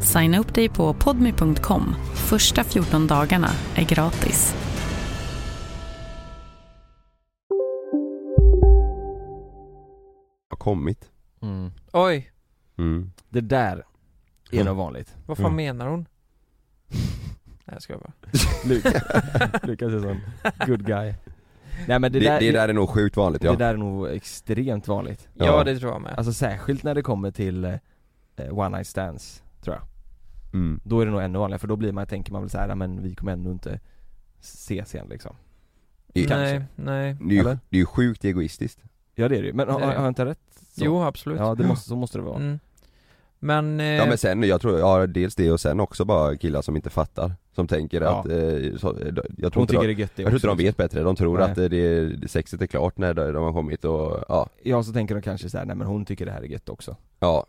Signa 0.00 0.38
upp 0.38 0.54
dig 0.54 0.68
på 0.68 0.94
podmi.com. 0.94 1.94
Första 2.14 2.64
14 2.64 3.06
dagarna 3.06 3.48
är 3.76 3.84
gratis. 3.84 4.54
har 10.50 10.56
kommit 10.56 11.10
mm. 11.42 11.70
Oj, 11.92 12.32
mm. 12.78 13.12
Det 13.28 13.40
där 13.40 13.84
är 14.52 14.64
nog 14.64 14.76
vanligt 14.76 15.16
vad 15.26 15.38
fan 15.38 15.56
menar 15.56 15.86
hon? 15.86 16.00
Nej 17.44 17.74
jag 17.74 17.82
ska 17.82 17.98
bara 17.98 18.12
Lukas, 18.64 19.02
Lukas 19.62 19.92
är 19.92 20.00
sån 20.00 20.20
good 20.66 20.86
guy 20.86 21.14
Nej 21.88 21.98
men 21.98 22.12
det, 22.12 22.18
det, 22.18 22.24
där, 22.24 22.40
det 22.40 22.52
där 22.52 22.68
är 22.68 22.72
nog 22.72 22.88
sjukt 22.88 23.16
vanligt 23.16 23.44
ja 23.44 23.50
det 23.50 23.56
där 23.56 23.74
är 23.74 23.78
nog 23.78 24.08
extremt 24.08 24.88
vanligt 24.88 25.28
Ja, 25.34 25.44
Ja. 25.44 25.64
det 25.64 25.78
tror 25.78 25.92
jag 25.92 26.02
med 26.02 26.14
Alltså 26.16 26.32
särskilt 26.32 26.82
när 26.82 26.94
det 26.94 27.02
kommer 27.02 27.30
till 27.30 27.64
eh, 27.64 27.78
one 28.50 28.68
night 28.76 28.86
stands, 28.86 29.42
tror 29.60 29.76
jag 29.76 29.89
mm. 30.52 30.80
Då 30.84 31.00
är 31.00 31.06
det 31.06 31.12
nog 31.12 31.22
ännu 31.22 31.38
vanligare 31.38 31.58
för 31.58 31.68
då 31.68 31.76
blir 31.76 31.92
man, 31.92 32.06
tänker 32.06 32.32
man 32.32 32.42
väl 32.42 32.50
såhär, 32.50 32.74
men 32.74 33.02
vi 33.02 33.14
kommer 33.14 33.32
ändå 33.32 33.50
inte 33.50 33.80
ses 34.40 34.94
igen 34.94 35.06
liksom. 35.10 35.36
Det, 36.12 36.26
Nej, 36.28 36.64
nej. 36.76 37.16
Det, 37.20 37.38
är 37.38 37.44
ju, 37.44 37.44
det 37.44 37.76
är 37.76 37.80
ju 37.80 37.86
sjukt 37.86 38.24
egoistiskt. 38.24 38.80
Ja 39.14 39.28
det 39.28 39.36
är 39.36 39.42
det 39.42 39.46
ju, 39.46 39.52
men 39.52 39.68
har, 39.68 39.80
har 39.80 39.92
jag 39.92 40.08
inte 40.08 40.24
rätt? 40.24 40.38
Så? 40.50 40.84
Jo 40.84 41.02
absolut. 41.02 41.38
Ja 41.38 41.54
det 41.54 41.66
måste, 41.66 41.88
så 41.88 41.96
måste 41.96 42.18
det 42.18 42.22
vara. 42.22 42.36
Mm. 42.36 42.58
Men, 43.42 43.80
eh, 43.80 43.86
Ja 43.86 44.06
men 44.06 44.18
sen, 44.18 44.42
jag 44.42 44.60
tror, 44.60 44.78
ja 44.78 45.06
dels 45.06 45.34
det 45.34 45.52
och 45.52 45.60
sen 45.60 45.80
också 45.80 46.04
bara 46.04 46.36
killar 46.36 46.62
som 46.62 46.76
inte 46.76 46.90
fattar 46.90 47.32
Som 47.52 47.66
tänker 47.66 48.00
Ja. 48.00 48.20
att, 48.20 48.26
eh, 48.26 48.76
så, 48.78 48.96
jag 49.38 49.52
tror 49.52 49.54
Hon 49.54 49.62
inte 49.62 49.72
de, 49.72 49.86
det 49.86 49.92
är 49.92 49.94
gött 49.94 50.16
det 50.16 50.22
Jag 50.22 50.30
tror 50.30 50.34
inte 50.34 50.46
de 50.46 50.56
vet 50.56 50.76
bättre, 50.76 51.02
de 51.02 51.16
tror 51.16 51.38
Nej. 51.38 51.50
att 51.50 51.58
eh, 51.58 51.64
det, 51.64 52.30
sexet 52.30 52.62
är 52.62 52.66
klart 52.66 52.98
när 52.98 53.14
de, 53.14 53.42
har 53.42 53.52
kommit 53.52 53.84
och, 53.84 54.24
ja, 54.28 54.48
Ja 54.62 54.82
så 54.82 54.92
tänker 54.92 55.14
de 55.14 55.22
kanske 55.22 55.50
såhär, 55.50 55.64
nej 55.64 55.76
men 55.76 55.86
hon 55.86 56.04
tycker 56.04 56.26
det 56.26 56.32
här 56.32 56.42
är 56.42 56.46
gött 56.46 56.68
också. 56.68 56.96
Ja 57.20 57.46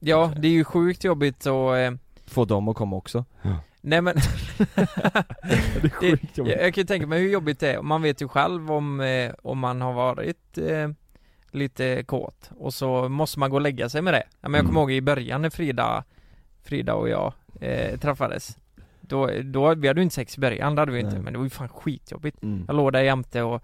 ja 0.00 0.32
det 0.36 0.48
är 0.48 0.52
ju 0.52 0.64
sjukt 0.64 1.04
jobbigt 1.04 1.46
och 1.46 1.78
eh, 1.78 1.92
Få 2.26 2.44
dem 2.44 2.68
att 2.68 2.76
komma 2.76 2.96
också 2.96 3.24
Nej 3.80 4.00
men 4.00 4.14
Det 4.74 5.76
är 5.76 5.82
det, 5.82 5.90
sjukt 5.90 6.22
jag, 6.24 6.38
jobbigt 6.38 6.60
jag 6.60 6.74
kan 6.74 6.82
ju 6.82 6.86
tänka 6.86 7.06
mig 7.06 7.20
hur 7.22 7.30
jobbigt 7.30 7.60
det 7.60 7.72
är, 7.72 7.82
man 7.82 8.02
vet 8.02 8.22
ju 8.22 8.28
själv 8.28 8.72
om, 8.72 9.00
eh, 9.00 9.32
om 9.42 9.58
man 9.58 9.80
har 9.80 9.92
varit 9.92 10.58
eh, 10.58 10.88
lite 11.50 12.02
kåt 12.02 12.50
och 12.58 12.74
så 12.74 13.08
måste 13.08 13.38
man 13.38 13.50
gå 13.50 13.56
och 13.56 13.60
lägga 13.62 13.88
sig 13.88 14.02
med 14.02 14.14
det. 14.14 14.22
Ja, 14.40 14.48
men 14.48 14.52
jag 14.52 14.60
Mm. 14.60 14.66
kommer 14.66 14.80
ihåg 14.80 14.92
i 14.92 15.00
början 15.00 15.42
när 15.42 15.50
Frida, 15.50 16.04
Frida 16.64 16.94
och 16.94 17.08
jag 17.08 17.32
eh, 17.60 17.98
träffades 17.98 18.58
då, 19.00 19.30
då, 19.44 19.74
vi 19.74 19.88
hade 19.88 20.00
ju 20.00 20.02
inte 20.02 20.14
sex 20.14 20.36
i 20.38 20.40
början, 20.40 20.74
det 20.74 20.80
hade 20.82 20.92
vi 20.92 21.00
inte, 21.00 21.12
Nej. 21.12 21.22
men 21.22 21.32
det 21.32 21.38
var 21.38 21.46
ju 21.46 21.50
fan 21.50 21.68
skitjobbigt. 21.68 22.42
mm. 22.42 22.64
Jag 22.66 22.76
låg 22.76 22.92
där 22.92 23.00
jämte 23.02 23.42
och, 23.42 23.62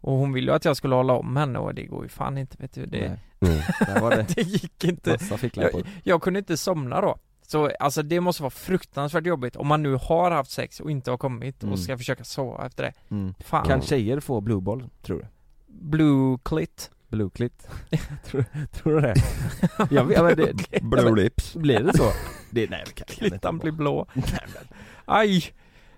och 0.00 0.12
hon 0.12 0.32
ville 0.32 0.50
ju 0.50 0.56
att 0.56 0.64
jag 0.64 0.76
skulle 0.76 0.94
hålla 0.94 1.12
om 1.12 1.36
henne 1.36 1.58
och 1.58 1.74
det 1.74 1.82
går 1.86 2.02
ju 2.02 2.08
fan 2.08 2.38
inte 2.38 2.56
vet 2.60 2.72
du, 2.74 2.86
det, 2.86 3.18
Nej. 3.40 3.50
mm. 3.52 4.02
Var 4.02 4.10
det 4.10 4.26
det 4.34 4.42
gick 4.42 4.84
inte. 4.84 5.18
Jag, 5.54 5.82
jag 6.02 6.22
kunde 6.22 6.38
inte 6.38 6.56
somna 6.56 7.00
då. 7.00 7.18
Så 7.46 7.70
alltså 7.80 8.02
det 8.02 8.20
måste 8.20 8.42
vara 8.42 8.50
fruktansvärt 8.50 9.26
jobbigt 9.26 9.56
om 9.56 9.66
man 9.66 9.82
nu 9.82 9.94
har 9.94 10.30
haft 10.30 10.50
sex 10.50 10.80
och 10.80 10.90
inte 10.90 11.10
har 11.10 11.18
kommit 11.18 11.62
Mm. 11.62 11.72
och 11.72 11.78
ska 11.78 11.98
försöka 11.98 12.24
sova 12.24 12.66
efter 12.66 12.82
det. 12.84 12.92
mm. 13.10 13.34
Fan. 13.40 13.66
Kan 13.66 13.82
tjejer 13.82 14.20
få 14.20 14.40
blueboll, 14.40 14.88
tror 15.02 15.18
du? 15.18 15.26
Blue 15.66 16.38
clit. 16.44 16.90
Blue 17.08 17.30
clit? 17.30 17.68
tror, 18.24 18.44
tror 18.72 18.94
du 18.94 19.00
det? 19.00 19.14
jag 19.90 20.04
vet, 20.04 20.22
men 20.22 20.36
det, 20.36 20.80
Blue 20.82 21.16
lips 21.22 21.54
blir 21.56 21.80
det 21.80 21.96
så? 21.96 22.10
Det, 22.50 22.70
nej 22.70 22.84
kan, 22.94 23.06
Klittan 23.08 23.58
blir 23.58 23.72
blå. 23.72 24.06
nej, 24.14 24.24
men, 24.54 24.76
Aj! 25.04 25.44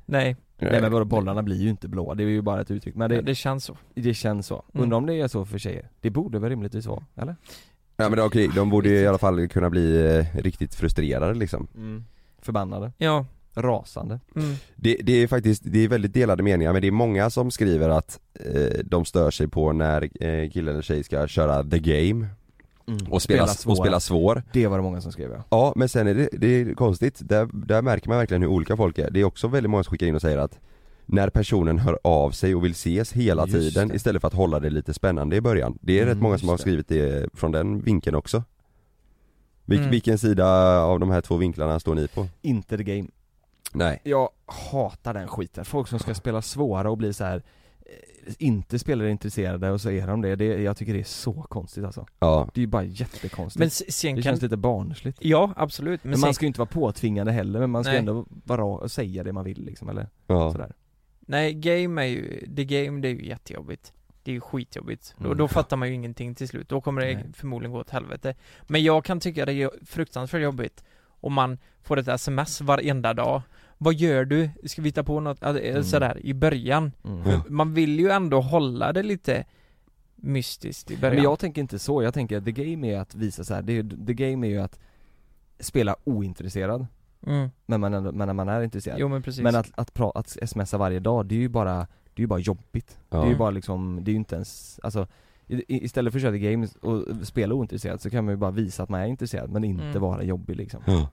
Nej, 0.06 0.36
nej 0.70 0.80
men 0.80 0.92
vadå, 0.92 1.04
bollarna 1.04 1.42
blir 1.42 1.56
ju 1.56 1.68
inte 1.68 1.88
blåa, 1.88 2.14
det 2.14 2.22
är 2.22 2.28
ju 2.28 2.42
bara 2.42 2.60
ett 2.60 2.70
uttryck 2.70 2.94
Men 2.94 3.10
det, 3.10 3.16
det, 3.16 3.22
det 3.22 3.34
känns 3.34 3.64
så. 3.64 3.76
det 3.94 4.14
känns 4.14 4.46
så, 4.46 4.54
Mm. 4.74 4.82
undrar 4.84 4.98
om 4.98 5.06
det 5.06 5.14
är 5.20 5.28
så 5.28 5.44
för 5.44 5.58
tjejer? 5.58 5.88
Det 6.00 6.10
borde 6.10 6.38
väl 6.38 6.50
rimligtvis 6.50 6.86
vara, 6.86 7.02
eller? 7.16 7.36
Ja 7.96 8.08
men 8.08 8.20
okej, 8.20 8.50
de 8.54 8.70
borde 8.70 8.88
ju 8.88 8.94
i 8.96 9.06
alla 9.06 9.18
fall 9.18 9.48
kunna 9.48 9.70
bli 9.70 10.16
eh, 10.18 10.36
riktigt 10.42 10.74
frustrerade 10.74 11.34
liksom 11.34 11.68
Förbannade, 12.38 12.92
Ja. 12.98 13.26
rasande 13.54 14.20
Mm. 14.36 14.54
det, 14.76 14.96
det 15.02 15.12
är 15.12 15.26
faktiskt, 15.26 15.62
det 15.66 15.78
är 15.84 15.88
väldigt 15.88 16.14
delade 16.14 16.42
meningar 16.42 16.72
men 16.72 16.82
det 16.82 16.88
är 16.88 16.92
många 16.92 17.30
som 17.30 17.50
skriver 17.50 17.88
att 17.88 18.20
eh, 18.34 18.78
de 18.84 19.04
stör 19.04 19.30
sig 19.30 19.48
på 19.48 19.72
när 19.72 20.24
eh, 20.24 20.50
kille 20.50 20.70
eller 20.70 20.82
tjej 20.82 21.04
ska 21.04 21.26
köra 21.26 21.64
the 21.64 21.78
game 21.78 22.26
och 23.10 23.22
spela, 23.22 23.42
och 23.66 23.76
spela 23.76 24.00
svår. 24.00 24.42
Det 24.52 24.66
var 24.66 24.76
det 24.78 24.82
många 24.82 25.00
som 25.00 25.12
skrev 25.12 25.30
ja. 25.32 25.44
Ja 25.50 25.72
men 25.76 25.88
sen 25.88 26.06
är 26.06 26.14
det, 26.14 26.28
det 26.32 26.46
är 26.46 26.74
konstigt, 26.74 27.20
där, 27.28 27.48
där 27.52 27.82
märker 27.82 28.08
man 28.08 28.18
verkligen 28.18 28.42
hur 28.42 28.48
olika 28.48 28.76
folk 28.76 28.98
är. 28.98 29.10
Det 29.10 29.20
är 29.20 29.24
också 29.24 29.48
väldigt 29.48 29.70
många 29.70 29.84
som 29.84 29.90
skickar 29.90 30.06
in 30.06 30.14
och 30.14 30.20
säger 30.20 30.38
att 30.38 30.58
När 31.06 31.30
personen 31.30 31.78
hör 31.78 31.98
av 32.04 32.30
sig 32.30 32.54
och 32.54 32.64
vill 32.64 32.72
ses 32.72 33.12
hela 33.12 33.42
Just 33.46 33.52
tiden 33.74 33.88
det. 33.88 33.94
istället 33.94 34.20
för 34.20 34.28
att 34.28 34.34
hålla 34.34 34.60
det 34.60 34.70
lite 34.70 34.94
spännande 34.94 35.36
i 35.36 35.40
början. 35.40 35.78
Det 35.80 35.92
är 35.98 36.02
Mm, 36.02 36.14
rätt 36.14 36.22
många 36.22 36.38
som 36.38 36.48
har 36.48 36.56
skrivit 36.56 36.88
det 36.88 37.28
från 37.34 37.52
den 37.52 37.80
vinkeln 37.82 38.16
också. 38.16 38.42
Vil, 39.64 39.78
Mm. 39.78 39.90
Vilken 39.90 40.18
sida 40.18 40.46
av 40.82 41.00
de 41.00 41.10
här 41.10 41.20
två 41.20 41.36
vinklarna 41.36 41.80
står 41.80 41.94
ni 41.94 42.08
på? 42.08 42.26
Inte 42.42 42.76
the 42.76 42.84
game 42.84 43.08
Nej. 43.74 44.00
Jag 44.04 44.28
hatar 44.46 45.14
den 45.14 45.28
skiten, 45.28 45.64
folk 45.64 45.88
som 45.88 45.98
ska 45.98 46.14
spela 46.14 46.42
svåra 46.42 46.90
och 46.90 46.96
bli 46.98 47.12
så 47.12 47.24
här 47.24 47.42
inte 48.38 48.78
spelare 48.78 49.10
intresserade 49.10 49.70
och 49.70 49.80
så 49.80 49.90
är 49.90 50.06
de 50.06 50.20
det, 50.22 50.36
det, 50.36 50.44
jag 50.44 50.76
tycker 50.76 50.92
det 50.92 51.00
är 51.00 51.04
så 51.04 51.32
konstigt 51.32 51.84
alltså. 51.84 52.06
Ja. 52.18 52.48
Det 52.54 52.58
är 52.58 52.62
ju 52.62 52.66
bara 52.66 52.84
jättekonstigt. 52.84 53.58
Men 53.58 53.70
sen 53.70 54.14
Det 54.16 54.22
kan... 54.22 54.30
känns 54.32 54.42
lite 54.42 54.56
barnsligt. 54.56 55.18
Ja, 55.20 55.52
absolut. 55.56 56.04
Men, 56.04 56.10
Men 56.10 56.18
sen... 56.18 56.26
man 56.26 56.34
ska 56.34 56.44
ju 56.44 56.46
inte 56.46 56.60
vara 56.60 56.68
påtvingande 56.68 57.32
heller, 57.32 57.60
men 57.60 57.70
man 57.70 57.84
ska 57.84 57.90
Nej. 57.90 57.98
ändå 57.98 58.26
vara 58.28 58.64
och 58.64 58.90
säga 58.90 59.22
det 59.24 59.32
man 59.32 59.44
vill 59.44 59.64
liksom 59.64 59.88
eller 59.88 60.08
Ja, 60.26 60.52
sådär. 60.52 60.72
Nej, 61.20 61.54
game 61.54 62.02
är 62.02 62.06
ju, 62.06 62.46
the 62.56 62.64
game 62.64 63.00
det 63.00 63.08
är 63.08 63.12
ju 63.14 63.26
jättejobbigt. 63.26 63.92
Det 64.22 64.30
är 64.30 64.34
ju 64.34 64.40
skitjobbigt, 64.40 65.14
Mm. 65.18 65.30
och 65.30 65.36
då 65.36 65.48
fattar 65.48 65.76
man 65.76 65.88
ju 65.88 65.94
ingenting 65.94 66.34
till 66.34 66.48
slut, 66.48 66.68
då 66.68 66.80
kommer 66.80 67.00
det 67.06 67.14
Nej. 67.14 67.24
förmodligen 67.34 67.72
gå 67.72 67.78
åt 67.80 67.90
helvete. 67.90 68.34
Men 68.62 68.82
jag 68.82 69.04
kan 69.04 69.20
tycka 69.20 69.46
det 69.46 69.52
är 69.52 69.70
fruktansvärt 69.86 70.42
jobbigt 70.42 70.84
om 71.20 71.32
man 71.32 71.58
får 71.82 71.98
ett 71.98 72.08
sms 72.08 72.60
varenda 72.60 73.14
dag 73.14 73.42
Vad 73.82 73.94
gör 73.94 74.24
du? 74.24 74.50
Ska 74.64 74.82
vi 74.82 74.88
hitta 74.88 75.04
på 75.04 75.20
något? 75.20 75.42
Alltså, 75.42 75.62
Mm. 75.64 75.82
Sådär, 75.84 76.20
i 76.26 76.34
början 76.34 76.92
Mm. 77.04 77.40
Man 77.48 77.74
vill 77.74 78.00
ju 78.00 78.10
ändå 78.10 78.40
hålla 78.40 78.92
det 78.92 79.02
lite 79.02 79.44
mystiskt 80.16 80.90
i 80.90 80.96
början 80.96 81.14
Men 81.14 81.24
jag 81.24 81.38
tänker 81.38 81.60
inte 81.62 81.78
så, 81.78 82.02
jag 82.02 82.14
tänker 82.14 82.38
att 82.38 82.44
the 82.44 82.52
game 82.52 82.86
är 82.88 82.98
att 82.98 83.14
visa 83.14 83.44
så 83.44 83.54
här. 83.54 83.62
Det, 83.62 83.72
är- 83.78 84.06
the 84.06 84.14
game 84.14 84.46
är 84.46 84.50
ju 84.50 84.58
att 84.58 84.78
spela 85.60 85.96
ointresserad 86.04 86.86
Mm. 87.26 87.48
Men 87.66 87.80
man, 87.80 87.92
men 88.02 88.26
när 88.26 88.32
man 88.32 88.48
är 88.48 88.62
intresserad 88.62 88.96
Jo, 89.00 89.08
men 89.08 89.22
precis. 89.22 89.42
Men 89.42 89.54
att, 89.56 89.70
att, 89.74 89.94
pra, 89.94 90.10
att 90.14 90.36
smsa 90.46 90.78
varje 90.78 91.00
dag, 91.00 91.26
det 91.26 91.34
är 91.34 91.38
ju 91.38 91.48
bara, 91.48 91.74
det 92.14 92.16
är 92.16 92.20
ju 92.20 92.26
bara 92.26 92.38
jobbigt 92.40 92.98
Ja. 93.10 93.18
Det 93.18 93.26
är 93.26 93.30
ju 93.30 93.36
bara 93.36 93.50
liksom, 93.50 93.98
det 94.02 94.10
är 94.10 94.12
ju 94.12 94.18
inte 94.18 94.34
ens, 94.34 94.80
alltså 94.82 95.06
Istället 95.68 96.12
för 96.12 96.18
att 96.18 96.22
köra 96.22 96.32
the 96.32 96.38
game 96.38 96.68
och 96.80 97.26
spela 97.26 97.54
ointresserad 97.54 98.00
så 98.00 98.10
kan 98.10 98.24
man 98.24 98.32
ju 98.32 98.36
bara 98.38 98.50
visa 98.50 98.82
att 98.82 98.88
man 98.88 99.00
är 99.00 99.06
intresserad 99.06 99.50
men 99.50 99.64
inte 99.64 99.84
Mm. 99.84 100.00
vara 100.02 100.22
jobbig 100.22 100.56
liksom 100.56 100.82
Ja. 100.86 101.08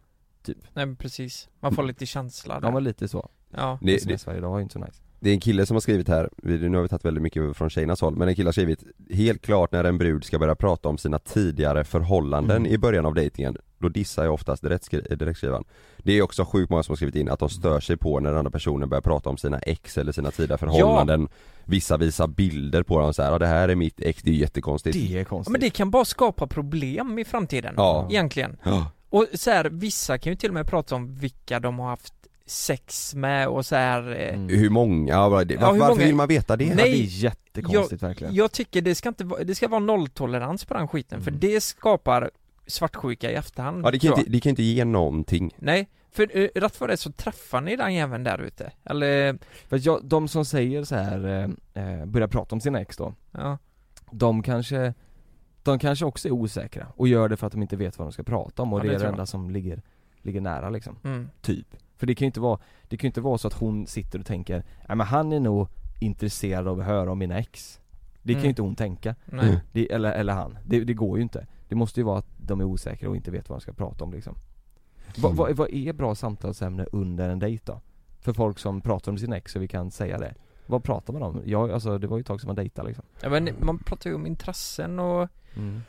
Typ 0.53 0.63
Nej 0.73 0.85
men 0.85 0.95
precis, 0.95 1.49
man 1.59 1.75
får 1.75 1.83
lite 1.83 2.05
känsla 2.05 2.59
där. 2.59 2.67
Ja 2.67 2.73
men 2.73 2.83
lite 2.83 3.07
så 3.07 3.29
Ja. 3.55 3.79
Det- 3.81 3.95
Sms 3.95 4.27
varje 4.27 4.39
dag 4.41 4.57
är 4.57 4.61
inte 4.61 4.73
så 4.73 4.79
nice 4.79 5.01
Det 5.19 5.29
är 5.29 5.33
en 5.33 5.39
kille 5.39 5.65
som 5.65 5.75
har 5.75 5.81
skrivit 5.81 6.07
här, 6.07 6.29
vi- 6.37 6.69
nu 6.69 6.77
har 6.77 6.83
vi 6.83 6.89
tagit 6.89 7.05
väldigt 7.05 7.23
mycket 7.23 7.57
från 7.57 7.69
tjejernas 7.69 8.01
håll, 8.01 8.15
men 8.15 8.27
en 8.27 8.35
kille 8.35 8.47
har 8.47 8.51
skrivit 8.51 8.83
Helt 9.09 9.41
klart 9.41 9.71
när 9.71 9.83
en 9.83 9.97
brud 9.97 10.23
ska 10.23 10.39
börja 10.39 10.55
prata 10.55 10.89
om 10.89 10.97
sina 10.97 11.19
tidigare 11.19 11.83
förhållanden 11.83 12.57
Mm. 12.57 12.71
i 12.71 12.77
början 12.77 13.05
av 13.05 13.13
dejtingen 13.13 13.57
Då 13.79 13.89
dissar 13.89 14.23
jag 14.23 14.33
oftast 14.33 14.63
direkt, 14.63 14.91
direktskrivaren 15.19 15.63
Det 15.97 16.13
är 16.13 16.21
också 16.21 16.45
sjukt 16.45 16.69
många 16.69 16.83
som 16.83 16.91
har 16.91 16.95
skrivit 16.95 17.15
in 17.15 17.29
att 17.29 17.39
de 17.39 17.49
stör 17.49 17.79
sig 17.79 17.97
på 17.97 18.19
när 18.19 18.29
den 18.29 18.37
andra 18.37 18.51
personen 18.51 18.89
börjar 18.89 19.01
prata 19.01 19.29
om 19.29 19.37
sina 19.37 19.59
ex 19.59 19.97
eller 19.97 20.11
sina 20.11 20.31
tidigare 20.31 20.57
förhållanden 20.57 21.27
Vissa 21.65 21.97
visar 21.97 22.27
bilder 22.27 22.83
på 22.83 22.99
dem 22.99 23.13
så 23.13 23.21
här, 23.23 23.31
ja 23.31 23.39
det 23.39 23.47
här 23.47 23.69
är 23.69 23.75
mitt 23.75 23.99
ex, 24.01 24.21
det 24.21 24.29
är 24.31 24.35
jättekonstigt 24.35 24.97
Det 24.97 25.13
är 25.13 25.19
Ja, 25.19 25.25
konstigt 25.25 25.51
men 25.51 25.61
det 25.61 25.69
kan 25.69 25.91
bara 25.91 26.05
skapa 26.05 26.47
problem 26.47 27.19
i 27.19 27.25
framtiden, 27.25 27.73
Ja. 27.77 28.07
egentligen 28.09 28.57
Ja. 28.63 28.91
Och 29.09 29.25
så 29.33 29.51
här, 29.51 29.65
vissa 29.65 30.17
kan 30.17 30.31
ju 30.33 30.37
till 30.37 30.49
och 30.49 30.53
med 30.53 30.67
prata 30.67 30.95
om 30.95 31.15
vilka 31.15 31.59
de 31.59 31.79
har 31.79 31.87
haft 31.89 32.13
sex 32.45 33.15
med 33.15 33.47
och 33.47 33.65
så 33.65 33.75
här. 33.75 34.11
eh, 34.11 34.33
Mm. 34.33 34.49
Hur 34.59 34.69
många, 34.69 35.13
ja, 35.13 35.29
vad- 35.29 35.47
det- 35.47 35.53
Ja, 35.53 35.59
varför, 35.61 35.73
hur 35.73 35.79
varför 35.79 35.93
många- 35.95 36.05
vill 36.05 36.15
man 36.15 36.27
veta 36.27 36.55
det? 36.55 36.63
Ja, 36.65 36.75
Nej, 36.75 36.91
det 36.91 36.97
är 36.97 37.03
jättekonstigt 37.23 38.01
jag, 38.01 38.07
verkligen 38.09 38.35
Jag 38.35 38.51
tycker 38.51 38.81
det 38.81 38.95
ska 38.95 39.09
inte 39.09 39.23
vara, 39.23 39.43
det 39.43 39.55
ska 39.55 39.67
vara 39.67 39.79
nolltolerans 39.79 40.65
på 40.65 40.73
den 40.73 40.87
skiten, 40.87 41.21
för 41.23 41.31
Mm. 41.31 41.39
det 41.39 41.61
skapar 41.61 42.31
svartsjuka 42.67 43.31
i 43.31 43.35
efterhand 43.35 43.85
Ja 43.85 43.91
det 43.91 43.99
kan 43.99 44.17
inte, 44.19 44.29
det 44.31 44.39
kan 44.39 44.49
inte 44.49 44.63
ge 44.63 44.85
någonting 44.85 45.53
Nej, 45.57 45.89
för 46.11 46.37
uh, 46.37 46.47
rätt 46.55 46.79
vad 46.79 46.89
det 46.89 46.93
är 46.93 46.97
så 46.97 47.11
träffar 47.11 47.61
ni 47.61 47.75
den 47.75 47.93
jäveln 47.93 48.23
där 48.23 48.41
ute, 48.41 48.71
eller, 48.83 49.37
För 49.69 49.79
jag, 49.83 50.05
de 50.05 50.27
som 50.27 50.45
säger 50.45 50.83
så 50.83 50.95
här, 50.95 51.49
eh, 51.75 51.83
eh, 51.99 52.05
börjar 52.05 52.27
prata 52.27 52.55
om 52.55 52.61
sina 52.61 52.81
ex 52.81 52.97
då 52.97 53.13
ja, 53.31 53.57
De 54.11 54.43
kanske 54.43 54.93
De 55.69 55.79
kanske 55.79 56.05
också 56.05 56.27
är 56.27 56.31
osäkra 56.31 56.87
och 56.95 57.07
gör 57.07 57.29
det 57.29 57.37
för 57.37 57.47
att 57.47 57.53
de 57.53 57.61
inte 57.61 57.75
vet 57.77 57.97
vad 57.99 58.07
de 58.07 58.11
ska 58.11 58.23
prata 58.23 58.61
om 58.63 58.73
och 58.73 58.79
Ja, 58.79 58.83
det 58.83 58.89
det 58.89 58.95
är 58.95 58.99
det 58.99 59.07
enda 59.07 59.25
som 59.25 59.49
ligger, 59.49 59.81
ligger 60.21 60.41
nära 60.41 60.69
liksom. 60.69 60.95
Mm, 61.03 61.29
Typ. 61.41 61.67
För 61.97 62.07
det 62.07 62.15
kan 62.15 62.25
ju 62.25 62.27
inte 62.27 62.39
vara, 62.39 62.59
det 62.87 62.97
kan 62.97 63.07
ju 63.07 63.09
inte 63.09 63.21
vara 63.21 63.37
så 63.37 63.47
att 63.47 63.53
hon 63.53 63.87
sitter 63.87 64.19
och 64.19 64.25
tänker 64.25 64.63
Nej 64.87 64.97
men 64.97 65.07
han 65.07 65.33
är 65.33 65.39
nog 65.39 65.67
intresserad 65.99 66.67
av 66.67 66.79
att 66.79 66.85
höra 66.85 67.11
om 67.11 67.19
mina 67.19 67.37
ex. 67.39 67.79
Det 68.21 68.33
kan 68.33 68.39
Mm. 68.39 68.43
ju 68.45 68.49
inte 68.49 68.61
hon 68.61 68.75
tänka. 68.75 69.15
Nej, 69.25 69.59
det, 69.71 69.91
eller, 69.91 70.11
eller 70.11 70.33
han, 70.33 70.57
det, 70.65 70.83
det 70.83 70.93
går 70.93 71.17
ju 71.17 71.23
inte. 71.23 71.47
Det 71.69 71.75
måste 71.75 71.99
ju 71.99 72.03
vara 72.03 72.17
att 72.19 72.27
de 72.37 72.59
är 72.59 72.63
osäkra 72.63 73.09
och 73.09 73.15
inte 73.15 73.31
vet 73.31 73.49
vad 73.49 73.57
de 73.57 73.61
ska 73.61 73.73
prata 73.73 74.03
om 74.03 74.13
liksom. 74.13 74.35
Va, 75.17 75.29
vad, 75.29 75.55
vad 75.55 75.69
är 75.69 75.93
bra 75.93 76.15
samtalsämne 76.15 76.85
under 76.91 77.29
en 77.29 77.39
dejt 77.39 77.63
då? 77.65 77.81
För 78.19 78.33
folk 78.33 78.59
som 78.59 78.81
pratar 78.81 79.11
om 79.11 79.17
sina 79.17 79.37
ex 79.37 79.51
så 79.51 79.59
vi 79.59 79.67
kan 79.67 79.91
säga 79.91 80.17
det. 80.17 80.33
Vad 80.67 80.83
pratar 80.83 81.13
man 81.13 81.23
om? 81.23 81.41
Jag, 81.45 81.71
alltså 81.71 81.97
det 81.97 82.07
var 82.07 82.17
ju 82.17 82.21
ett 82.21 82.27
tag 82.27 82.41
som 82.41 82.47
man 82.47 82.55
dejtade 82.55 82.87
liksom. 82.87 83.05
Ja, 83.21 83.29
men 83.29 83.49
man 83.59 83.77
pratar 83.79 84.09
ju 84.09 84.15
om 84.15 84.27
intressen 84.27 84.99
och 84.99 85.29
mm. 85.55 85.81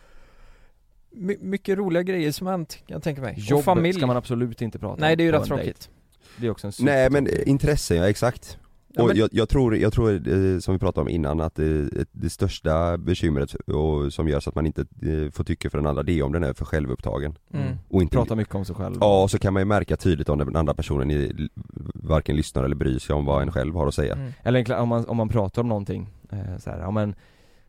my, 1.10 1.36
mycket 1.40 1.78
roliga 1.78 2.02
grejer 2.02 2.32
som 2.32 2.46
hänt, 2.46 2.78
kan 2.86 2.94
jag 2.94 3.02
tänka 3.02 3.22
mig, 3.22 3.34
Jobb 3.38 3.58
och 3.58 3.64
familj 3.64 3.94
ska 3.94 4.06
man 4.06 4.16
absolut 4.16 4.62
inte 4.62 4.78
prata 4.78 4.94
om 4.94 5.00
Nej 5.00 5.16
det 5.16 5.22
är 5.22 5.24
ju 5.24 5.32
rätt 5.32 5.44
tråkigt. 5.44 5.90
Det 6.36 6.46
är 6.46 6.50
också 6.50 6.66
en 6.66 6.72
super 6.72 6.92
Nej 6.92 7.10
men 7.10 7.26
eh, 7.26 7.48
intressen, 7.48 7.96
ja 7.96 8.08
exakt. 8.08 8.58
Ja, 8.94 9.02
och 9.02 9.08
men- 9.08 9.16
jag, 9.16 9.28
jag 9.32 9.48
tror, 9.48 9.76
jag 9.76 9.92
tror 9.92 10.10
eh, 10.12 10.58
som 10.58 10.74
vi 10.74 10.78
pratade 10.78 11.00
om 11.00 11.08
innan 11.08 11.40
att 11.40 11.54
det, 11.54 11.88
det 12.12 12.30
största 12.30 12.98
bekymret 12.98 13.54
och 13.54 14.12
som 14.12 14.28
gör 14.28 14.40
så 14.40 14.50
att 14.50 14.54
man 14.54 14.66
inte 14.66 14.80
eh, 14.80 15.30
får 15.30 15.44
tycka 15.44 15.70
för 15.70 15.78
den 15.78 15.86
andra 15.86 16.02
det 16.02 16.18
är 16.18 16.22
om 16.22 16.32
den 16.32 16.44
är 16.44 16.52
för 16.52 16.64
självupptagen. 16.64 17.38
Mm. 17.54 17.78
och 17.88 18.02
inte 18.02 18.16
Prata 18.16 18.36
mycket 18.36 18.54
om 18.54 18.64
sig 18.64 18.76
själv. 18.76 18.96
Ja, 19.00 19.22
och 19.22 19.30
så 19.30 19.38
kan 19.38 19.52
man 19.52 19.60
ju 19.60 19.64
märka 19.64 19.96
tydligt 19.96 20.28
om 20.28 20.38
den 20.38 20.56
andra 20.56 20.74
personen 20.74 21.10
är, 21.10 21.48
varken 21.94 22.36
lyssnar 22.36 22.64
eller 22.64 22.76
bryr 22.76 22.98
sig 22.98 23.14
om 23.14 23.24
vad 23.24 23.42
en 23.42 23.52
själv 23.52 23.74
har 23.74 23.86
att 23.86 23.94
säga. 23.94 24.14
Mm. 24.14 24.32
Eller 24.42 24.76
om 24.76 24.88
man, 24.88 25.04
om 25.04 25.16
man 25.16 25.28
pratar 25.28 25.62
om 25.62 25.68
någonting 25.68 26.08
eh, 26.30 26.58
så 26.58 26.70
här, 26.70 26.78
ja 26.78 26.90
men 26.90 27.14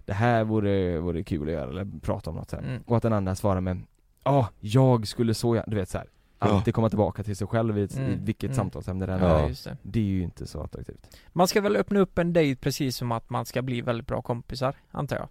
Det 0.05 0.13
här 0.13 0.43
vore, 0.43 0.99
vore 0.99 1.23
kul 1.23 1.47
att 1.47 1.53
göra 1.53 1.69
eller 1.69 1.87
prata 2.01 2.29
om 2.29 2.35
något 2.35 2.49
så 2.49 2.55
här. 2.55 2.63
Mm. 2.63 2.83
Och 2.85 2.97
att 2.97 3.03
den 3.03 3.13
andra 3.13 3.35
svarar 3.35 3.61
med 3.61 3.81
Ja, 4.23 4.49
jag 4.59 5.07
skulle 5.07 5.33
så 5.33 5.55
gärna, 5.55 5.67
du 5.67 5.75
vet 5.75 5.89
så 5.89 5.97
här. 5.97 6.07
Alltid 6.39 6.73
komma 6.73 6.89
tillbaka 6.89 7.23
till 7.23 7.35
sig 7.35 7.47
själv 7.47 7.77
i, 7.77 7.83
ett, 7.83 7.95
i 7.95 7.99
Mm, 7.99 8.25
vilket 8.25 8.43
mm. 8.47 8.55
samtalsämne 8.55 9.05
det 9.05 9.13
än 9.13 9.19
Ja, 9.19 9.39
är 9.39 9.49
det. 9.49 9.77
Det 9.81 9.99
är 9.99 10.03
ju 10.03 10.23
inte 10.23 10.47
så 10.47 10.61
attraktivt 10.61 11.17
Man 11.33 11.47
ska 11.47 11.61
väl 11.61 11.75
öppna 11.75 11.99
upp 11.99 12.17
en 12.17 12.33
dejt 12.33 12.61
precis 12.61 12.95
som 12.97 13.11
att 13.11 13.29
man 13.29 13.45
ska 13.45 13.61
bli 13.61 13.81
väldigt 13.81 14.07
bra 14.07 14.21
kompisar, 14.21 14.75
antar 14.91 15.15
jag? 15.15 15.27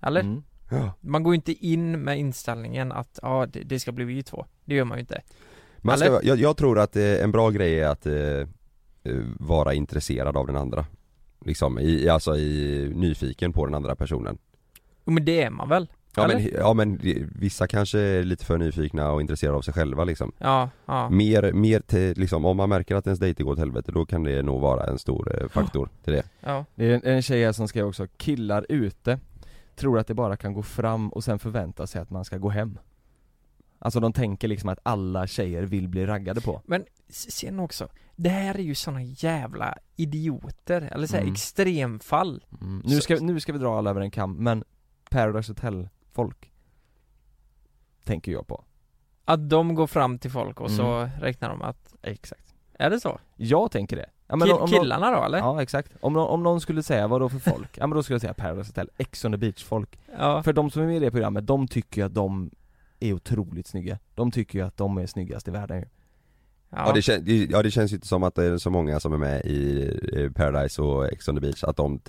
Eller? 0.00 0.20
Mm. 0.20 0.42
Ja. 0.70 0.92
Man 1.00 1.22
går 1.22 1.34
ju 1.34 1.36
inte 1.36 1.66
in 1.66 2.00
med 2.00 2.18
inställningen 2.18 2.92
att, 2.92 3.18
ja 3.22 3.46
det, 3.46 3.62
det 3.62 3.80
ska 3.80 3.92
bli 3.92 4.04
vi 4.04 4.22
två. 4.22 4.46
Det 4.64 4.74
gör 4.74 4.84
man 4.84 4.98
ju 4.98 5.00
inte. 5.00 5.22
man 5.76 5.98
ska, 5.98 6.22
jag, 6.22 6.38
jag 6.38 6.56
tror 6.56 6.78
att 6.78 6.96
eh, 6.96 7.22
en 7.22 7.32
bra 7.32 7.50
grej 7.50 7.80
är 7.80 7.88
att 7.88 8.06
eh, 8.06 8.14
eh, 8.14 8.46
vara 9.38 9.74
intresserad 9.74 10.36
av 10.36 10.46
den 10.46 10.56
andra 10.56 10.86
Liksom, 11.44 11.78
i, 11.78 12.08
alltså 12.08 12.36
i, 12.36 12.92
nyfiken 12.94 13.52
på 13.52 13.66
den 13.66 13.74
andra 13.74 13.94
personen 13.94 14.38
Jo 15.04 15.12
men 15.12 15.24
det 15.24 15.42
är 15.42 15.50
man 15.50 15.68
väl? 15.68 15.88
Ja 16.16 16.24
Eller? 16.24 16.34
men, 16.34 16.48
ja 16.54 16.74
men 16.74 17.00
vissa 17.34 17.66
kanske 17.66 17.98
är 17.98 18.24
lite 18.24 18.44
för 18.44 18.58
nyfikna 18.58 19.12
och 19.12 19.20
intresserade 19.20 19.56
av 19.56 19.62
sig 19.62 19.74
själva 19.74 20.04
liksom 20.04 20.32
Ja, 20.38 20.70
ja. 20.86 21.10
Mer, 21.10 21.52
mer 21.52 21.80
till, 21.80 22.14
liksom, 22.16 22.44
om 22.44 22.56
man 22.56 22.68
märker 22.68 22.94
att 22.96 23.06
ens 23.06 23.20
dejt 23.20 23.42
går 23.42 23.52
åt 23.52 23.58
helvete 23.58 23.92
då 23.92 24.06
kan 24.06 24.24
det 24.24 24.42
nog 24.42 24.60
vara 24.60 24.86
en 24.86 24.98
stor 24.98 25.42
eh, 25.42 25.48
faktor 25.48 25.88
till 26.04 26.12
det 26.12 26.24
ja. 26.40 26.64
Det 26.74 26.90
är 26.90 26.94
en, 26.94 27.02
en 27.04 27.22
tjej 27.22 27.44
här 27.44 27.52
som 27.52 27.68
skrev 27.68 27.86
också, 27.86 28.06
killar 28.16 28.66
ute 28.68 29.18
Tror 29.76 29.98
att 29.98 30.06
det 30.06 30.14
bara 30.14 30.36
kan 30.36 30.54
gå 30.54 30.62
fram 30.62 31.08
och 31.08 31.24
sen 31.24 31.38
förvänta 31.38 31.86
sig 31.86 32.00
att 32.00 32.10
man 32.10 32.24
ska 32.24 32.38
gå 32.38 32.48
hem 32.48 32.78
Alltså 33.84 34.00
de 34.00 34.12
tänker 34.12 34.48
liksom 34.48 34.68
att 34.68 34.78
alla 34.82 35.26
tjejer 35.26 35.62
vill 35.62 35.88
bli 35.88 36.06
raggade 36.06 36.40
på 36.40 36.60
Men 36.64 36.84
sen 37.08 37.60
också, 37.60 37.88
det 38.16 38.28
här 38.28 38.54
är 38.54 38.62
ju 38.62 38.74
såna 38.74 39.02
jävla 39.02 39.74
idioter, 39.96 40.82
eller 40.92 41.06
så 41.06 41.14
här 41.16 41.22
Mm. 41.22 41.32
extremfall. 41.32 42.44
mm. 42.60 42.82
nu, 42.84 43.00
ska, 43.00 43.14
nu 43.14 43.40
ska 43.40 43.52
vi 43.52 43.58
dra 43.58 43.78
alla 43.78 43.90
över 43.90 44.00
en 44.00 44.10
kam, 44.10 44.32
men 44.36 44.64
Paradise 45.10 45.50
Hotel 45.52 45.88
folk 46.12 46.52
Tänker 48.04 48.32
jag 48.32 48.46
på 48.46 48.64
Att 49.24 49.50
de 49.50 49.74
går 49.74 49.86
fram 49.86 50.18
till 50.18 50.30
folk 50.30 50.60
och 50.60 50.70
så 50.70 50.86
Mm. 50.92 51.10
räknar 51.20 51.48
de 51.48 51.62
att, 51.62 51.94
Exakt 52.02 52.54
är 52.78 52.90
det 52.90 53.00
så? 53.00 53.18
Jag 53.36 53.70
tänker 53.70 53.96
det 53.96 54.06
ja, 54.28 54.36
Kill- 54.36 54.52
om 54.52 54.68
killarna 54.68 55.10
då 55.10 55.24
eller? 55.24 55.38
Ja 55.38 55.62
exakt, 55.62 55.92
om, 56.00 56.16
om 56.16 56.42
någon 56.42 56.60
skulle 56.60 56.82
säga 56.82 57.06
vad 57.08 57.20
då 57.20 57.28
för 57.28 57.38
folk? 57.38 57.78
ja 57.78 57.86
men 57.86 57.96
då 57.96 58.02
skulle 58.02 58.14
jag 58.14 58.20
säga 58.20 58.34
Paradise 58.34 58.68
Hotel, 58.70 58.90
Ex 58.96 59.24
on 59.24 59.32
the 59.32 59.38
beach 59.38 59.64
folk 59.64 59.98
Ja. 60.18 60.42
För 60.42 60.52
de 60.52 60.70
som 60.70 60.82
är 60.82 60.86
med 60.86 60.96
i 60.96 60.98
det 60.98 61.10
programmet, 61.10 61.46
de 61.46 61.68
tycker 61.68 62.00
ju 62.00 62.06
att 62.06 62.14
de 62.14 62.50
är 63.04 63.12
otroligt 63.12 63.66
snygga 63.66 63.98
De 64.14 64.30
tycker 64.30 64.58
ju 64.58 64.64
att 64.64 64.76
de 64.76 64.98
är 64.98 65.06
snyggast 65.06 65.48
i 65.48 65.50
världen 65.50 65.78
ju 65.78 65.84
Ja, 66.76 66.92
det, 66.94 67.02
kän, 67.02 67.24
det- 67.24 67.44
ja 67.50 67.62
det 67.62 67.70
känns 67.70 67.92
ju 67.92 67.94
inte 67.96 68.06
som 68.06 68.22
att 68.22 68.34
det 68.34 68.44
är 68.44 68.58
så 68.58 68.70
många 68.70 69.00
som 69.00 69.12
är 69.12 69.16
med 69.18 69.40
i 69.46 70.30
Paradise 70.34 70.82
och 70.82 71.12
Ex 71.12 71.28
on 71.28 71.34
the 71.34 71.40
beach 71.40 71.64
att 71.64 71.76
de 71.76 72.00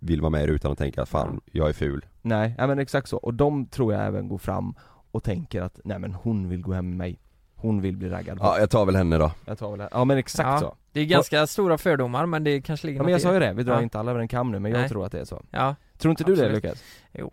vill 0.00 0.20
vara 0.20 0.30
med 0.30 0.42
i 0.44 0.46
det 0.46 0.52
utan 0.52 0.72
att 0.72 0.78
tänka 0.78 1.02
att 1.02 1.08
fan, 1.08 1.40
jag 1.52 1.68
är 1.68 1.72
ful 1.72 2.04
Nej, 2.22 2.54
ja 2.58 2.66
men 2.66 2.78
exakt 2.78 3.08
så, 3.08 3.16
och 3.16 3.34
de 3.34 3.66
tror 3.66 3.92
jag 3.94 4.06
även 4.06 4.28
går 4.28 4.38
fram 4.38 4.74
och 5.10 5.22
tänker 5.24 5.62
att 5.62 5.80
nej 5.84 5.98
men 5.98 6.12
hon 6.14 6.48
vill 6.48 6.62
gå 6.62 6.72
hem 6.72 6.88
med 6.88 6.96
mig 6.98 7.18
Hon 7.58 7.80
vill 7.80 7.96
bli 7.96 8.08
raggad 8.08 8.38
på. 8.38 8.44
Ja 8.44 8.58
jag 8.58 8.70
tar 8.70 8.86
väl 8.86 8.96
henne 8.96 9.18
då 9.18 9.32
Jag 9.44 9.58
tar 9.58 9.70
väl 9.70 9.78
det. 9.78 9.88
Ja 9.92 10.04
men 10.04 10.18
exakt 10.18 10.46
Ja, 10.48 10.58
så 10.60 10.74
Det 10.92 11.00
är 11.00 11.04
ganska 11.04 11.46
stora 11.46 11.78
fördomar 11.78 12.26
men 12.26 12.44
det 12.44 12.60
kanske 12.60 12.86
ligger 12.86 13.00
Ja 13.00 13.04
men 13.04 13.12
jag 13.12 13.20
sa 13.20 13.32
ju 13.34 13.40
det, 13.40 13.52
vi 13.52 13.62
drar 13.62 13.74
Ja. 13.74 13.82
inte 13.82 13.98
alla 13.98 14.10
över 14.10 14.20
en 14.20 14.28
kam 14.28 14.52
nu 14.52 14.58
men 14.58 14.72
jag 14.72 14.78
Nej. 14.80 14.88
tror 14.88 15.06
att 15.06 15.12
det 15.12 15.20
är 15.20 15.24
så 15.24 15.42
Ja, 15.50 15.74
Tror 15.98 16.10
inte 16.10 16.24
du 16.24 16.34
det 16.34 16.42
Absolut. 16.42 16.64
Lukas? 16.64 16.82
Jo. 17.12 17.32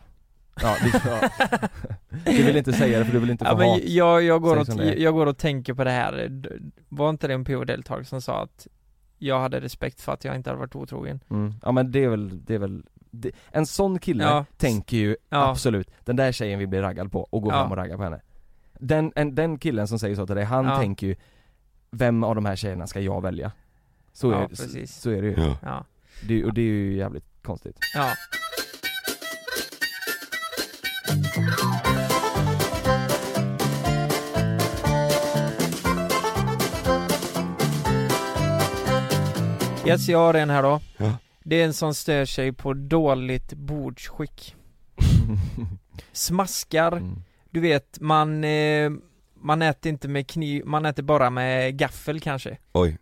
Ja, 0.62 0.76
du, 0.84 1.10
ja. 1.10 1.30
du 2.26 2.44
vill 2.44 2.58
inte 2.58 2.74
säga 2.74 3.00
det 3.00 3.06
för 3.06 3.14
du 3.14 3.20
vill 3.20 3.30
inte 3.30 3.46
få 3.46 3.52
ja, 3.52 3.58
men 3.58 3.70
hat 3.70 3.80
jag, 3.84 4.24
jag, 4.24 4.42
går 4.42 4.64
Säg 4.64 4.74
och, 4.76 4.82
det 4.82 4.96
jag 5.02 5.14
går 5.14 5.26
och 5.26 5.38
tänker 5.38 5.74
på 5.74 5.84
det 5.84 5.92
här, 5.92 6.32
var 6.90 7.10
inte 7.10 7.28
det 7.28 7.34
en 7.34 7.46
PO-deltagare 7.46 8.04
som 8.06 8.22
sa 8.22 8.44
att 8.44 8.68
jag 9.18 9.40
hade 9.40 9.60
respekt 9.62 10.02
för 10.02 10.12
att 10.12 10.26
jag 10.26 10.36
inte 10.36 10.50
hade 10.50 10.60
varit 10.60 10.76
otrogen? 10.76 11.20
mm. 11.30 11.54
Ja 11.64 11.72
men 11.72 11.92
det 11.92 12.04
är 12.04 12.10
väl, 12.10 12.46
det 12.46 12.56
är 12.56 12.60
väl 12.60 12.84
det, 13.12 13.32
En 13.52 13.66
sån 13.66 14.00
kille 14.00 14.24
Ja. 14.24 14.46
tänker 14.58 14.98
ju 14.98 15.16
Ja. 15.30 15.50
absolut, 15.50 15.90
den 16.06 16.16
där 16.16 16.32
tjejen 16.32 16.60
vill 16.60 16.68
bli 16.68 16.82
raggad 16.82 17.12
på 17.12 17.22
och 17.30 17.42
gå 17.42 17.50
Ja. 17.52 17.54
fram 17.62 17.72
och 17.72 17.78
ragga 17.78 17.98
på 17.98 18.04
henne 18.04 18.22
den, 18.80 19.12
en, 19.16 19.36
den 19.36 19.58
killen 19.58 19.88
som 19.88 20.00
säger 20.00 20.16
så 20.16 20.26
till 20.28 20.36
dig, 20.36 20.46
han 20.46 20.66
Ja. 20.66 20.78
tänker 20.78 21.08
ju 21.08 21.16
Vem 21.96 22.24
av 22.24 22.36
de 22.36 22.46
här 22.46 22.56
tjejerna 22.56 22.88
ska 22.88 23.00
jag 23.00 23.22
välja? 23.22 23.52
Så, 24.14 24.32
Ja, 24.32 24.44
är, 24.44 24.48
precis. 24.48 24.96
så, 24.96 25.02
så 25.02 25.10
är 25.10 25.22
det 25.22 25.28
ju 25.28 25.34
Ja. 25.38 25.58
Ja, 25.64 25.86
det, 26.28 26.46
Och 26.46 26.54
det 26.54 26.62
är 26.62 26.66
ju 26.66 26.94
jävligt 26.98 27.26
konstigt 27.44 27.78
ja. 27.96 28.10
Yes, 39.88 40.08
jag 40.08 40.18
har 40.20 40.34
en 40.34 40.50
här 40.50 40.64
då. 40.64 40.80
Ja. 40.98 41.18
Det 41.44 41.62
är 41.62 41.66
en 41.66 41.74
som 41.74 41.94
stör 41.94 42.26
sig 42.26 42.54
på 42.54 42.74
dåligt 42.74 43.54
bordsskick. 43.54 44.56
Smaskar, 46.12 46.92
Mm. 46.92 47.24
du 47.50 47.60
vet 47.60 48.00
man, 48.02 48.44
eh, 48.44 48.92
man 49.36 49.62
äter 49.62 49.90
inte 49.92 50.08
med 50.08 50.28
kniv, 50.28 50.66
man 50.66 50.86
äter 50.86 51.04
bara 51.04 51.30
med 51.30 51.78
gaffel 51.78 52.20
kanske. 52.20 52.58
Oj. 52.72 52.98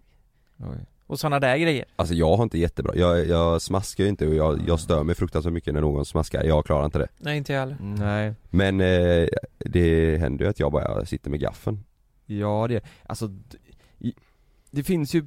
Och 1.12 1.20
sådana 1.20 1.40
där 1.40 1.58
grejer. 1.58 1.86
Alltså 1.96 2.14
jag 2.14 2.38
har 2.38 2.44
inte 2.44 2.58
jättebra, 2.58 2.96
jag, 2.96 3.28
jag 3.28 3.62
smaskar 3.62 4.04
ju 4.04 4.10
inte 4.10 4.28
och 4.28 4.36
jag, 4.36 4.60
jag 4.68 4.80
stör 4.80 5.04
mig 5.04 5.16
fruktansvärt 5.16 5.54
mycket 5.54 5.74
när 5.74 5.82
någon 5.82 6.06
smaskar, 6.06 6.44
jag 6.44 6.66
klarar 6.66 6.86
inte 6.86 7.00
det. 7.00 7.08
Nej 7.18 7.38
inte 7.38 7.54
jag 7.54 7.60
heller. 7.60 7.78
Nej. 7.82 8.34
Men 8.50 8.82
eh, 8.82 9.28
det 9.60 10.18
händer 10.18 10.46
ju 10.46 10.50
att 10.50 10.60
jag 10.60 10.72
bara 10.72 11.06
sitter 11.06 11.30
med 11.30 11.40
gaffeln. 11.40 11.84
Ja 12.26 12.66
det, 12.70 12.84
alltså 13.06 13.30
Det 14.72 14.84
finns 14.84 15.14
ju 15.14 15.26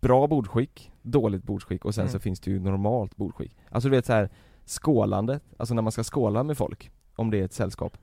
bra 0.00 0.26
bordskick, 0.26 0.90
dåligt 1.02 1.42
bordskick 1.42 1.84
och 1.84 1.94
sen 1.94 2.02
Mm. 2.02 2.12
så 2.12 2.18
finns 2.18 2.40
det 2.40 2.50
ju 2.50 2.60
normalt 2.60 3.16
bordskick. 3.16 3.56
Alltså 3.70 3.88
du 3.88 3.96
vet 3.96 4.06
så 4.06 4.12
här 4.12 4.30
skålandet, 4.66 5.42
alltså 5.56 5.74
när 5.74 5.82
man 5.82 5.92
ska 5.92 6.04
skåla 6.04 6.42
med 6.42 6.58
folk 6.58 6.90
Om 7.16 7.30
det 7.30 7.38
är 7.40 7.44
ett 7.44 7.52
sällskap 7.52 7.96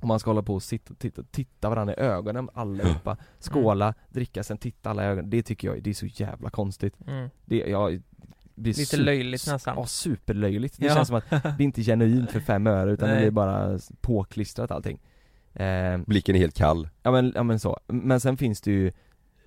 Om 0.00 0.08
man 0.08 0.20
ska 0.20 0.30
hålla 0.30 0.42
på 0.42 0.54
och 0.54 0.62
sitta, 0.62 0.94
titta, 0.94 1.22
titta 1.30 1.68
varandra 1.68 1.94
i 1.94 1.98
ögonen 2.00 2.50
allihopa 2.54 3.16
Skåla, 3.40 3.94
dricka, 4.08 4.42
sen 4.42 4.58
titta 4.58 4.90
alla 4.90 5.04
i 5.04 5.06
ögonen 5.06 5.30
Det 5.30 5.42
tycker 5.42 5.68
jag, 5.68 5.82
det 5.82 5.90
är 5.90 5.94
så 5.94 6.06
jävla 6.06 6.50
konstigt 6.50 6.94
Mm. 7.06 7.30
Det, 7.44 7.56
jag 7.56 8.02
blir 8.54 8.74
Lite 8.74 8.96
su- 8.96 9.00
löjligt 9.04 9.46
nästan. 9.46 9.74
Ja, 9.76 9.86
superlöjligt. 9.86 10.76
Det 10.78 10.86
Ja. 10.86 10.94
känns 10.94 11.08
som 11.08 11.16
att 11.16 11.30
det 11.30 11.36
är 11.44 11.60
inte 11.60 11.82
genuint 11.82 12.30
för 12.30 12.40
fem 12.40 12.66
öre 12.66 12.92
utan 12.92 13.08
det 13.08 13.14
Nej. 13.14 13.22
blir 13.24 13.30
bara 13.30 13.78
påklistrat 14.00 14.70
allting 14.70 15.00
eh, 15.54 15.98
Blicken 16.06 16.34
är 16.34 16.38
helt 16.38 16.56
kall 16.56 16.88
Ja 17.02 17.10
men, 17.10 17.32
ja 17.34 17.42
men 17.42 17.58
så, 17.60 17.80
men 17.86 18.20
sen 18.20 18.36
finns 18.36 18.60
det 18.60 18.70
ju 18.70 18.92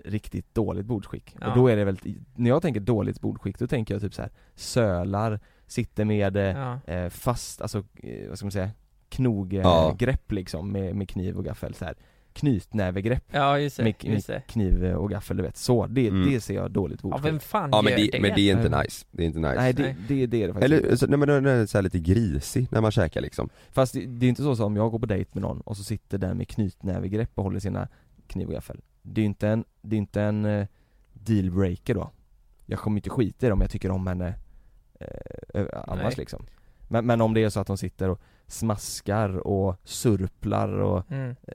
riktigt 0.04 0.54
dåligt 0.54 0.86
bordsskick 0.86 1.36
Ja. 1.40 1.48
och 1.50 1.56
då 1.56 1.68
är 1.68 1.76
det 1.76 1.84
väl, 1.84 1.98
när 2.34 2.50
jag 2.50 2.62
tänker 2.62 2.80
dåligt 2.80 3.20
bordsskick 3.20 3.58
då 3.58 3.66
tänker 3.66 3.94
jag 3.94 4.00
typ 4.02 4.14
så 4.14 4.22
här 4.22 4.30
sölar, 4.54 5.40
sitter 5.66 6.04
med 6.04 6.36
Ja. 6.36 6.80
eh, 6.92 7.08
fast, 7.08 7.60
alltså 7.62 7.78
eh, 7.94 8.28
vad 8.28 8.38
ska 8.38 8.44
man 8.46 8.52
säga, 8.52 8.70
knoggrepp 9.12 9.64
Ja. 10.28 10.34
liksom 10.34 10.72
med, 10.72 10.96
med 10.96 11.08
kniv 11.08 11.36
och 11.36 11.44
gaffel 11.44 11.74
så 11.74 11.84
här. 11.84 11.94
Knytnävegrepp. 12.32 13.24
Ja 13.30 13.58
just 13.58 13.76
det, 13.76 13.82
med, 13.82 13.94
just 14.00 14.28
med 14.28 14.36
det. 14.36 14.52
kniv 14.52 14.84
och 14.84 15.10
gaffel 15.10 15.36
du 15.36 15.42
vet, 15.42 15.56
så, 15.56 15.86
det, 15.86 16.08
Mm. 16.08 16.30
det 16.30 16.40
ser 16.40 16.54
jag 16.54 16.70
dåligt 16.70 17.00
Ja 17.02 17.08
bordsskick 17.08 17.32
vem 17.32 17.40
fan 17.40 17.68
Ja 17.72 17.76
gör 17.76 17.82
men 17.82 17.92
det, 18.12 18.20
men 18.20 18.34
det 18.34 18.50
är 18.50 18.56
inte 18.56 18.78
nice, 18.82 19.06
det 19.10 19.22
är 19.22 19.26
inte 19.26 19.38
nice. 19.38 19.54
Nej 19.54 19.72
det, 19.72 19.82
Nej. 19.82 19.96
det, 20.08 20.26
det 20.26 20.42
är 20.42 20.46
det 20.46 20.52
faktiskt 20.54 20.72
Eller, 20.84 20.96
så, 20.96 21.06
nej 21.06 21.18
men 21.18 21.28
den 21.28 21.46
är 21.46 21.66
så 21.66 21.78
här 21.78 21.82
lite 21.82 21.98
grisig 21.98 22.66
när 22.70 22.80
man 22.80 22.90
käkar 22.90 23.20
liksom. 23.20 23.48
Fast 23.70 23.94
det, 23.94 24.06
det 24.06 24.26
är 24.26 24.28
inte 24.28 24.42
så 24.42 24.56
som 24.56 24.64
om 24.66 24.76
jag 24.76 24.90
går 24.90 24.98
på 24.98 25.06
dejt 25.06 25.30
med 25.32 25.42
någon 25.42 25.60
och 25.60 25.76
så 25.76 25.84
sitter 25.84 26.18
den 26.18 26.36
med 26.36 26.48
knytnävegrepp 26.48 27.30
och 27.34 27.44
håller 27.44 27.60
sina 27.60 27.88
kniv 28.26 28.46
och 28.46 28.52
gaffel. 28.54 28.80
Det 29.02 29.20
är 29.20 29.22
ju 29.22 29.26
inte 29.26 29.48
en, 29.48 29.64
det 29.82 29.96
är 29.96 29.98
inte 29.98 30.22
en 30.22 30.44
eh, 30.44 30.66
dealbreaker 31.12 31.94
då. 31.94 32.10
Jag 32.66 32.78
kommer 32.78 32.96
inte 32.98 33.10
skita 33.10 33.46
i 33.46 33.48
det 33.48 33.52
om 33.52 33.60
jag 33.60 33.70
tycker 33.70 33.90
om 33.90 34.06
henne 34.06 34.34
eh, 35.54 35.64
annars 35.88 36.02
Nej. 36.04 36.14
liksom. 36.16 36.46
Men, 36.88 37.06
men 37.06 37.20
om 37.20 37.34
det 37.34 37.42
är 37.44 37.50
så 37.50 37.60
att 37.60 37.66
de 37.66 37.78
sitter 37.78 38.08
och 38.08 38.20
smaskar 38.52 39.36
och 39.46 39.76
surplar 39.84 40.68
och 40.68 41.10
Mm. 41.10 41.36
eh, 41.48 41.54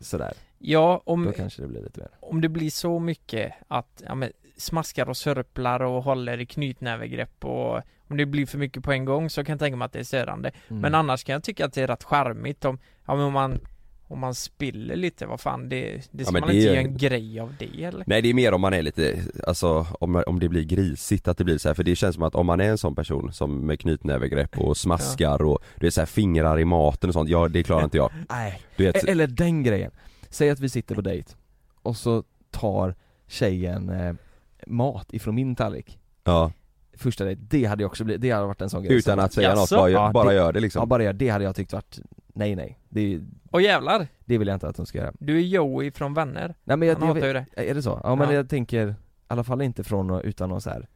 sådär 0.00 0.32
Ja, 0.58 1.02
om, 1.04 1.24
Då 1.24 1.32
kanske 1.32 1.62
det 1.62 1.68
blir 1.68 1.82
lite 1.82 2.00
mer 2.00 2.08
om 2.20 2.40
det 2.40 2.48
blir 2.48 2.70
så 2.70 2.98
mycket 2.98 3.52
att, 3.68 4.02
ja 4.06 4.14
men 4.14 4.32
smaskar 4.56 5.08
och 5.08 5.16
sörplar 5.16 5.82
och 5.82 6.02
håller 6.02 6.40
i 6.40 6.46
knytnävegrepp 6.46 7.44
och 7.44 7.80
om 8.08 8.16
det 8.16 8.26
blir 8.26 8.46
för 8.46 8.58
mycket 8.58 8.84
på 8.84 8.92
en 8.92 9.04
gång 9.04 9.30
så 9.30 9.44
kan 9.44 9.52
jag 9.52 9.58
tänka 9.60 9.76
mig 9.76 9.86
att 9.86 9.92
det 9.92 9.98
är 9.98 10.04
störande. 10.04 10.50
Mm. 10.68 10.80
Men 10.82 10.94
annars 10.94 11.24
kan 11.24 11.32
jag 11.32 11.42
tycka 11.42 11.64
att 11.64 11.72
det 11.72 11.82
är 11.82 11.86
rätt 11.86 12.04
charmigt 12.04 12.64
om, 12.64 12.78
ja 13.06 13.14
men 13.14 13.24
om 13.24 13.32
man 13.32 13.60
om 14.08 14.18
man 14.18 14.34
spiller 14.34 14.96
lite, 14.96 15.26
vad 15.26 15.40
fan 15.40 15.68
det, 15.68 16.08
det 16.10 16.24
ska 16.24 16.32
men 16.32 16.40
man 16.40 16.48
det 16.50 16.56
inte 16.56 16.68
är- 16.68 16.72
göra 16.74 16.80
en 16.80 16.96
grej 16.96 17.40
av 17.40 17.54
det 17.58 17.84
eller? 17.84 18.04
Nej 18.06 18.22
det 18.22 18.30
är 18.30 18.34
mer 18.34 18.52
om 18.54 18.60
man 18.60 18.72
är 18.74 18.82
lite, 18.82 19.18
alltså 19.46 19.86
om, 20.00 20.22
om 20.26 20.40
det 20.40 20.48
blir 20.48 20.64
grisigt 20.64 21.28
att 21.28 21.38
det 21.38 21.44
blir 21.44 21.58
så 21.58 21.68
här, 21.68 21.74
för 21.74 21.82
det 21.84 21.96
känns 21.96 22.14
som 22.14 22.24
att 22.24 22.34
om 22.34 22.46
man 22.46 22.60
är 22.60 22.68
en 22.70 22.78
sån 22.78 22.94
person 22.94 23.32
som 23.32 23.66
med 23.66 23.80
knytnävegrepp 23.80 24.58
och 24.58 24.76
smaskar 24.76 25.42
och 25.42 25.58
du 25.76 25.86
är 25.86 25.90
så 25.90 26.00
här 26.00 26.06
fingrar 26.06 26.58
i 26.60 26.64
maten 26.64 27.10
och 27.10 27.14
sånt, 27.14 27.28
ja 27.30 27.48
det 27.48 27.62
klarar 27.62 27.84
inte 27.84 27.96
jag. 27.96 28.10
Nej, 28.28 28.60
vet, 28.76 29.04
eller 29.04 29.26
den 29.26 29.62
grejen. 29.62 29.90
Säg 30.30 30.50
att 30.50 30.60
vi 30.60 30.68
sitter 30.68 30.94
på 30.94 31.00
dejt 31.00 31.32
och 31.82 31.96
så 31.96 32.24
tar 32.50 32.94
tjejen 33.28 33.88
eh, 33.90 34.14
mat 34.66 35.12
ifrån 35.14 35.34
min 35.34 35.56
tallrik. 35.56 35.98
Ja, 36.24 36.52
Första 36.98 37.24
dejt, 37.24 37.42
det 37.50 37.64
hade 37.64 37.82
jag 37.82 37.88
också 37.88 38.04
blivit, 38.04 38.22
det 38.22 38.30
hade 38.30 38.46
varit 38.46 38.60
en 38.60 38.70
sån 38.70 38.82
grej. 38.84 38.96
Utan 38.96 39.18
att 39.20 39.32
säga 39.32 39.48
något, 39.54 39.58
Jaså? 39.58 39.76
bara, 39.76 39.88
gör- 39.90 40.00
Ja, 40.00 40.12
bara 40.12 40.28
det- 40.28 40.34
gör 40.34 40.52
det 40.52 40.60
liksom. 40.60 40.80
Ja 40.80 40.86
bara 40.86 41.04
gör 41.04 41.12
det 41.12 41.28
hade 41.28 41.44
jag 41.44 41.56
tyckt 41.56 41.72
varit, 41.72 41.98
nej 42.36 42.56
nej, 42.56 42.78
det, 42.88 43.20
Och 43.50 43.62
jävlar! 43.62 44.06
det 44.24 44.38
vill 44.38 44.48
jag 44.48 44.54
inte 44.56 44.68
att 44.68 44.76
de 44.76 44.86
ska 44.86 44.98
göra 44.98 45.12
Du 45.18 45.36
är 45.36 45.40
Joey 45.42 45.90
från 45.90 46.14
Vänner. 46.14 46.54
Nej 46.64 46.76
men 46.76 46.88
jag, 46.88 46.96
Han 46.96 47.08
jag, 47.08 47.14
hatar 47.14 47.26
ju 47.26 47.32
det. 47.32 47.46
är 47.70 47.74
det 47.74 47.82
så? 47.82 48.00
Ja 48.04 48.14
men 48.14 48.28
Ja. 48.28 48.34
jag 48.34 48.48
tänker, 48.48 48.88
i 48.88 48.94
alla 49.28 49.44
fall 49.44 49.62
inte 49.62 49.84
från 49.84 50.10
och- 50.10 50.20
utan 50.24 50.48
någon 50.48 50.60
så 50.60 50.70
här 50.70 50.86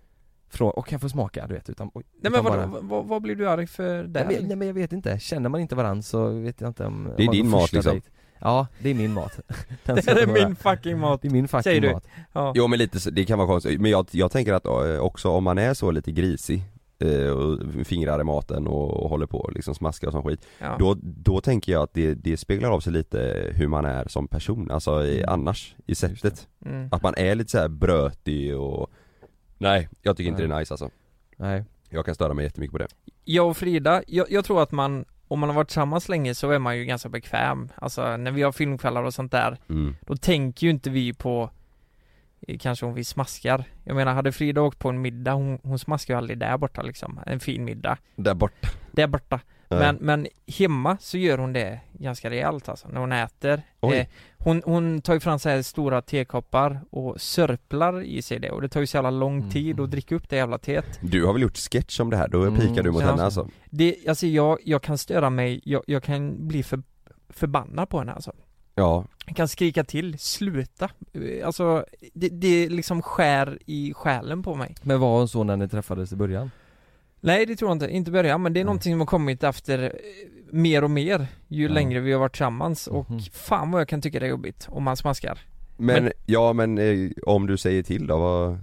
från, 0.49 0.71
och 0.71 0.87
kan 0.87 0.95
jag 0.97 1.01
få 1.01 1.09
smaka 1.09 1.47
du 1.47 1.55
vet, 1.55 1.71
utan, 1.71 1.91
Nej 1.95 2.05
men 2.23 2.33
utan 2.33 2.45
vadå, 2.45 2.67
bara- 2.69 2.81
vad, 2.81 3.07
vad 3.07 3.23
blir 3.23 3.37
du 3.37 3.49
arg 3.49 3.67
för 3.67 4.03
där? 4.05 4.25
Nej 4.25 4.37
men, 4.39 4.49
nej 4.49 4.57
men 4.57 4.67
jag 4.69 4.75
vet 4.75 4.93
inte, 4.93 5.19
känner 5.19 5.49
man 5.49 5.61
inte 5.61 5.75
varandra 5.75 6.03
så 6.03 6.29
vet 6.29 6.61
jag 6.61 6.71
inte 6.71 6.87
om 6.87 7.09
Det 7.17 7.23
är 7.25 7.29
om 7.29 7.35
din 7.35 7.49
mat, 7.51 7.73
liksom. 7.73 7.93
dejt. 7.93 8.09
Ja, 8.43 8.67
det 8.83 8.91
är 8.91 8.95
min 8.95 9.13
mat 9.13 9.33
Den 9.85 9.97
Det 9.97 10.09
är 10.09 10.27
få 10.27 10.33
vara- 10.33 10.47
min 10.47 10.57
fucking 10.57 10.99
mat. 10.99 11.23
Det 11.23 11.29
är 11.29 11.33
min 11.33 11.49
fucking 11.49 11.63
Säger 11.63 11.81
du? 11.81 11.93
mat 11.93 12.07
Ja. 12.33 12.53
Jo 12.57 12.67
men 12.67 12.79
lite, 12.79 13.01
så- 13.01 13.11
det 13.11 13.25
kan 13.25 13.39
vara 13.39 13.49
konstigt, 13.49 13.81
men 13.81 13.91
jag, 13.91 14.07
jag 14.11 14.31
tänker 14.31 14.53
att 14.53 14.67
eh, 14.67 14.99
också 15.01 15.29
om 15.31 15.45
man 15.45 15.59
är 15.59 15.75
så 15.75 15.91
lite 15.91 16.13
grisig 16.13 16.63
och 17.07 17.87
fingrar 17.87 18.21
i 18.21 18.25
maten 18.25 18.67
och, 18.67 19.03
och 19.03 19.11
håller 19.11 19.27
på 19.27 19.39
och 19.39 19.53
liksom 19.53 19.75
smaskar 19.75 20.07
och 20.07 20.13
sån 20.13 20.23
skit 20.23 20.47
Ja. 20.59 20.77
då, 20.79 20.97
då 21.03 21.41
tänker 21.41 21.73
jag 21.73 21.83
att 21.83 21.95
det, 21.95 22.15
det 22.15 22.37
speglar 22.37 22.71
av 22.71 22.81
sig 22.81 22.93
lite 22.93 23.51
hur 23.55 23.69
man 23.69 23.85
är 23.85 24.09
som 24.09 24.29
person, 24.29 24.71
alltså 24.71 25.05
i, 25.05 25.17
Mm. 25.19 25.29
annars, 25.33 25.75
i 25.87 25.95
sättet 25.95 26.49
Mm. 26.67 26.89
Att 26.93 27.03
man 27.03 27.15
är 27.17 27.35
lite 27.35 27.51
så 27.51 27.59
här 27.59 27.69
brötig 27.69 28.57
och 28.59 28.91
Nej, 29.59 29.89
jag 30.03 30.17
tycker 30.17 30.29
inte 30.31 30.43
Nej. 30.43 30.49
det 30.49 30.55
är 30.55 30.59
nice 30.59 30.75
alltså 30.75 30.91
Nej 31.37 31.65
Jag 31.91 32.05
kan 32.07 32.15
störa 32.15 32.35
mig 32.35 32.45
jättemycket 32.45 32.73
på 32.73 32.79
det 32.79 32.87
Jag 33.25 33.49
och 33.49 33.57
Frida, 33.57 34.03
jag, 34.07 34.31
jag 34.31 34.45
tror 34.45 34.63
att 34.63 34.73
man, 34.73 35.05
om 35.29 35.39
man 35.41 35.49
har 35.49 35.57
varit 35.57 35.69
tillsammans 35.69 36.09
länge 36.09 36.35
så 36.35 36.51
är 36.51 36.59
man 36.59 36.79
ju 36.79 36.85
ganska 36.85 37.09
bekväm. 37.09 37.69
Alltså 37.75 38.17
när 38.17 38.31
vi 38.31 38.43
har 38.43 38.53
filmkvällar 38.53 39.03
och 39.03 39.15
sånt 39.15 39.33
där, 39.33 39.59
mm. 39.69 39.97
då 40.07 40.17
tänker 40.17 40.67
ju 40.67 40.71
inte 40.71 40.91
vi 40.91 41.13
på 41.13 41.43
eh, 41.43 41.51
Kanske 42.61 42.87
om 42.87 42.95
vi 42.95 43.05
smaskar. 43.05 43.65
Jag 43.85 43.97
menar 43.97 44.15
hade 44.15 44.33
Frida 44.33 44.63
åkt 44.63 44.79
på 44.79 44.89
en 44.89 45.01
middag, 45.03 45.33
hon, 45.33 45.59
hon 45.63 45.79
smaskar 45.79 46.15
ju 46.15 46.19
aldrig 46.19 46.39
där 46.39 46.59
borta 46.59 46.83
liksom. 46.83 47.21
En 47.27 47.41
fin 47.41 47.65
middag. 47.65 47.99
Där 48.17 48.35
borta 48.35 48.69
Där 48.93 49.07
borta. 49.07 49.41
Men, 49.73 49.97
men 49.97 50.27
hemma 50.59 50.97
så 51.01 51.19
gör 51.19 51.39
hon 51.39 51.53
det 51.53 51.81
ganska 51.93 52.31
rejält 52.31 52.69
alltså, 52.69 52.89
när 52.89 53.01
hon 53.01 53.13
äter. 53.13 53.63
Eh, 53.81 54.07
hon, 54.39 54.63
hon 54.65 55.01
tar 55.01 55.15
ju 55.15 55.21
fram 55.21 55.39
så 55.39 55.49
här 55.49 55.63
stora 55.63 56.03
tekoppar 56.03 56.81
och 56.91 57.21
sörplar 57.21 58.03
i 58.03 58.23
sig 58.23 58.39
det 58.39 58.51
och 58.51 58.61
det 58.63 58.69
tar 58.69 58.81
ju 58.81 58.87
så 58.87 58.97
jävla 58.97 59.11
lång 59.11 59.39
Mm. 59.39 59.51
tid 59.51 59.81
att 59.81 59.91
dricka 59.91 60.15
upp 60.15 60.29
det 60.29 60.37
jävla 60.37 60.59
teet. 60.59 60.99
Du 61.03 61.25
har 61.25 61.33
väl 61.33 61.43
gjort 61.43 61.57
sketch 61.57 62.01
om 62.01 62.11
det 62.11 62.17
här, 62.17 62.29
då 62.29 62.43
Mm, 62.43 62.61
pikar 62.61 62.83
du 62.83 62.91
mot 62.91 63.03
henne 63.03 63.23
alltså 63.23 63.49
Det, 63.71 63.97
alltså 64.09 64.27
jag, 64.27 64.59
jag 64.65 64.83
kan 64.83 64.99
störa 64.99 65.31
mig, 65.31 65.61
jag, 65.65 65.83
jag 65.87 66.03
kan 66.03 66.49
bli 66.49 66.63
för, 66.63 66.83
förbannad 67.29 67.89
på 67.89 67.99
henne 67.99 68.13
alltså. 68.13 68.33
Ja, 68.81 69.05
kan 69.35 69.49
skrika 69.49 69.85
till, 69.85 70.19
sluta. 70.19 70.91
Alltså, 71.45 71.85
det, 72.15 72.29
det 72.29 72.69
liksom 72.69 73.03
skär 73.03 73.59
i 73.67 73.93
själen 73.95 74.43
på 74.43 74.55
mig. 74.55 74.75
Men 74.83 75.01
var 75.01 75.19
hon 75.19 75.29
så 75.29 75.45
när 75.45 75.57
ni 75.57 75.69
träffades 75.69 76.13
i 76.13 76.17
början? 76.17 76.51
Nej 77.21 77.47
det 77.47 77.57
tror 77.57 77.71
jag 77.71 77.75
inte, 77.77 77.89
inte 77.89 78.11
början 78.11 78.43
men 78.43 78.53
det 78.53 78.61
är 78.61 78.65
Nej. 78.65 78.67
någonting 78.67 78.93
som 78.93 79.01
har 79.01 79.07
kommit 79.07 79.43
efter 79.45 79.79
eh, 79.83 79.91
mer 80.51 80.85
och 80.85 80.91
mer 80.91 81.27
ju 81.49 81.67
Ja. 81.67 81.73
längre 81.73 82.01
vi 82.01 82.13
har 82.13 82.21
varit 82.21 82.33
tillsammans 82.33 82.87
och 82.87 83.11
Mhm. 83.11 83.21
fan 83.33 83.71
vad 83.71 83.81
jag 83.81 83.89
kan 83.89 84.03
tycka 84.03 84.21
det 84.21 84.27
är 84.27 84.31
jobbigt 84.31 84.67
om 84.71 84.83
man 84.83 84.97
smaskar. 84.97 85.39
men, 85.77 86.05
Men- 86.05 86.13
ja 86.27 86.53
men 86.53 86.79
eh, 86.79 87.11
om 87.27 87.47
du 87.47 87.57
säger 87.57 87.83
till 87.83 88.07
då, 88.07 88.19
vad 88.19 88.59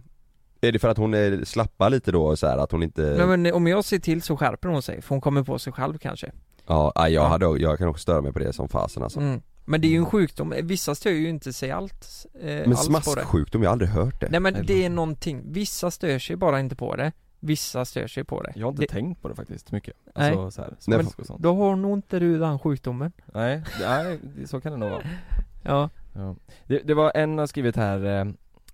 Är 0.61 0.71
det 0.71 0.79
för 0.79 0.89
att 0.89 0.97
hon 0.97 1.13
är 1.13 1.45
slappar 1.45 1.89
lite 1.89 2.11
då 2.11 2.35
så 2.35 2.47
här, 2.47 2.57
att 2.57 2.71
hon 2.71 2.83
inte 2.83 3.01
Nej, 3.17 3.37
men 3.37 3.53
om 3.53 3.67
jag 3.67 3.85
ser 3.85 3.99
till 3.99 4.21
så 4.21 4.37
skärper 4.37 4.69
hon 4.69 4.81
sig, 4.81 5.01
för 5.01 5.09
hon 5.09 5.21
kommer 5.21 5.43
på 5.43 5.59
sig 5.59 5.73
själv 5.73 5.97
kanske. 5.97 6.31
Ja, 6.67 6.91
jag, 6.95 7.09
Ja. 7.11 7.27
hade, 7.27 7.45
jag 7.59 7.77
kan 7.77 7.87
också 7.87 8.01
störa 8.01 8.21
mig 8.21 8.33
på 8.33 8.39
det 8.39 8.53
som 8.53 8.69
fasen 8.69 9.03
alltså 9.03 9.19
Mm. 9.19 9.41
Men 9.69 9.81
det 9.81 9.87
är 9.87 9.89
ju 9.89 9.97
en 9.97 10.05
sjukdom, 10.05 10.53
vissa 10.63 10.95
stör 10.95 11.09
ju 11.09 11.29
inte 11.29 11.53
sig 11.53 11.71
allt, 11.71 12.25
eh, 12.41 12.45
Men 12.45 12.77
smasksjukdom, 12.77 13.63
jag 13.63 13.69
har 13.69 13.71
aldrig 13.71 13.89
hört 13.89 14.21
det 14.21 14.27
Nej 14.29 14.39
men 14.39 14.55
Eller- 14.55 14.67
det 14.67 14.85
är 14.85 14.89
någonting, 14.89 15.41
vissa 15.45 15.91
stör 15.91 16.19
sig 16.19 16.35
bara 16.35 16.59
inte 16.59 16.75
på 16.75 16.95
det, 16.95 17.11
vissa 17.39 17.85
stör 17.85 18.07
sig 18.07 18.23
på 18.23 18.41
det. 18.43 18.51
Jag 18.55 18.65
har 18.65 18.71
inte 18.71 18.81
det, 18.81 18.87
tänkt 18.87 19.21
på 19.21 19.27
det 19.27 19.35
faktiskt 19.35 19.71
mycket 19.71 19.93
Nej. 20.15 20.31
Alltså 20.31 20.51
så 20.51 20.61
här, 20.61 20.69
Nej, 20.87 20.99
smask 21.03 21.19
och 21.19 21.25
sånt 21.25 21.41
Då 21.43 21.55
har 21.55 21.75
nog 21.75 21.97
inte 21.97 22.19
du 22.19 22.39
den 22.39 22.59
sjukdomen. 22.59 23.11
Nej, 23.25 23.63
nej, 23.81 24.19
så 24.45 24.61
kan 24.61 24.71
det 24.71 24.77
nog 24.77 24.89
vara 24.89 25.01
Ja. 25.63 25.89
ja. 26.13 26.35
det, 26.65 26.79
det 26.79 26.93
var 26.93 27.11
en 27.15 27.37
har 27.37 27.47
skrivit 27.47 27.75
här 27.75 28.27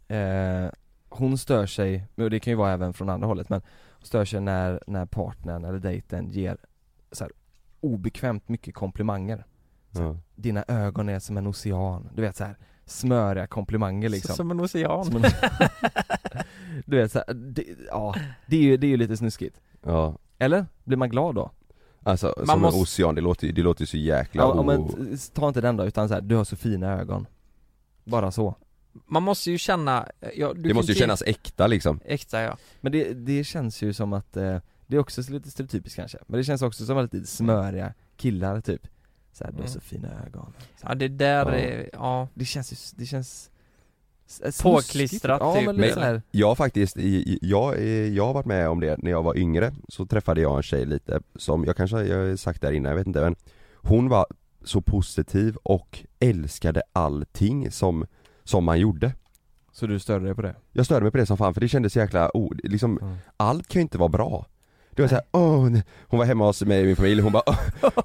eh, 0.10 0.18
eh, 0.18 0.72
Hon 1.10 1.38
stör 1.38 1.66
sig, 1.66 2.08
och 2.16 2.30
det 2.30 2.40
kan 2.40 2.52
ju 2.52 2.58
vara 2.58 2.72
även 2.72 2.94
från 2.94 3.10
andra 3.10 3.28
hållet 3.28 3.50
men 3.50 3.62
Hon 3.92 4.06
stör 4.06 4.26
sig 4.26 4.42
när, 4.42 4.84
när 4.88 5.06
partnern 5.06 5.66
eller 5.66 5.80
dejten 5.80 6.30
ger 6.30 6.58
så 7.12 7.24
här, 7.24 7.32
obekvämt 7.82 8.50
mycket 8.50 8.76
komplimanger 8.76 9.46
ja. 9.96 10.18
Dina 10.36 10.64
ögon 10.68 11.10
är 11.10 11.20
som 11.20 11.38
en 11.38 11.48
ocean, 11.48 12.10
du 12.16 12.22
vet 12.22 12.36
så 12.36 12.44
här 12.44 12.58
smöriga 12.86 13.48
komplimanger 13.48 14.10
liksom 14.10 14.36
Som 14.36 14.52
en 14.52 14.60
ocean. 14.60 15.06
Som 15.06 15.16
en- 15.16 15.32
Du 16.86 16.98
vet 16.98 17.12
så 17.12 17.20
här, 17.28 17.34
det, 17.34 17.66
ja, 17.88 18.16
det 18.48 18.56
är 18.58 18.62
ju, 18.62 18.78
det 18.78 18.88
är 18.88 18.90
ju 18.90 18.98
lite 18.98 19.18
snuskigt 19.18 19.62
ja 19.84 20.18
Eller? 20.40 20.66
Blir 20.84 20.98
man 20.98 21.10
glad 21.10 21.36
då? 21.36 21.52
Alltså 22.04 22.34
Man 22.38 22.48
som 22.48 22.62
måste- 22.62 22.78
en 22.78 22.82
ocean, 22.84 23.16
det 23.16 23.22
låter, 23.22 23.48
ju- 23.48 23.54
det 23.54 23.62
låter 23.64 23.82
ju 23.82 23.86
så 23.88 23.98
jäkla 23.98 24.42
Ja, 24.44 24.64
men 24.64 24.90
ta 25.34 25.48
inte 25.48 25.62
den 25.62 25.78
då, 25.78 25.86
utan 25.86 26.08
så 26.08 26.14
här, 26.14 26.22
du 26.22 26.36
har 26.36 26.44
så 26.44 26.56
fina 26.56 26.92
ögon 26.94 27.26
Bara 28.04 28.32
så 28.32 28.56
man 29.06 29.24
måste 29.24 29.52
ju 29.52 29.58
känna, 29.58 30.08
ja, 30.36 30.54
du 30.54 30.62
Det 30.62 30.74
måste 30.74 30.92
ju 30.92 31.00
kännas 31.00 31.22
äkta 31.26 31.68
liksom 31.68 32.00
Äkta 32.06 32.42
ja. 32.42 32.58
Men 32.82 32.92
det, 32.92 33.14
det 33.14 33.44
känns 33.44 33.82
ju 33.82 33.94
som 33.94 34.14
att, 34.14 34.38
eh, 34.38 34.58
det 34.88 34.96
är 34.96 35.00
också 35.00 35.22
lite 35.32 35.52
stereotypiskt 35.52 35.96
kanske, 35.96 36.18
men 36.28 36.38
det 36.38 36.44
känns 36.44 36.62
också 36.62 36.86
som 36.86 36.98
att 36.98 37.14
lite 37.14 37.28
smöriga 37.28 37.94
killar 38.18 38.62
typ 38.62 38.88
Såhär, 39.34 39.52
du 39.52 39.58
har 39.58 39.62
Mm. 39.64 39.74
så 39.74 39.80
fina 39.80 40.08
ögon 40.28 40.54
Ja 40.82 40.96
det 40.96 41.08
där 41.08 41.46
Ja. 41.46 41.52
är, 41.56 41.90
ja. 41.94 42.28
Det 42.34 42.46
känns 42.46 42.74
ju, 42.74 42.76
det 42.98 43.06
känns. 43.06 43.50
Påklistrat 44.64 45.38
Ja 45.42 45.56
typ, 45.56 45.66
men 45.66 45.76
lite 45.76 45.88
eller? 45.88 45.94
såhär, 46.02 46.22
Jag 46.32 46.58
faktiskt, 46.58 46.98
jag, 47.42 47.82
jag 48.08 48.26
har 48.26 48.34
varit 48.34 48.46
med 48.46 48.70
om 48.70 48.80
det 48.80 48.98
när 49.04 49.12
jag 49.12 49.24
var 49.24 49.38
yngre 49.38 49.72
Så 49.88 50.06
träffade 50.06 50.42
jag 50.42 50.58
en 50.58 50.64
tjej 50.64 50.86
lite 50.86 51.22
som, 51.36 51.64
jag 51.66 51.78
kanske 51.78 52.04
jag 52.04 52.30
har 52.30 52.36
sagt 52.36 52.62
det 52.62 52.68
här 52.68 52.74
innan, 52.74 52.90
jag 52.90 52.98
vet 52.98 53.08
inte 53.08 53.22
men 53.22 53.36
Hon 53.76 54.10
var 54.10 54.26
så 54.64 54.82
positiv 54.82 55.56
och 55.64 56.04
älskade 56.20 56.82
allting 56.94 57.72
som, 57.72 58.06
som 58.44 58.64
man 58.64 58.80
gjorde 58.80 59.12
så 59.72 59.88
du 59.88 60.00
störde 60.00 60.26
dig 60.26 60.36
på 60.36 60.42
det? 60.42 60.56
Jag 60.72 60.86
störde 60.86 61.02
mig 61.02 61.12
på 61.12 61.18
det 61.18 61.26
som 61.26 61.38
fan 61.38 61.54
för 61.54 61.62
det 61.62 61.68
kändes 61.68 61.94
så 61.94 62.00
jäkla, 62.00 62.32
oh, 62.34 62.52
liksom, 62.64 62.98
Mm. 63.02 63.16
allt 63.38 63.68
kan 63.68 63.80
ju 63.80 63.82
inte 63.82 63.98
vara 63.98 64.10
bra 64.10 64.46
Det 64.96 65.02
var 65.02 65.10
såhär, 65.10 65.24
åh, 65.32 65.70
nej." 65.70 65.84
hon 66.08 66.20
var 66.20 66.26
hemma 66.26 66.46
hos 66.46 66.62
mig 66.62 66.80
och 66.80 66.86
min 66.86 66.96
familj 66.96 67.22
hon 67.22 67.32
bara 67.32 67.44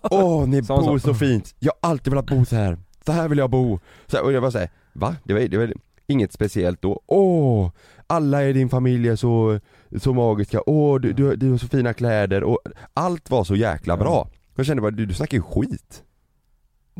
åh, 0.03 0.49
ni 0.49 0.57
hon 0.69 0.85
bor 0.87 0.99
så? 0.99 1.15
fint, 1.15 1.55
jag 1.59 1.73
har 1.81 1.91
alltid 1.91 2.13
velat 2.13 2.27
bo 2.27 2.45
så 2.45 2.57
här. 2.57 2.79
så 3.07 3.13
här 3.13 3.29
vill 3.29 3.39
jag 3.39 3.51
bo 3.51 3.81
så 4.07 4.17
här, 4.17 4.25
Och 4.25 4.33
jag 4.33 4.41
var 4.41 4.51
såhär, 4.51 4.71
va? 4.93 5.17
Det 5.25 5.33
var, 5.35 5.41
det 5.41 5.59
var 5.59 5.73
inget 6.07 6.33
speciellt 6.33 6.83
då, 6.83 7.01
åh, 7.07 7.71
alla 8.07 8.45
i 8.45 8.53
din 8.53 8.69
familj 8.69 9.09
är 9.09 9.17
så, 9.17 9.61
så 9.97 10.15
magiska, 10.15 10.63
åh 10.67 11.01
du, 11.01 11.13
du, 11.13 11.37
du 11.37 11.51
har 11.51 11.59
så 11.59 11.69
fina 11.69 11.93
kläder 11.95 12.45
och 12.45 12.59
allt 12.95 13.31
var 13.31 13.45
så 13.45 13.57
jäkla 13.57 13.97
bra 13.97 14.29
Jag 14.55 14.67
kände 14.67 14.83
bara, 14.83 14.91
du, 14.91 15.07
du 15.07 15.15
snackar 15.15 15.37
ju 15.39 15.43
skit 15.43 16.03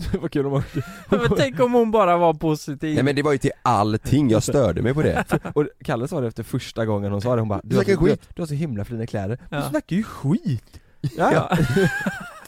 Vad 0.21 0.31
kul 0.31 0.47
om 0.47 0.53
man 0.53 0.63
Men 1.09 1.21
tänk 1.37 1.61
om 1.61 1.73
hon 1.73 1.91
bara 1.91 2.17
var 2.17 2.35
positiv. 2.35 2.95
Nej 2.95 3.05
men 3.05 3.17
det 3.17 3.23
var 3.23 3.33
ju 3.33 3.39
till 3.39 3.51
allting, 3.63 4.31
jag 4.31 4.43
störde 4.43 4.83
mig 4.83 4.95
på 4.95 5.03
det 5.03 5.25
Och 5.55 5.67
Kalle 5.85 6.09
sa 6.09 6.21
det 6.21 6.27
efter 6.29 6.43
första 6.43 6.87
gången 6.87 7.13
hon 7.13 7.21
sa 7.21 7.35
det, 7.35 7.41
hon 7.43 7.49
bara 7.49 7.61
Du 7.63 7.69
du 7.69 7.77
har, 7.77 7.85
så, 7.85 7.91
du, 7.91 7.97
skit." 7.97 8.29
du 8.35 8.43
har 8.43 8.47
så 8.47 8.55
himla 8.55 8.85
fina 8.85 9.07
kläder, 9.07 9.39
Ja. 9.51 9.57
du 9.57 9.63
snackar 9.63 9.97
ju 9.97 10.03
skit! 10.03 10.81
Ja. 11.17 11.57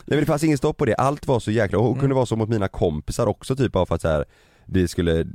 Nej 0.05 0.17
men 0.17 0.19
det 0.21 0.27
fanns 0.27 0.45
ingen 0.45 0.59
stopp 0.59 0.77
på 0.77 0.85
det, 0.85 0.95
allt 0.95 1.27
var 1.27 1.41
så 1.41 1.51
jäkla, 1.51 1.79
och 1.79 1.85
hon 1.85 1.93
Mm. 1.93 2.01
kunde 2.01 2.15
vara 2.15 2.27
så 2.27 2.37
mot 2.37 2.49
mina 2.49 2.69
kompisar 2.69 3.27
också 3.27 3.57
typ 3.57 3.73
bara 3.73 3.87
för 3.87 3.95
att 3.95 4.01
så 4.03 4.09
här, 4.09 4.25
det 4.67 4.89
skulle 4.89 5.27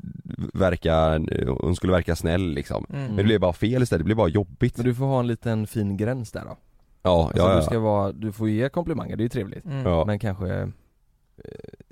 verka, 0.53 1.19
hon 1.61 1.75
skulle 1.75 1.93
verka 1.93 2.15
snäll 2.15 2.53
liksom 2.53 2.85
Mm. 2.89 3.05
Men 3.05 3.15
det 3.15 3.23
blev 3.23 3.39
bara 3.41 3.53
fel 3.53 3.83
istället, 3.83 3.99
det 3.99 4.05
blev 4.05 4.17
bara 4.17 4.27
jobbigt 4.27 4.77
Men 4.77 4.85
du 4.85 4.95
får 4.95 5.05
ha 5.05 5.19
en 5.19 5.27
liten 5.27 5.67
fin 5.67 5.97
gräns 5.97 6.31
där 6.31 6.41
då 6.45 6.57
Ja, 7.03 7.23
Alltså 7.25 7.41
ja, 7.43 7.49
du 7.49 7.55
ja. 7.55 7.61
ska 7.61 7.79
vara, 7.79 8.11
du 8.11 8.31
får 8.31 8.49
ge 8.49 8.69
komplimanger, 8.69 9.15
det 9.15 9.21
är 9.21 9.25
ju 9.25 9.29
trevligt 9.29 9.65
Mm. 9.65 9.85
ja. 9.85 10.05
Men 10.05 10.19
kanske 10.19 10.47
eh, 10.57 10.67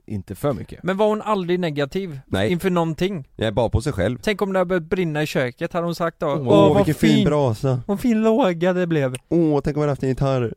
inte 0.06 0.36
för 0.36 0.54
mycket 0.54 0.84
Men 0.84 0.98
var 0.98 1.08
hon 1.08 1.22
aldrig 1.22 1.60
negativ? 1.60 2.20
Nej. 2.28 2.52
Inför 2.52 2.70
någonting? 2.70 3.28
Jag 3.36 3.48
är 3.48 3.52
bara 3.52 3.70
på 3.70 3.82
sig 3.82 3.94
själv 3.94 4.18
Tänk 4.22 4.42
om 4.42 4.54
det 4.54 4.60
hade 4.60 4.70
börjat 4.70 4.84
brinna 4.84 5.24
i 5.24 5.26
köket, 5.26 5.74
hade 5.74 5.86
hon 5.86 5.96
sagt 5.96 6.20
då? 6.20 6.28
Åh, 6.28 6.44
vad 6.44 6.76
vilken 6.76 6.96
fin 6.96 7.26
brasa! 7.26 7.82
Vad 7.88 8.00
fin 8.00 8.22
låga 8.22 8.74
det 8.74 8.88
blev 8.88 9.16
Åh, 9.30 9.62
tänk 9.64 9.78
om 9.78 9.82
man 9.82 9.90
haft 9.90 10.04
en 10.04 10.10
gitarr 10.10 10.54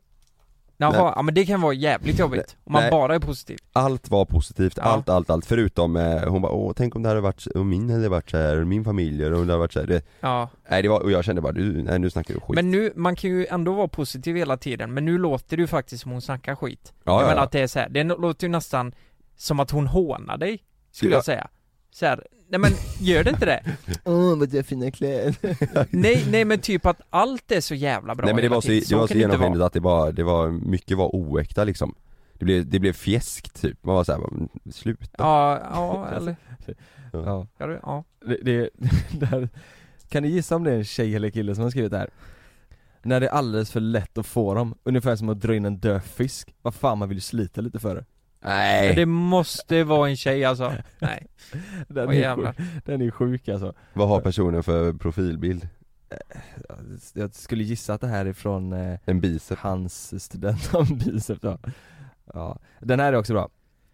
Jaha, 0.79 1.03
Nej. 1.03 1.13
ja 1.15 1.21
men 1.21 1.33
det 1.33 1.45
kan 1.45 1.61
vara 1.61 1.73
jävligt 1.73 2.19
jobbigt. 2.19 2.57
Om 2.63 2.73
man 2.73 2.81
Nej. 2.81 2.91
bara 2.91 3.15
är 3.15 3.19
positiv. 3.19 3.57
Allt 3.73 4.09
var 4.09 4.25
positivt, 4.25 4.73
Ja. 4.77 4.83
allt, 4.83 5.09
allt, 5.09 5.29
allt 5.29 5.45
förutom, 5.45 5.95
eh, 5.95 6.23
hon 6.27 6.41
bara 6.41 6.51
åh 6.51 6.73
tänk 6.75 6.95
om 6.95 7.03
det 7.03 7.09
hade 7.09 7.21
varit, 7.21 7.47
om 7.55 7.69
min 7.69 7.89
hade 7.89 8.09
varit 8.09 8.29
så 8.29 8.37
här, 8.37 8.61
och 8.61 8.67
min 8.67 8.83
familj, 8.83 9.25
och 9.25 9.39
om 9.39 9.47
det 9.47 9.53
hade 9.53 9.59
varit 9.59 9.73
så 9.73 9.79
här. 9.79 9.87
Det, 9.87 10.01
Ja. 10.19 10.49
Nej 10.69 10.81
det 10.81 10.89
var, 10.89 10.99
och 10.99 11.11
jag 11.11 11.23
kände 11.23 11.41
bara 11.41 11.53
du, 11.53 11.83
nej 11.83 11.99
nu 11.99 12.09
snackar 12.09 12.33
du 12.33 12.39
skit 12.39 12.55
Men 12.55 12.71
nu, 12.71 12.91
man 12.95 13.15
kan 13.15 13.29
ju 13.29 13.45
ändå 13.45 13.73
vara 13.73 13.87
positiv 13.87 14.35
hela 14.35 14.57
tiden, 14.57 14.93
men 14.93 15.05
nu 15.05 15.17
låter 15.17 15.57
det 15.57 15.61
ju 15.61 15.67
faktiskt 15.67 16.03
som 16.03 16.11
hon 16.11 16.21
snackar 16.21 16.55
skit. 16.55 16.93
Ja, 17.03 17.11
jag 17.11 17.21
ja, 17.21 17.27
menar 17.27 17.35
ja. 17.35 17.43
att 17.43 17.51
det 17.51 17.59
är 17.61 17.67
så 17.67 17.79
här, 17.79 17.89
det 17.89 18.03
låter 18.03 18.47
ju 18.47 18.51
nästan 18.51 18.91
som 19.37 19.59
att 19.59 19.71
hon 19.71 19.87
hånar 19.87 20.37
dig, 20.37 20.63
skulle 20.91 21.11
Ja. 21.11 21.17
jag 21.17 21.25
säga. 21.25 21.47
Så 21.91 22.05
här, 22.05 22.23
nej 22.49 22.59
men 22.59 22.71
gör 22.99 23.23
det 23.23 23.29
inte 23.29 23.45
det? 23.45 23.63
Åh 24.05 24.37
vad 24.39 24.49
du 24.49 24.57
har 24.57 24.63
fina 24.63 24.91
kläder. 24.91 25.35
Nej, 25.95 26.25
nej 26.31 26.45
men 26.45 26.59
typ 26.59 26.85
att 26.85 27.01
allt 27.09 27.51
är 27.51 27.61
så 27.61 27.75
jävla 27.75 28.15
bra 28.15 28.25
Nej 28.25 28.33
men 28.35 28.43
det 28.43 28.49
var 28.49 28.61
så, 28.61 28.67
det 28.67 28.91
var 28.95 29.07
så 29.07 29.13
genomskinligt 29.17 29.63
att 29.63 29.73
det 29.73 29.79
var, 29.79 30.11
det 30.11 30.23
var, 30.23 30.49
mycket 30.49 30.97
var 30.97 31.15
oäkta 31.15 31.63
liksom. 31.63 31.95
Det 32.33 32.45
blev, 32.45 32.69
det 32.69 32.79
blev 32.79 32.93
fjäskt 32.93 33.61
typ, 33.61 33.77
man 33.85 33.95
var 33.95 34.03
såhär, 34.03 34.21
sluta 34.71 35.07
Ja, 35.17 35.59
ja 35.71 36.07
eller, 36.17 36.35
Ja, 37.13 37.47
ja, 37.57 37.67
det- 37.67 37.79
ja. 37.83 38.03
det, 38.25 38.37
det, 38.43 38.69
det 39.19 39.25
här, 39.25 39.49
Kan 40.09 40.23
ni 40.23 40.29
gissa 40.29 40.55
om 40.55 40.63
det 40.63 40.71
är 40.71 40.77
en 40.77 40.85
tjej 40.85 41.15
eller 41.15 41.29
kille 41.29 41.55
som 41.55 41.63
har 41.63 41.71
skrivit 41.71 41.91
det 41.91 41.97
här? 41.97 42.09
När 43.03 43.19
det 43.19 43.25
är 43.27 43.31
alldeles 43.31 43.71
för 43.71 43.79
lätt 43.79 44.17
att 44.17 44.25
få 44.25 44.53
dem, 44.53 44.75
ungefär 44.83 45.15
som 45.15 45.29
att 45.29 45.41
dra 45.41 45.55
in 45.55 45.65
en 45.65 45.77
död 45.77 46.03
fisk. 46.03 46.53
Vad 46.61 46.75
fan 46.75 46.97
man 46.97 47.09
vill 47.09 47.17
ju 47.17 47.21
slita 47.21 47.61
lite 47.61 47.79
för 47.79 47.95
det 47.95 48.05
Nej! 48.41 48.87
Men 48.87 48.95
Det 48.95 49.05
måste 49.05 49.83
vara 49.83 50.09
en 50.09 50.17
tjej 50.17 50.45
alltså. 50.45 50.73
Nej. 50.99 51.27
Den 51.87 52.07
Åh, 52.07 52.15
är, 52.15 52.19
jävlar. 52.19 52.53
sjuk, 52.53 52.85
den 52.85 53.01
är 53.01 53.11
sjuk 53.11 53.49
alltså 53.49 53.73
Vad 53.93 54.07
har 54.07 54.21
personen 54.21 54.63
för 54.63 54.93
profilbild? 54.93 55.67
Jag 57.13 57.35
skulle 57.35 57.63
gissa 57.63 57.93
att 57.93 58.01
det 58.01 58.07
här 58.07 58.25
är 58.25 58.33
från 58.33 58.73
eh, 58.73 58.99
En 59.05 59.21
bicep? 59.21 59.57
hans 59.59 60.23
student 60.23 60.73
om 60.73 60.85
bicep 61.05 61.41
då 61.41 61.57
Ja, 62.33 62.59
den 62.79 62.99
här 62.99 63.13
är 63.13 63.17
också 63.17 63.33
bra 63.33 63.49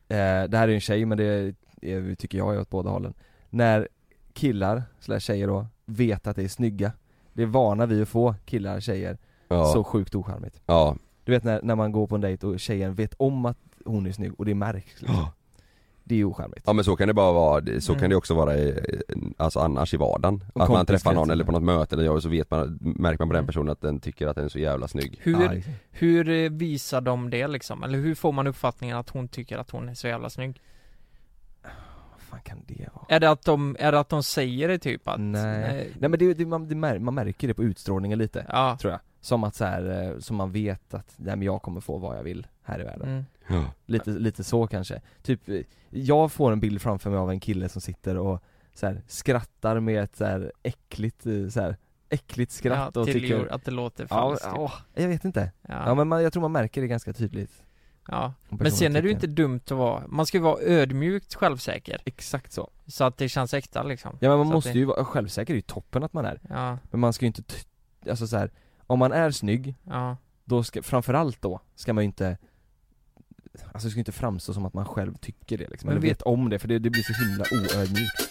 eh, 0.08 0.44
Det 0.50 0.58
här 0.58 0.64
är 0.64 0.68
ju 0.68 0.74
en 0.76 0.82
tjej 0.82 1.06
men 1.06 1.18
det 1.18 1.54
är, 1.82 2.16
tycker 2.16 2.38
jag 2.38 2.56
är 2.56 2.60
åt 2.62 2.70
båda 2.70 2.90
hållen 2.90 3.14
När 3.50 3.88
killar, 4.34 4.84
slash 5.00 5.20
tjejer 5.20 5.48
då, 5.48 5.68
vet 5.86 6.28
att 6.28 6.36
det 6.36 6.44
är 6.44 6.48
snygga 6.48 6.92
Det 7.34 7.42
är 7.42 7.48
vana 7.48 7.86
vi 7.86 8.02
att 8.02 8.08
få 8.10 8.36
killar, 8.46 8.80
tjejer, 8.80 9.18
Ja, 9.48 9.66
så 9.66 9.84
sjukt 9.84 10.16
ocharmigt 10.16 10.62
ja, 10.66 10.96
Du 11.26 11.32
vet 11.32 11.44
när, 11.44 11.60
när 11.64 11.76
man 11.76 11.92
går 11.92 12.08
på 12.08 12.16
en 12.16 12.22
dejt 12.22 12.48
och 12.48 12.60
tjejen 12.60 12.94
vet 12.96 13.14
om 13.18 13.46
att 13.46 13.58
hon 13.86 14.06
är 14.08 14.12
snygg 14.12 14.32
och 14.38 14.46
det 14.46 14.56
märks 14.56 15.02
liksom. 15.02 15.16
Ja. 15.18 15.32
Det 16.06 16.16
är 16.16 16.18
ju 16.18 16.26
ocharmigt 16.26 16.64
ja 16.66 16.74
men 16.74 16.86
så 16.86 16.96
kan 16.96 17.08
det 17.08 17.14
bara 17.14 17.32
vara, 17.34 17.66
så 17.82 17.92
Mm. 17.92 18.02
kan 18.02 18.10
det 18.10 18.16
också 18.16 18.34
vara 18.34 18.58
i, 18.58 18.80
alltså 19.38 19.60
annars 19.60 19.94
i 19.94 19.98
vardagen 19.98 20.44
Och 20.54 20.64
Att 20.64 20.70
man 20.70 20.86
träffar 20.86 21.14
någon 21.14 21.30
eller 21.30 21.44
på 21.46 21.52
något 21.52 21.64
möte 21.64 21.96
eller 21.96 22.20
så 22.20 22.30
vet 22.30 22.52
man, 22.52 22.80
märker 22.82 23.20
man 23.20 23.30
på 23.30 23.34
den 23.34 23.40
Mm. 23.40 23.46
personen 23.48 23.70
att 23.70 23.82
den 23.82 24.00
tycker 24.00 24.28
att 24.28 24.36
den 24.36 24.46
är 24.46 24.50
så 24.50 24.60
jävla 24.60 24.88
snygg 24.88 25.20
Hur, 25.22 25.52
exakt. 25.52 25.68
hur 25.92 26.30
eh, 26.30 26.50
visar 26.50 27.02
de 27.02 27.30
det 27.30 27.48
liksom? 27.48 27.84
Eller 27.84 27.98
hur 28.00 28.16
får 28.16 28.32
man 28.32 28.48
uppfattningen 28.48 28.98
att 28.98 29.10
hon 29.10 29.28
tycker 29.28 29.58
att 29.58 29.70
hon 29.72 29.90
är 29.90 29.94
så 29.94 30.08
jävla 30.08 30.30
snygg? 30.30 30.62
Vad 32.12 32.22
fan 32.22 32.40
kan 32.44 32.58
det 32.68 32.90
vara? 32.94 33.06
Är 33.10 33.20
det 33.20 33.30
att 33.30 33.46
de, 33.46 33.76
är 33.80 33.92
det 33.92 34.00
att 34.00 34.10
de 34.10 34.24
säger 34.24 34.68
det 34.68 34.78
typ 34.80 35.08
att 35.08 35.20
Nej, 35.20 35.92
nej 36.00 36.10
men 36.10 36.20
det, 36.20 36.34
det, 36.34 36.46
man, 36.46 36.68
det 36.68 36.76
mär, 36.76 37.00
man 37.00 37.14
märker 37.16 37.48
det 37.48 37.54
på 37.54 37.64
utstrålningen 37.64 38.20
lite 38.20 38.46
Ja, 38.50 38.78
tror 38.82 38.92
jag 38.92 39.00
Som 39.24 39.44
att 39.44 39.56
så 39.56 39.66
här, 39.66 40.12
eh, 40.12 40.20
som 40.20 40.36
man 40.36 40.52
vet 40.52 40.94
att, 40.94 41.14
nej 41.18 41.36
men 41.36 41.42
jag 41.46 41.62
kommer 41.62 41.82
få 41.82 41.98
vad 41.98 42.18
jag 42.18 42.24
vill 42.24 42.48
här 42.64 42.80
i 42.80 42.84
världen. 42.84 43.10
Mm. 43.10 43.24
Ja, 43.48 43.66
Lite, 43.86 44.10
lite 44.10 44.44
så 44.44 44.68
kanske. 44.68 45.02
Typ, 45.22 45.50
eh, 45.50 45.62
jag 45.90 46.32
får 46.32 46.52
en 46.52 46.60
bild 46.60 46.82
framför 46.82 47.10
mig 47.10 47.20
av 47.20 47.30
en 47.32 47.40
kille 47.40 47.70
som 47.70 47.82
sitter 47.82 48.18
och 48.18 48.44
så 48.74 48.88
här, 48.88 49.02
skrattar 49.08 49.80
med 49.80 50.04
ett 50.04 50.16
så 50.16 50.26
här 50.26 50.52
äckligt, 50.64 51.26
eh, 51.26 51.48
så 51.50 51.62
här, 51.62 51.78
äckligt 52.10 52.52
skratt 52.52 52.92
ja 52.96 53.02
och 53.02 53.08
tycker 53.08 53.48
att 53.54 53.66
det 53.66 53.72
låter 53.72 54.04
Ja, 54.04 54.08
falskt 54.08 54.46
typ. 54.46 54.54
åh, 54.58 54.74
jag 54.94 55.08
vet 55.08 55.26
inte. 55.26 55.52
Ja. 55.62 55.84
Ja 55.86 55.96
men 55.96 56.08
man, 56.08 56.24
jag 56.24 56.34
tror 56.34 56.42
man 56.42 56.52
märker 56.52 56.82
det 56.82 56.88
ganska 56.88 57.14
tydligt. 57.14 57.64
Ja. 58.08 58.34
Men 58.50 58.72
sen 58.72 58.96
är 58.96 59.02
det 59.02 59.08
ju 59.08 59.14
inte 59.14 59.28
dumt 59.28 59.60
att 59.66 59.72
vara, 59.72 60.04
man 60.08 60.26
ska 60.26 60.38
ju 60.38 60.44
vara 60.44 60.62
ödmjukt 60.62 61.36
självsäker. 61.36 62.02
Exakt 62.06 62.52
så. 62.52 62.70
Så 62.88 63.04
att 63.04 63.18
det 63.18 63.30
känns 63.30 63.54
äkta 63.54 63.84
liksom. 63.84 64.18
Ja 64.20 64.30
men 64.30 64.38
man 64.38 64.48
Så 64.48 64.54
måste 64.54 64.72
det- 64.72 64.80
ju 64.80 64.86
vara 64.86 65.06
självsäker, 65.06 65.54
det 65.54 65.56
är 65.56 65.58
ju 65.58 65.62
toppen 65.62 66.04
att 66.04 66.14
man 66.14 66.26
är. 66.26 66.40
Ja, 66.50 66.78
Men 66.92 67.00
man 67.00 67.14
ska 67.14 67.26
ju 67.26 67.28
inte, 67.28 67.44
alltså 68.10 68.28
så 68.28 68.38
här, 68.38 68.52
om 68.94 69.00
man 69.00 69.12
är 69.12 69.32
snygg, 69.32 69.76
ja, 69.84 70.18
då 70.46 70.64
ska, 70.64 70.84
framförallt 70.84 71.42
då, 71.42 71.60
ska 71.76 71.94
man 71.94 72.04
ju 72.04 72.06
inte 72.06 72.38
Alltså 73.72 73.88
det 73.88 73.92
ska 73.92 73.98
ju 73.98 74.02
inte 74.02 74.12
framstå 74.12 74.54
som 74.54 74.66
att 74.66 74.74
man 74.74 74.86
själv 74.86 75.14
tycker 75.16 75.58
det 75.58 75.68
liksom, 75.70 75.88
Men 75.88 75.98
eller 75.98 76.08
vet- 76.08 76.22
om 76.22 76.50
det, 76.50 76.60
för 76.60 76.68
det, 76.68 76.80
det 76.80 76.90
blir 76.90 77.04
så 77.04 77.14
himla 77.24 77.46
oödmjukt. 77.52 78.30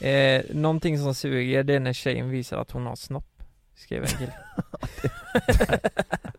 Eh, 0.00 0.56
Någonting 0.56 0.98
som 0.98 1.14
suger 1.14 1.64
det 1.64 1.74
är 1.74 1.80
när 1.80 1.92
tjejen 1.92 2.30
visar 2.30 2.58
att 2.58 2.70
hon 2.70 2.86
har 2.86 2.96
snopp 2.96 3.42
Skrev 3.74 4.02
en 4.02 4.08
kille. 4.08 4.32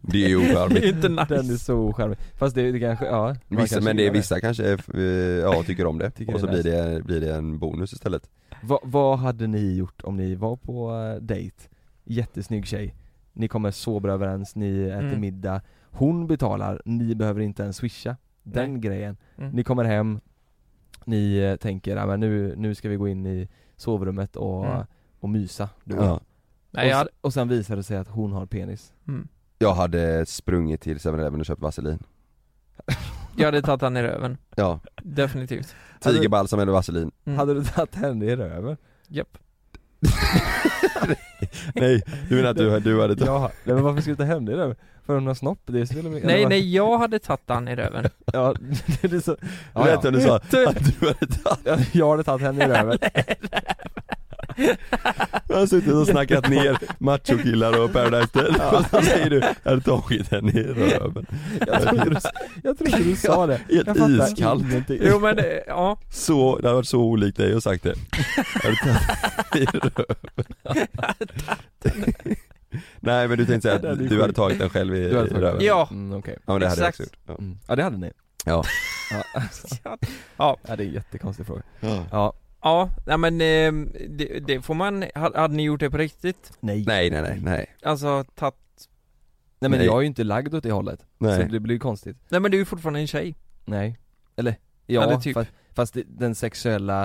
Det 0.02 0.26
är 0.26 0.30
ju 0.30 0.38
Det 0.40 0.50
är 0.50 0.54
ocharmigt 0.54 0.86
inte 0.86 1.10
nice. 1.10 1.26
Den 1.30 1.50
är 1.50 1.58
så 1.58 1.76
ocharmig, 1.76 2.18
fast 2.38 2.56
det, 2.56 2.72
det 2.72 2.80
kanske, 2.80 3.06
ja 3.06 3.36
Vissa, 3.48 3.58
kanske 3.58 3.82
men 3.82 3.98
det 3.98 4.08
är 4.08 4.12
vissa 4.12 4.40
kanske, 4.40 4.74
eh, 4.94 5.00
ja 5.42 5.64
tycker 5.64 5.86
om 5.86 5.98
det, 5.98 6.12
Tycker 6.12 6.34
och 6.34 6.40
så 6.40 6.48
är 6.48 6.52
blir 6.52 6.64
det, 6.64 7.04
blir 7.04 7.22
det 7.22 7.36
en 7.36 7.60
bonus 7.60 7.94
istället 7.94 8.30
Va, 8.64 8.80
Vad 8.84 9.20
hade 9.20 9.48
ni 9.48 9.76
gjort 9.76 10.02
om 10.04 10.18
ni 10.18 10.36
var 10.36 10.56
på 10.56 10.92
uh, 10.92 11.22
dejt? 11.22 11.56
Jättesnygg 12.04 12.66
tjej 12.68 12.96
Ni 13.34 13.48
kommer 13.48 13.72
så 13.72 14.00
bra 14.00 14.12
överens, 14.14 14.56
ni 14.56 14.84
äter 14.84 15.00
Mm. 15.08 15.22
middag 15.22 15.62
Hon 15.92 16.28
betalar, 16.28 16.82
ni 16.86 17.16
behöver 17.16 17.42
inte 17.42 17.64
ens 17.64 17.78
swisha 17.78 18.18
Den 18.44 18.72
Nej. 18.72 18.82
grejen 18.82 19.18
Mm. 19.38 19.52
Ni 19.52 19.64
kommer 19.64 19.84
hem 19.84 20.20
Ni 21.06 21.38
eh, 21.38 21.56
tänker, 21.56 22.06
men 22.06 22.20
nu, 22.20 22.54
nu 22.58 22.76
ska 22.76 22.90
vi 22.90 22.96
gå 22.96 23.08
in 23.08 23.26
i 23.26 23.48
sovrummet 23.76 24.36
och, 24.36 24.66
Mm. 24.66 24.86
och 25.20 25.30
mysa 25.30 25.70
du 25.84 25.98
och 25.98 26.06
Ja. 26.06 26.20
Nej, 26.72 26.86
och, 26.86 26.92
jag, 27.00 27.08
och 27.22 27.34
sen 27.34 27.48
visar 27.48 27.76
det 27.76 27.84
sig 27.84 27.98
att 27.98 28.08
hon 28.08 28.32
har 28.32 28.46
penis 28.46 28.94
mm. 29.08 29.28
Jag 29.60 29.74
hade 29.74 30.26
sprungit 30.26 30.82
till 30.82 30.98
7-Eleven 30.98 31.40
och 31.40 31.46
köpt 31.46 31.62
vaselin 31.62 32.00
jag 33.38 33.46
hade 33.46 33.62
tagit 33.62 33.82
han 33.82 33.98
i 33.98 34.04
röven, 34.04 34.38
Ja, 34.56 34.80
definitivt 35.04 35.76
tigerbalsam 36.00 36.60
eller 36.60 36.72
vaselin 36.72 37.12
Mm. 37.26 37.40
Hade 37.40 37.54
du 37.54 37.64
tagit 37.64 37.96
henne 37.96 38.26
i 38.26 38.36
röven? 38.36 38.78
Japp 39.08 39.38
Nej, 41.76 42.04
du 42.30 42.36
menar 42.36 42.50
att 42.50 42.58
du, 42.58 42.80
du 42.80 43.02
hade 43.02 43.16
tagit 43.16 43.28
Ja, 43.28 43.52
nej, 43.64 43.76
men 43.76 43.84
varför 43.84 44.02
ska 44.02 44.12
du 44.12 44.18
ta 44.18 44.24
hem 44.24 44.46
det 44.46 44.56
då? 44.56 44.76
För 45.06 45.14
hon 45.14 45.28
har 45.28 45.34
snopp? 45.34 45.60
Det 45.66 45.88
spelar 45.88 46.10
väl- 46.10 46.14
eller 46.18 46.28
Nej 46.28 46.42
vad? 46.44 46.50
nej, 46.50 46.76
jag 46.76 46.98
hade 46.98 47.20
tagit 47.20 47.42
han 47.48 47.68
i 47.68 47.76
röven 47.76 48.06
Ja, 48.34 48.56
det 49.02 49.14
är 49.14 49.20
så 49.20 49.36
Det 49.74 49.86
lät 49.86 50.02
som 50.02 50.14
du 50.14 50.22
sa 50.22 50.36
att 50.46 50.52
du 50.52 50.66
hade 51.08 51.28
tagit 51.28 51.96
Jag 51.96 52.10
hade 52.10 52.24
tagit 52.24 52.42
henne 52.42 52.66
i 52.66 52.68
röven 52.68 52.98
Jag 55.48 55.56
har 55.58 55.66
suttit 55.68 55.94
och 55.94 56.08
snackat 56.08 56.50
ner 56.50 56.78
machokillar 57.00 57.82
och 57.84 57.94
Paradise 57.94 58.30
Hotel 58.34 58.56
och 58.56 58.86
så 58.90 59.02
säger 59.02 59.30
du, 59.30 59.40
jag 59.64 59.70
hade 59.72 59.82
tagit 59.82 60.32
henne 60.32 60.52
i 60.52 60.64
röven 60.64 61.26
Jag 61.68 61.82
trodde 61.82 62.10
du, 62.10 62.18
jag 62.64 62.78
trodde 62.78 62.98
du 63.04 63.16
sa 63.16 63.48
det 63.48 63.62
Helt 63.70 63.88
fattar 63.88 64.28
iskallt 64.28 64.64
ingenting. 64.64 65.00
Jo 65.02 65.20
men, 65.20 65.38
eh, 65.40 65.46
ja 65.68 66.00
Så, 66.10 66.58
det 66.58 66.68
hade 66.68 66.76
varit 66.76 66.88
så 66.88 67.00
olikt 67.00 67.38
dig 67.38 67.54
att 67.56 67.64
sagt 67.64 67.84
det 67.84 67.96
Jag 68.64 68.70
hade 68.70 68.76
tagit 69.52 69.76
i 69.76 69.78
röven 69.78 70.46
Nej 73.00 73.28
men 73.28 73.38
du 73.38 73.46
tänkte 73.46 73.62
säga 73.80 73.92
att 73.92 74.10
du 74.10 74.22
hade 74.22 74.34
tagit 74.34 74.60
den 74.60 74.70
själv 74.70 74.96
i, 74.96 75.10
Du 75.10 75.16
hade 75.16 75.28
i 75.28 75.30
tagit 75.30 75.44
röven? 75.44 75.62
Ja. 75.66 75.88
Mm, 75.92 76.20
okej. 76.20 76.38
Ja 76.46 76.54
men 76.54 76.62
det 76.62 76.68
hade 76.70 76.82
jag 76.82 76.90
Exakt. 76.90 77.00
gjort 77.10 77.20
ja. 77.28 77.36
Mm. 77.40 77.58
Ja 77.68 77.76
det 77.76 77.84
hade 77.84 77.98
ni 77.98 78.12
Ja. 78.46 78.64
Ja, 79.12 79.42
Ja, 80.38 80.58
ja 80.68 80.76
det 80.76 80.84
är 80.84 80.88
en 80.88 80.94
jättekonstig 80.94 81.46
fråga 81.46 81.62
Ja. 82.12 82.34
Ja, 82.68 82.90
nej 83.06 83.18
men 83.18 83.34
eh, 83.42 83.92
det, 84.10 84.40
det 84.48 84.62
får 84.62 84.74
man, 84.74 85.04
ha- 85.16 85.38
hade 85.40 85.54
ni 85.56 85.64
gjort 85.64 85.80
det 85.80 85.90
på 85.90 85.98
riktigt? 85.98 86.52
nej 86.60 86.84
Nej 86.88 87.10
nej 87.10 87.22
nej, 87.22 87.40
nej 87.44 87.66
Alltså 87.84 88.24
tagit, 88.36 88.56
Nej 89.60 89.70
men 89.70 89.80
Nej. 89.80 89.86
jag 89.88 89.96
är 89.98 90.02
ju 90.02 90.08
inte 90.08 90.24
lagd 90.24 90.56
åt 90.56 90.64
det 90.64 90.72
hållet 90.72 91.06
Nej. 91.18 91.42
Så 91.42 91.52
det 91.52 91.60
blir 91.60 91.76
ju 91.76 91.80
konstigt 91.80 92.18
nej 92.30 92.40
men 92.42 92.52
du 92.52 92.58
är 92.58 92.60
ju 92.60 92.66
fortfarande 92.66 93.00
en 93.00 93.08
tjej 93.08 93.36
Nej 93.66 93.98
Eller, 94.36 94.56
ja, 94.86 95.04
Eller 95.04 95.18
typ. 95.18 95.34
fast, 95.34 95.50
fast 95.76 95.94
det, 95.94 96.04
den 96.08 96.36
sexuella 96.36 97.04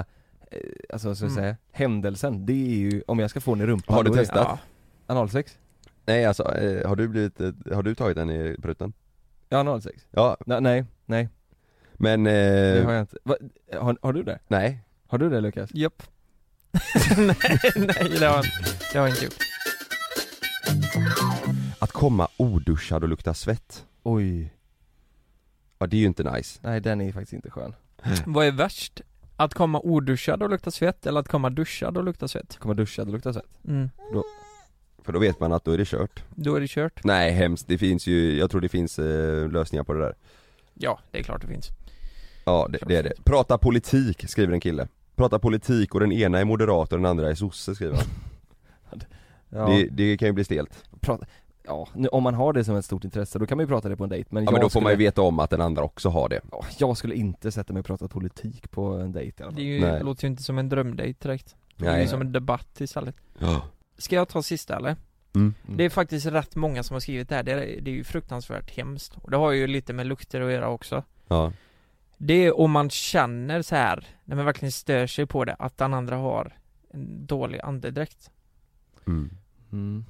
eh, 0.50 0.58
Alltså 0.92 1.14
ska 1.14 1.24
jag 1.24 1.32
Mm. 1.32 1.42
säga, 1.44 1.56
händelsen, 1.72 2.46
det 2.46 2.52
är 2.52 2.76
ju, 2.76 3.02
om 3.06 3.18
jag 3.18 3.30
ska 3.30 3.40
få 3.40 3.54
den 3.54 3.62
i 3.64 3.66
rumpan 3.66 3.94
Har 3.96 4.04
du 4.04 4.10
testat? 4.10 4.36
Ja. 4.48 4.58
Analsex? 5.06 5.58
Nej 6.06 6.24
alltså, 6.24 6.54
eh, 6.58 6.88
har 6.88 6.96
du 6.96 7.08
blivit, 7.08 7.38
har 7.74 7.82
du 7.82 7.94
tagit 7.94 8.16
den 8.16 8.30
i 8.30 8.56
prutten? 8.62 8.92
Ja 9.48 9.58
analsex? 9.58 10.06
Ja, 10.10 10.36
Nej, 10.46 10.60
nej, 10.60 10.84
nej, 11.06 11.28
men 11.94 12.24
det 12.24 12.78
eh, 12.78 12.84
har 12.84 12.92
jag 12.92 13.02
inte 13.02 13.16
Va, 13.24 13.34
har, 13.80 13.96
har 14.02 14.12
du 14.12 14.22
det? 14.22 14.38
nej 14.48 14.84
Har 15.12 15.18
du 15.18 15.30
det 15.30 15.40
Lukas? 15.40 15.70
Japp. 15.74 16.02
Nej, 17.16 17.36
nej 17.76 18.16
det 18.20 18.26
har, 18.26 18.46
det 18.92 18.98
har 18.98 19.06
jag 19.06 19.08
inte 19.08 19.24
gjort. 19.24 19.34
Att 21.78 21.92
komma 21.92 22.28
oduschad 22.36 23.02
och 23.02 23.08
lukta 23.08 23.34
svett. 23.34 23.86
Oj, 24.02 24.54
Ja 25.78 25.86
det 25.86 25.96
är 25.96 26.00
ju 26.00 26.06
inte 26.06 26.32
nice. 26.32 26.60
Nej 26.62 26.80
den 26.80 27.00
är 27.00 27.12
faktiskt 27.12 27.32
inte 27.32 27.50
skön. 27.50 27.74
Vad 28.26 28.46
är 28.46 28.52
värst? 28.52 29.00
Att 29.36 29.54
komma 29.54 29.80
oduschad 29.80 30.42
och 30.42 30.50
lukta 30.50 30.70
svett 30.70 31.06
eller 31.06 31.20
att 31.20 31.28
komma 31.28 31.50
duschad 31.50 31.96
och 31.96 32.04
lukta 32.04 32.28
svett? 32.28 32.56
Kommer 32.58 32.74
duscha, 32.74 33.04
det 33.04 33.12
luktar 33.12 33.32
svett. 33.32 33.66
Mm. 33.68 33.90
För 35.02 35.12
då 35.12 35.18
vet 35.18 35.40
man 35.40 35.52
att 35.52 35.64
då 35.64 35.72
är 35.72 35.78
det 35.78 35.88
kört. 35.88 36.24
Då 36.30 36.54
är 36.54 36.60
det 36.60 36.68
kört. 36.68 37.04
Nej 37.04 37.32
hemskt, 37.32 37.68
det 37.68 37.78
finns 37.78 38.06
ju, 38.06 38.38
jag 38.38 38.50
tror 38.50 38.60
det 38.60 38.68
finns 38.68 38.98
eh, 38.98 39.50
lösningar 39.50 39.84
på 39.84 39.92
det 39.92 40.00
där. 40.00 40.14
Ja, 40.74 41.00
det 41.10 41.18
är 41.18 41.22
klart 41.22 41.40
det 41.40 41.48
finns. 41.48 41.68
Ja 42.44 42.68
det, 42.70 42.78
det 42.86 42.96
är 42.96 43.02
det. 43.02 43.24
Prata 43.24 43.58
politik 43.58 44.24
skriver 44.28 44.52
en 44.54 44.60
kille 44.60 44.88
Prata 45.16 45.38
politik 45.38 45.94
och 45.94 46.00
den 46.00 46.12
ena 46.12 46.38
är 46.38 46.44
moderat 46.44 46.92
och 46.92 46.98
den 46.98 47.06
andra 47.06 47.30
är 47.30 47.34
sosse 47.34 47.74
skriver 47.74 47.96
han. 47.96 48.04
Ja, 49.54 49.66
det, 49.66 49.88
det 49.90 50.16
kan 50.16 50.28
ju 50.28 50.32
bli 50.32 50.44
stelt. 50.44 50.84
Prata, 51.00 51.26
ja 51.64 51.88
nu, 51.94 52.08
om 52.08 52.22
man 52.22 52.34
har 52.34 52.52
det 52.52 52.64
som 52.64 52.76
ett 52.76 52.84
stort 52.84 53.04
intresse 53.04 53.38
då 53.38 53.46
kan 53.46 53.58
man 53.58 53.62
ju 53.64 53.68
prata 53.68 53.88
det 53.88 53.96
på 53.96 54.04
en 54.04 54.10
dejt 54.10 54.28
men 54.30 54.44
Ja 54.44 54.46
jag 54.46 54.52
men 54.52 54.60
då 54.60 54.64
får 54.64 54.68
skulle, 54.70 54.82
man 54.82 54.92
ju 54.92 54.96
veta 54.96 55.22
om 55.22 55.38
att 55.38 55.50
den 55.50 55.60
andra 55.60 55.82
också 55.82 56.08
har 56.08 56.28
det. 56.28 56.40
Ja, 56.50 56.64
Jag 56.78 56.96
skulle 56.96 57.14
inte 57.14 57.52
sätta 57.52 57.72
mig 57.72 57.80
och 57.80 57.86
prata 57.86 58.08
politik 58.08 58.70
på 58.70 58.86
en 58.86 59.12
dejt 59.12 59.42
i 59.42 59.44
alla 59.44 59.50
Det 59.50 59.56
fall 59.56 59.62
är 59.64 59.66
ju, 59.66 59.80
Nej. 59.80 60.02
låter 60.04 60.24
ju 60.24 60.30
inte 60.30 60.42
som 60.42 60.58
en 60.58 60.68
drömdejt 60.68 61.22
direkt. 61.22 61.56
Det 61.76 61.86
är 61.86 61.92
Nej. 61.92 62.02
ju 62.02 62.08
som 62.08 62.20
en 62.20 62.32
debatt 62.32 62.80
istället. 62.80 63.16
Ja. 63.38 63.62
Ska 63.98 64.16
jag 64.16 64.28
ta 64.28 64.42
sista 64.42 64.76
eller? 64.76 64.96
mm. 65.34 65.54
Det 65.66 65.84
är 65.84 65.90
faktiskt 65.90 66.26
rätt 66.26 66.56
många 66.56 66.82
som 66.82 66.94
har 66.94 67.00
skrivit 67.00 67.28
det 67.28 67.34
här, 67.34 67.42
det 67.42 67.52
är, 67.52 67.80
det 67.80 67.90
är 67.90 67.94
ju 67.94 68.04
fruktansvärt 68.04 68.70
hemskt. 68.76 69.16
Och 69.22 69.30
det 69.30 69.36
har 69.36 69.52
ju 69.52 69.66
lite 69.66 69.92
med 69.92 70.06
lukter 70.06 70.40
att 70.40 70.52
göra 70.52 70.68
också. 70.68 71.04
Ja, 71.28 71.52
Det 72.24 72.34
är 72.34 72.60
om 72.60 72.70
man 72.70 72.90
känner 72.90 73.62
så 73.62 73.74
här 73.76 74.06
när 74.24 74.36
man 74.36 74.44
verkligen 74.44 74.72
stör 74.72 75.06
sig 75.06 75.26
på 75.26 75.44
det, 75.44 75.54
att 75.58 75.78
den 75.78 75.94
andra 75.94 76.16
har 76.16 76.52
en 76.90 77.26
dålig 77.26 77.60
andedräkt 77.60 78.30
mm. 79.06 79.30
mm. 79.72 80.04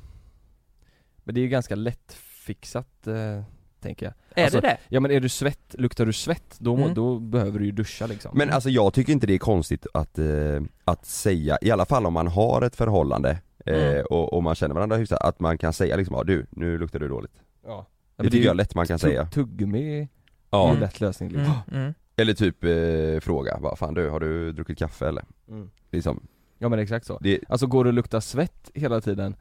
Men 1.24 1.34
det 1.34 1.40
är 1.40 1.42
ju 1.42 1.48
ganska 1.48 1.74
lättfixat 1.74 3.06
eh, 3.06 3.42
tänker 3.80 4.06
jag 4.06 4.14
Är 4.34 4.44
Alltså, 4.44 4.60
det 4.60 4.66
det? 4.68 4.78
Ja 4.88 5.00
men 5.00 5.10
är 5.10 5.20
du 5.20 5.28
svett, 5.28 5.74
luktar 5.78 6.06
du 6.06 6.12
svett, 6.12 6.56
då, 6.58 6.76
Mm. 6.76 6.94
då 6.94 7.18
behöver 7.18 7.58
du 7.58 7.64
ju 7.64 7.72
duscha 7.72 8.06
liksom 8.06 8.30
Men 8.38 8.50
alltså 8.50 8.70
jag 8.70 8.94
tycker 8.94 9.12
inte 9.12 9.26
det 9.26 9.34
är 9.34 9.38
konstigt 9.38 9.86
att, 9.94 10.18
eh, 10.18 10.62
att 10.84 11.06
säga, 11.06 11.58
i 11.62 11.70
alla 11.70 11.84
fall 11.86 12.06
om 12.06 12.12
man 12.12 12.26
har 12.28 12.62
ett 12.62 12.76
förhållande 12.76 13.30
eh, 13.66 13.74
Mm. 13.92 14.06
och, 14.10 14.32
och 14.32 14.42
man 14.42 14.54
känner 14.54 14.74
varandra 14.74 14.96
hyfsat, 14.96 15.22
att 15.22 15.40
man 15.40 15.58
kan 15.58 15.72
säga 15.72 15.96
liksom 15.96 16.14
ja 16.16 16.24
du, 16.24 16.46
nu 16.50 16.78
luktar 16.78 16.98
du 16.98 17.08
dåligt 17.08 17.42
Ja, 17.66 17.86
Det 18.16 18.30
tycker 18.30 18.46
jag 18.46 18.56
lätt 18.56 18.74
man 18.74 18.86
kan 18.86 18.98
säga 18.98 19.26
Tuggummi 19.26 20.00
är 20.00 20.08
Ja, 20.50 20.70
en 20.72 20.80
lätt 20.80 21.00
lösning 21.00 21.28
liksom 21.28 21.54
Mm, 21.68 21.80
mm. 21.80 21.94
Eller 22.16 22.34
typ 22.34 22.64
eh, 22.64 23.20
fråga, 23.20 23.58
vad 23.60 23.78
fan 23.78 23.94
du, 23.94 24.08
har 24.08 24.20
du 24.20 24.52
druckit 24.52 24.78
kaffe 24.78 25.08
eller? 25.08 25.24
Mm. 25.48 25.70
Liksom, 25.90 26.20
Ja 26.58 26.68
men 26.68 26.78
exakt 26.78 27.06
så 27.06 27.18
det, 27.18 27.38
Alltså 27.48 27.66
går 27.66 27.84
det 27.84 27.88
att 27.90 27.94
lukta 27.94 28.20
svett 28.20 28.70
hela 28.74 29.00
tiden 29.00 29.34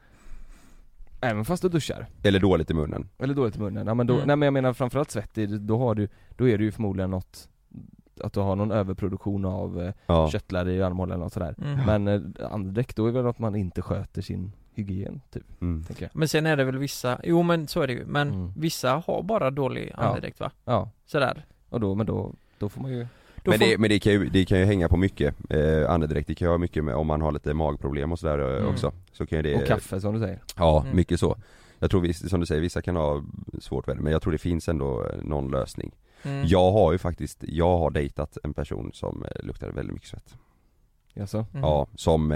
Även 1.20 1.44
fast 1.44 1.62
du 1.62 1.68
duschar? 1.68 2.06
eller 2.22 2.40
dåligt 2.40 2.70
i 2.70 2.74
munnen 2.74 3.08
Eller 3.18 3.34
dåligt 3.34 3.56
i 3.56 3.58
munnen? 3.60 3.86
Ja 3.86 3.94
men 3.94 4.06
då, 4.06 4.14
Mm. 4.14 4.26
nej 4.26 4.36
men 4.36 4.46
jag 4.46 4.52
menar 4.52 4.72
framförallt 4.72 5.10
svett, 5.10 5.34
då 5.60 5.78
har 5.78 5.94
du, 5.94 6.08
då 6.36 6.48
är 6.48 6.58
det 6.58 6.64
ju 6.64 6.72
förmodligen 6.72 7.10
något 7.10 7.48
Att 8.20 8.32
du 8.32 8.40
har 8.40 8.56
någon 8.56 8.70
överproduktion 8.72 9.44
av 9.44 9.82
eh, 9.82 9.92
Ja, 10.06 10.30
köttlar 10.30 10.68
i 10.68 10.82
armhålan 10.82 11.14
eller 11.14 11.24
något 11.24 11.32
sådär 11.32 11.54
Mm. 11.62 11.86
Men 12.02 12.08
eh, 12.38 12.52
andedräkt, 12.52 12.96
då 12.96 13.06
är 13.06 13.12
det 13.12 13.18
väl 13.18 13.26
att 13.30 13.38
man 13.38 13.56
inte 13.56 13.82
sköter 13.82 14.22
sin 14.22 14.52
hygien 14.74 15.20
typ, 15.30 15.62
mm. 15.62 15.84
tänker 15.84 16.02
jag 16.04 16.10
Men 16.16 16.28
sen 16.28 16.46
är 16.46 16.56
det 16.56 16.64
väl 16.64 16.78
vissa, 16.78 17.20
jo 17.24 17.42
men 17.42 17.68
så 17.68 17.80
är 17.82 17.86
det 17.86 17.92
ju, 17.92 18.04
men 18.06 18.28
Mm. 18.28 18.52
vissa 18.56 19.02
har 19.06 19.22
bara 19.22 19.50
dålig 19.50 19.92
Ja. 19.96 20.02
andedräkt 20.02 20.40
va? 20.40 20.50
Ja, 20.64 20.90
Sådär 21.06 21.46
och 21.68 21.80
då, 21.80 21.94
men 21.94 22.06
då, 22.06 22.34
då 22.62 22.68
får 22.68 22.80
man 22.82 22.90
ju 22.90 23.06
men, 23.44 23.58
får- 23.58 23.66
det, 23.66 23.78
men 23.78 23.90
det 23.90 23.98
kan 23.98 24.12
ju, 24.12 24.28
det 24.28 24.44
kan 24.44 24.58
ju 24.58 24.64
hänga 24.64 24.88
på 24.88 24.96
mycket, 24.96 25.34
eh, 25.50 25.90
andedräkt, 25.90 26.28
det 26.28 26.34
kan 26.34 26.46
ju 26.46 26.50
ha 26.50 26.58
mycket 26.58 26.84
med 26.84 26.94
om 26.94 27.06
man 27.06 27.20
har 27.22 27.32
lite 27.32 27.54
magproblem 27.54 28.12
och 28.12 28.18
sådär 28.18 28.38
eh, 28.38 28.56
Mm. 28.62 28.68
också 28.74 28.92
Så 29.12 29.26
kan 29.26 29.38
ju 29.38 29.42
det 29.42 29.54
Och 29.56 29.66
kaffe 29.66 30.00
som 30.00 30.14
du 30.14 30.20
säger 30.20 30.40
Ja, 30.56 30.80
Mm. 30.82 30.96
mycket 30.96 31.20
så 31.20 31.36
Jag 31.78 31.90
tror 31.90 32.28
som 32.28 32.40
du 32.40 32.46
säger, 32.46 32.60
vissa 32.60 32.82
kan 32.82 32.96
ha 32.96 33.22
svårt 33.60 33.86
med 33.86 33.96
det, 33.96 34.02
men 34.02 34.12
jag 34.12 34.22
tror 34.22 34.32
det 34.32 34.38
finns 34.38 34.68
ändå 34.68 35.06
eh, 35.06 35.22
någon 35.22 35.50
lösning 35.50 35.92
mm. 36.22 36.46
Jag 36.46 36.72
har 36.72 36.92
ju 36.92 36.98
faktiskt, 36.98 37.44
jag 37.48 37.78
har 37.78 37.90
dejtat 37.90 38.38
en 38.42 38.54
person 38.54 38.90
som 38.94 39.24
eh, 39.24 39.44
luktade 39.46 39.72
väldigt 39.72 39.94
mycket 39.94 40.08
svett 40.08 40.34
Jaså? 41.14 41.38
Mm. 41.52 41.62
Ja, 41.62 41.86
som, 41.96 42.30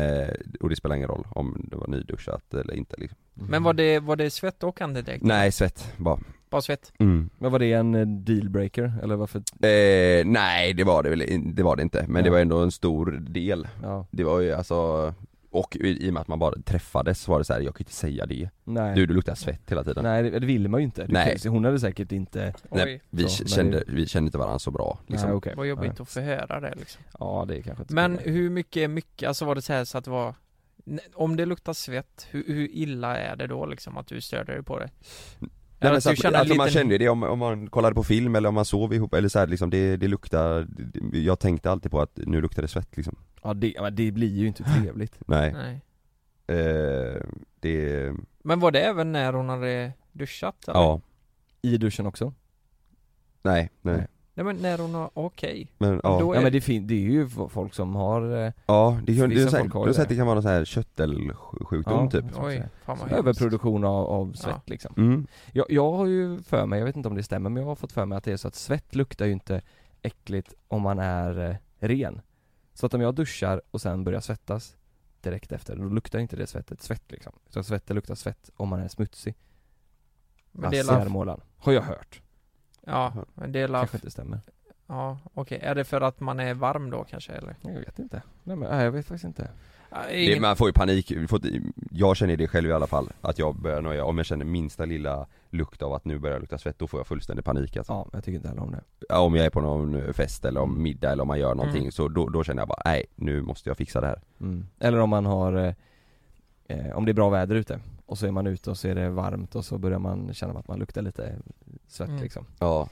och 0.61 0.69
det 0.69 0.77
spelar 0.77 0.97
ingen 0.97 1.09
roll 1.09 1.27
om 1.31 1.67
det 1.71 1.77
var 1.77 1.87
nyduschat 1.89 2.55
eller 2.55 2.75
inte 2.75 2.97
liksom. 2.99 3.19
Men 3.35 3.63
var 3.63 3.73
det, 3.75 3.99
var 4.01 4.17
det 4.17 4.31
svett 4.31 4.63
och 4.65 4.81
andedräkt? 4.81 5.25
Nej, 5.25 5.53
svett 5.53 5.93
bara 5.97 6.19
Bara 6.57 6.63
svett? 6.63 6.93
mm. 6.99 7.31
Men 7.39 7.53
var 7.53 7.59
det 7.59 7.73
en 7.73 7.95
eh, 7.95 8.07
dealbreaker, 8.07 8.93
eller 9.03 9.17
varför? 9.17 9.39
eh, 9.39 10.25
Nej 10.27 10.73
det 10.75 10.85
var 10.85 11.03
det 11.03 11.11
väl 11.11 11.23
det 11.55 11.63
var 11.63 11.77
det 11.77 11.83
inte, 11.83 12.05
men 12.09 12.23
det 12.23 12.29
Ja. 12.29 12.33
var 12.33 12.41
ändå 12.41 12.59
en 12.59 12.71
stor 12.71 13.11
del 13.29 13.69
Ja, 13.83 14.07
Det 14.11 14.25
var 14.25 14.41
ju 14.41 14.53
alltså, 14.53 15.15
och 15.51 15.77
i, 15.77 16.07
i 16.07 16.11
och 16.11 16.15
med 16.15 16.21
att 16.21 16.29
man 16.29 16.39
bara 16.39 16.55
träffades 16.63 17.29
var 17.29 17.39
det 17.39 17.45
så 17.45 17.53
här, 17.53 17.61
jag 17.61 17.75
kan 17.75 17.81
inte 17.85 17.93
säga 17.93 18.27
det 18.27 18.51
nej 18.65 18.95
Du, 18.95 19.07
du 19.07 19.15
luktar 19.15 19.35
svett 19.35 19.61
hela 19.71 19.85
tiden 19.85 20.05
Nej 20.05 20.23
det, 20.23 20.39
det 20.39 20.47
ville 20.47 20.69
man 20.69 20.81
ju 20.81 20.85
inte, 20.85 21.07
du 21.07 21.13
Nej. 21.13 21.39
kan- 21.39 21.53
hon 21.53 21.65
hade 21.65 21.81
säkert 21.81 22.13
inte 22.13 22.55
Nej, 22.71 23.01
vi, 23.11 23.29
Så, 23.29 23.45
kände, 23.47 23.79
det- 23.79 23.93
vi 23.93 24.07
kände 24.07 24.29
inte 24.29 24.39
varandra 24.39 24.59
så 24.59 24.71
bra 24.71 24.99
liksom. 25.07 25.29
Nej 25.29 25.37
okej 25.37 25.55
Vad 25.57 25.67
jobbigt 25.67 25.93
Nej. 25.93 26.03
att 26.03 26.09
få 26.09 26.21
höra 26.21 26.61
det 26.61 26.75
liksom 26.77 27.03
Ja 27.19 27.45
det 27.49 27.57
är 27.59 27.63
kanske 27.63 27.83
inte 27.83 27.93
så 27.93 27.95
Men 27.95 28.13
bra. 28.17 28.23
hur 28.25 28.51
mycket 28.51 28.77
är 28.81 28.89
mycket, 28.89 29.29
alltså 29.29 29.45
var 29.45 29.55
det 29.55 29.63
så 29.63 29.73
här 29.73 29.85
så 29.85 29.99
att 29.99 30.05
det 30.05 30.11
var 30.11 30.35
Om 31.15 31.37
det 31.37 31.47
luktar 31.47 31.73
svett, 31.73 32.27
hur, 32.31 32.45
hur 32.47 32.69
illa 32.73 33.17
är 33.17 33.37
det 33.37 33.47
då 33.47 33.67
liksom 33.67 33.97
att 33.97 34.07
du 34.07 34.21
störde 34.21 34.53
dig 34.53 34.63
på 34.63 34.79
det? 34.79 34.91
Nej, 35.79 35.93
men 35.93 36.03
så 36.03 36.11
att, 36.11 36.35
alltså 36.35 36.55
man 36.55 36.71
kände 36.71 36.95
ju 36.95 36.99
det 36.99 37.09
om, 37.09 37.23
om 37.23 37.39
man 37.39 37.71
kollade 37.71 37.95
på 37.95 38.05
film 38.05 38.37
eller 38.37 38.49
om 38.49 38.55
man 38.55 38.65
sov 38.65 38.95
ihop 38.95 39.15
eller 39.15 39.29
så 39.29 39.39
här, 39.39 39.47
liksom 39.47 39.71
det, 39.71 39.97
det 39.97 40.09
luktar, 40.09 40.67
jag 41.13 41.39
tänkte 41.39 41.71
alltid 41.71 41.91
på 41.91 42.01
att 42.01 42.17
nu 42.17 42.41
luktar 42.41 42.63
det 42.63 42.69
svett 42.69 42.97
liksom 42.97 43.17
Ja 43.43 43.55
det, 43.55 43.75
men 43.81 43.95
det 43.95 44.11
blir 44.11 44.35
ju 44.37 44.47
inte 44.47 44.65
trevligt 44.65 45.15
Nej, 45.27 45.53
Nej 45.53 45.81
eh, 46.59 47.23
det, 47.61 48.13
Men 48.43 48.61
var 48.61 48.71
det 48.71 48.81
även 48.81 49.13
när 49.13 49.33
hon 49.33 49.49
hade 49.49 49.93
duschat? 50.13 50.69
eller? 50.69 50.81
ja, 50.81 51.01
I 51.63 51.77
duschen 51.77 52.07
också? 52.07 52.33
nej, 53.43 53.71
nej, 53.83 53.97
Nej. 53.97 54.07
Nej 54.37 54.45
men 54.45 54.57
när 54.57 54.79
hon 54.79 54.95
har, 54.95 55.11
okej 55.15 55.69
men 55.79 56.01
ja, 56.03 56.19
Då 56.21 56.35
Ja 56.35 56.39
är 56.39 56.43
men 56.43 56.53
det, 56.53 56.61
fin- 56.61 56.87
det 56.87 56.95
är 56.95 56.99
ju 57.11 57.29
folk 57.29 57.75
som 57.75 57.95
har 57.95 58.45
eh, 58.47 58.53
ja 58.67 59.01
det, 59.07 59.17
kan- 59.17 59.29
det, 59.31 59.43
är 59.43 59.47
så 59.47 59.57
här, 59.57 59.63
folk 59.63 59.73
har 59.75 59.87
det. 59.87 60.05
det 60.09 60.17
kan 60.17 60.27
vara 60.27 60.35
någon 60.35 60.43
sån 60.43 60.53
här 60.53 60.65
köttelsjukdom 60.65 62.05
Ja. 62.05 62.11
typ 62.11 62.25
Oj, 62.39 62.69
fan 62.85 62.99
vad 62.99 63.13
överproduktion 63.13 63.85
av, 63.85 64.07
av 64.07 64.33
svett 64.33 64.55
Ja. 64.55 64.63
liksom 64.65 64.95
mm. 64.97 65.27
jag, 65.53 65.67
jag 65.71 65.93
har 65.93 66.07
ju 66.07 66.43
för 66.43 66.67
mig, 66.67 66.79
jag 66.79 66.87
vet 66.87 66.97
inte 66.97 67.09
om 67.09 67.15
det 67.15 67.23
stämmer 67.23 67.51
men 67.51 67.63
jag 67.63 67.69
har 67.69 67.77
fått 67.77 67.93
för 67.93 68.07
mig 68.07 68.19
att 68.19 68.25
det 68.25 68.33
är 68.33 68.37
så 68.37 68.49
att 68.49 68.55
svett 68.55 68.95
luktar 68.95 69.27
ju 69.27 69.33
inte 69.33 69.63
äckligt 70.03 70.55
om 70.69 70.83
man 70.83 70.99
är 70.99 71.51
eh, 71.51 71.57
ren 71.89 72.21
Så 72.75 72.87
att 72.87 72.95
om 72.95 73.01
jag 73.01 73.15
duschar 73.15 73.63
och 73.71 73.81
sen 73.81 74.05
börjar 74.05 74.21
svettas 74.21 74.77
direkt 75.21 75.53
efter, 75.53 75.77
då 75.77 75.85
luktar 75.85 76.19
inte 76.19 76.37
det 76.37 76.47
svettet 76.47 76.83
svett 76.83 77.13
liksom 77.13 77.33
Så 77.49 77.63
svettet 77.63 77.95
luktar 77.95 78.15
svett 78.15 78.51
om 78.57 78.69
man 78.69 78.81
är 78.81 78.89
smutsig 78.89 79.35
Men 80.53 80.71
det 80.71 80.77
är 80.79 80.81
Alltså. 80.81 81.41
Har 81.57 81.73
jag 81.73 81.83
hört, 81.83 82.23
ja, 82.87 83.13
men 83.35 83.53
det 83.53 83.61
är 83.61 83.69
la, 83.69 83.79
kanske 83.79 83.97
inte 83.97 84.11
stämmer 84.11 84.41
ja 84.87 85.19
okej, 85.35 85.59
är 85.63 85.75
det 85.75 85.85
för 85.85 86.01
att 86.01 86.21
man 86.21 86.41
är 86.41 86.55
varm 86.55 86.91
då 86.91 87.05
kanske 87.05 87.33
eller? 87.33 87.57
Jag 87.63 87.73
vet 87.81 87.99
inte, 87.99 88.23
nej 88.43 88.57
men 88.57 88.71
nej, 88.71 88.85
jag 88.85 88.91
vet 88.93 89.07
faktiskt 89.07 89.25
inte 89.25 89.51
det, 89.91 90.25
ingen- 90.25 90.43
Man 90.43 90.57
får 90.57 90.69
ju 90.69 90.73
panik, 90.73 91.13
jag 91.91 92.17
känner 92.17 92.37
det 92.37 92.49
själv 92.49 92.69
i 92.69 92.73
alla 92.73 92.87
fall, 92.87 93.09
att 93.21 93.39
jag 93.39 93.57
börjar 93.57 93.81
noja, 93.83 94.05
om 94.05 94.17
jag 94.17 94.27
känner 94.27 94.45
minsta 94.45 94.85
lilla 94.85 95.27
lukt 95.51 95.83
av 95.83 95.93
att 95.93 96.05
nu 96.05 96.19
börjar 96.19 96.35
jag 96.35 96.41
lukta 96.41 96.59
svett, 96.59 96.79
då 96.79 96.87
får 96.87 97.01
jag 97.01 97.07
fullständig 97.07 97.45
panik 97.45 97.77
alltså. 97.77 97.93
Ja, 97.93 98.09
jag 98.13 98.25
tycker 98.25 98.37
inte 98.37 98.49
heller 98.49 98.63
om 98.63 98.71
det. 98.71 98.81
Ja, 99.09 99.19
Om 99.21 99.35
jag 99.35 99.47
är 99.47 99.51
på 99.51 99.61
någon 99.61 100.15
fest 100.15 100.45
eller 100.45 100.61
om 100.61 100.83
middag 100.83 101.13
eller 101.13 101.23
om 101.23 101.29
man 101.29 101.39
gör 101.39 101.55
någonting 101.55 101.81
Mm. 101.83 101.93
så 101.93 102.09
då, 102.09 102.29
då 102.29 102.45
känner 102.45 102.61
jag 102.63 102.69
bara, 102.69 102.83
nej 102.85 103.07
nu 103.15 103.43
måste 103.43 103.71
jag 103.71 103.77
fixa 103.77 104.01
det 104.01 104.07
här 104.07 104.21
Mm. 104.41 104.67
Eller 104.79 104.99
om 104.99 105.11
man 105.11 105.27
har, 105.27 105.53
eh, 105.53 105.75
eh, 106.69 106.97
om 106.97 107.05
det 107.05 107.11
är 107.11 107.15
bra 107.15 107.31
väder 107.31 107.55
ute 107.55 107.81
och 108.07 108.19
så 108.19 108.27
är 108.27 108.31
man 108.31 108.47
ute 108.47 108.71
och 108.71 108.79
så 108.79 108.89
är 108.89 108.95
det 108.95 109.11
varmt 109.11 109.55
och 109.55 109.65
så 109.65 109.79
börjar 109.79 109.99
man 109.99 110.35
känna 110.35 110.59
att 110.59 110.69
man 110.69 110.79
luktar 110.79 111.03
lite 111.03 111.35
svett 111.89 112.09
Mm. 112.09 112.23
liksom. 112.23 112.47
Ja. 112.59 112.89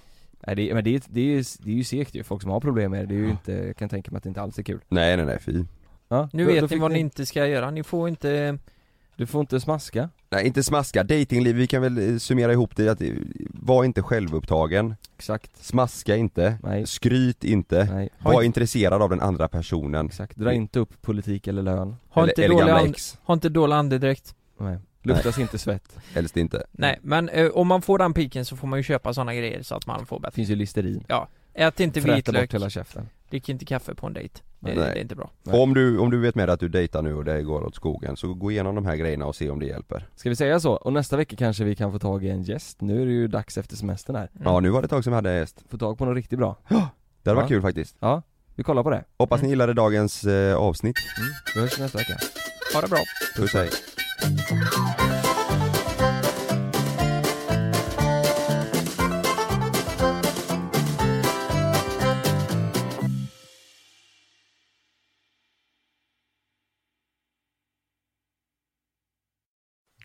Nej 0.47 0.57
det, 0.57 0.75
men 0.75 0.85
det, 0.85 0.95
är- 0.95 1.03
det, 1.09 1.21
är, 1.21 1.25
ju- 1.25 1.45
det 1.59 1.71
är 1.71 1.75
ju 1.75 1.85
segt 1.85 2.15
ju, 2.15 2.23
folk 2.23 2.43
som 2.43 2.51
har 2.51 2.61
problem 2.61 2.91
med 2.91 3.01
det, 3.01 3.07
det 3.07 3.15
är 3.15 3.19
ju 3.25 3.31
inte, 3.31 3.53
jag 3.53 3.77
kan 3.77 3.89
tänka 3.89 4.11
mig 4.11 4.17
att 4.19 4.23
det 4.23 4.29
inte 4.29 4.43
alls 4.43 4.59
är 4.59 4.63
kul. 4.63 4.81
Nej 4.89 5.17
nej 5.17 5.27
nej 5.27 5.39
fy. 5.41 5.65
Ja, 6.09 6.29
Nu 6.33 6.45
då- 6.45 6.53
vet 6.53 6.61
då 6.61 6.67
ni 6.77 6.81
vad 6.81 6.93
ni 6.93 6.99
inte 6.99 7.27
ska 7.27 7.47
göra, 7.47 7.71
ni 7.71 7.83
får 7.83 8.09
inte 8.09 8.59
Du 9.17 9.27
får 9.27 9.41
inte 9.41 9.61
smaska. 9.61 10.09
Nej 10.31 10.47
inte 10.47 10.63
smaska, 10.63 11.03
datingliv, 11.03 11.57
vi 11.57 11.67
kan 11.67 11.83
väl 11.83 12.13
eh, 12.13 12.19
summera 12.19 12.53
ihop 12.53 12.77
det 12.77 12.89
att 12.89 13.01
eh, 13.03 13.09
var 13.49 13.85
inte 13.85 14.03
självupptagen. 14.03 14.95
Exakt. 15.17 15.65
Smaska 15.65 16.17
inte, 16.17 16.59
Nej. 16.63 16.87
skryt 16.87 17.45
inte, 17.45 17.85
Nej. 17.85 18.09
var 18.23 18.33
inte- 18.33 18.45
intresserad 18.47 19.03
av 19.03 19.11
den 19.11 19.21
andra 19.21 19.49
personen. 19.49 20.07
Exakt, 20.07 20.37
dra 20.37 20.53
inte 20.53 20.79
upp 20.79 21.03
politik 21.03 21.47
eller 21.47 21.63
lön. 21.63 21.97
Ha 22.09 22.23
Eller- 22.23 22.33
inte, 22.33 22.45
eller 22.45 22.55
dålig 22.55 22.73
and, 22.73 22.95
ha 23.23 23.35
inte 23.35 23.49
dålig 23.49 23.75
andedräkt. 23.77 24.35
Nej, 24.59 24.79
luktas 25.07 25.39
inte 25.39 25.59
svett. 25.59 25.97
Helst 26.15 26.37
inte. 26.37 26.65
Nej 26.73 26.99
men 27.03 27.29
eh, 27.29 27.51
om 27.51 27.67
man 27.69 27.83
får 27.83 27.99
den 27.99 28.13
piken 28.15 28.45
så 28.45 28.57
får 28.57 28.69
man 28.69 28.79
ju 28.79 28.83
köpa 28.83 29.15
sådana 29.15 29.35
grejer 29.35 29.63
så 29.63 29.75
att 29.75 29.87
man 29.87 30.07
får 30.07 30.21
bättre. 30.21 30.33
Finns 30.35 30.49
ju 30.51 30.55
listerin. 30.57 31.05
Ja, 31.09 31.29
ät 31.55 31.81
inte 31.81 32.01
Fräta 32.01 32.17
vitlök. 32.17 32.43
bort 32.43 32.55
hela 32.55 32.71
käften. 32.71 33.09
Drick 33.31 33.49
inte 33.49 33.65
kaffe 33.65 33.95
på 33.95 34.07
en 34.07 34.13
dejt. 34.13 34.41
Det, 34.61 34.75
Nej. 34.75 34.77
det 34.77 34.83
är 34.99 35.03
inte 35.03 35.15
bra. 35.15 35.31
Och 35.47 35.63
om 35.63 35.75
du, 35.75 35.99
om 35.99 36.11
du 36.11 36.21
vet 36.21 36.35
med 36.35 36.51
att 36.51 36.61
du 36.61 36.69
dejtar 36.69 37.03
nu 37.03 37.15
och 37.15 37.25
det 37.25 37.43
går 37.43 37.63
åt 37.65 37.75
skogen, 37.75 38.17
så 38.17 38.35
gå 38.35 38.51
igenom 38.51 38.75
de 38.75 38.87
här 38.87 38.97
grejerna 38.97 39.27
och 39.27 39.37
se 39.37 39.51
om 39.51 39.61
det 39.61 39.67
hjälper. 39.67 40.09
Ska 40.17 40.29
vi 40.29 40.37
säga 40.37 40.61
så? 40.61 40.73
Och 40.73 40.93
nästa 40.93 41.17
vecka 41.17 41.37
kanske 41.37 41.65
vi 41.65 41.77
kan 41.77 41.93
få 41.93 41.99
tag 41.99 42.25
i 42.25 42.31
en 42.31 42.43
gäst, 42.43 42.81
nu 42.81 43.03
är 43.03 43.07
det 43.07 43.13
ju 43.13 43.29
dags 43.29 43.59
efter 43.59 43.77
semestern 43.77 44.17
här. 44.17 44.31
Ja 44.45 44.61
nu 44.61 44.71
var 44.71 44.83
det 44.83 44.85
ett 44.87 44.91
tag 44.91 45.05
som 45.05 45.11
vi 45.11 45.15
hade 45.15 45.35
gäst. 45.39 45.65
Få 45.71 45.79
tag 45.79 45.99
på 45.99 46.05
något 46.05 46.15
riktigt 46.17 46.39
bra. 46.39 46.57
Det 46.69 46.75
hade 47.31 47.35
varit 47.37 47.45
Ja. 47.45 47.49
kul 47.49 47.63
faktiskt. 47.63 47.97
Ja, 48.01 48.23
vi 48.55 48.63
kollar 48.63 48.83
på 48.83 48.91
det. 48.91 49.05
Hoppas 49.19 49.43
ni 49.43 49.49
gillade 49.49 49.73
dagens 49.75 50.25
eh, 50.25 50.57
avsnitt. 50.57 50.97
Mm. 51.19 51.31
Vi 51.55 51.61
hörs 51.61 51.79
nästa 51.79 51.99
vecka. 51.99 52.19
Ha 52.75 52.81
det 52.81 52.89
bra. 52.89 52.99
Puss 53.37 53.55
hej 53.55 53.71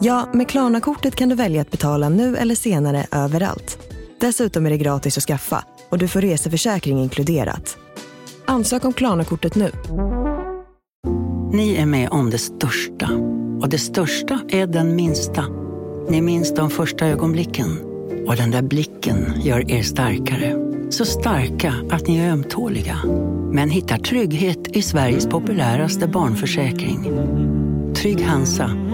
Ja, 0.00 0.28
med 0.32 0.48
Klarna-kortet 0.48 1.16
kan 1.16 1.28
du 1.28 1.34
välja 1.34 1.62
att 1.62 1.70
betala 1.70 2.08
nu 2.08 2.36
eller 2.36 2.54
senare 2.54 3.06
överallt. 3.12 3.78
Dessutom 4.20 4.66
är 4.66 4.70
det 4.70 4.76
gratis 4.76 5.18
att 5.18 5.24
skaffa 5.24 5.64
och 5.88 5.98
du 5.98 6.08
får 6.08 6.20
reseförsäkring 6.20 6.98
inkluderat. 6.98 7.76
Ansök 8.46 8.84
om 8.84 8.92
Klarna-kortet 8.92 9.54
nu. 9.54 9.70
Ni 11.52 11.76
är 11.76 11.86
med 11.86 12.08
om 12.10 12.30
det 12.30 12.38
största. 12.38 13.10
Och 13.60 13.68
det 13.68 13.78
största 13.78 14.40
är 14.48 14.66
den 14.66 14.96
minsta. 14.96 15.44
Ni 16.08 16.22
minns 16.22 16.54
de 16.54 16.70
första 16.70 17.06
ögonblicken. 17.06 17.78
Och 18.26 18.36
den 18.36 18.50
där 18.50 18.62
blicken 18.62 19.32
gör 19.42 19.70
er 19.70 19.82
starkare. 19.82 20.54
Så 20.90 21.04
starka 21.04 21.74
att 21.90 22.06
ni 22.06 22.18
är 22.18 22.30
ömtåliga. 22.30 22.98
Men 23.52 23.70
hittar 23.70 23.98
trygghet 23.98 24.76
i 24.76 24.82
Sveriges 24.82 25.26
populäraste 25.26 26.06
barnförsäkring. 26.06 27.10
Trygg 27.94 28.24
Hansa. 28.24 28.93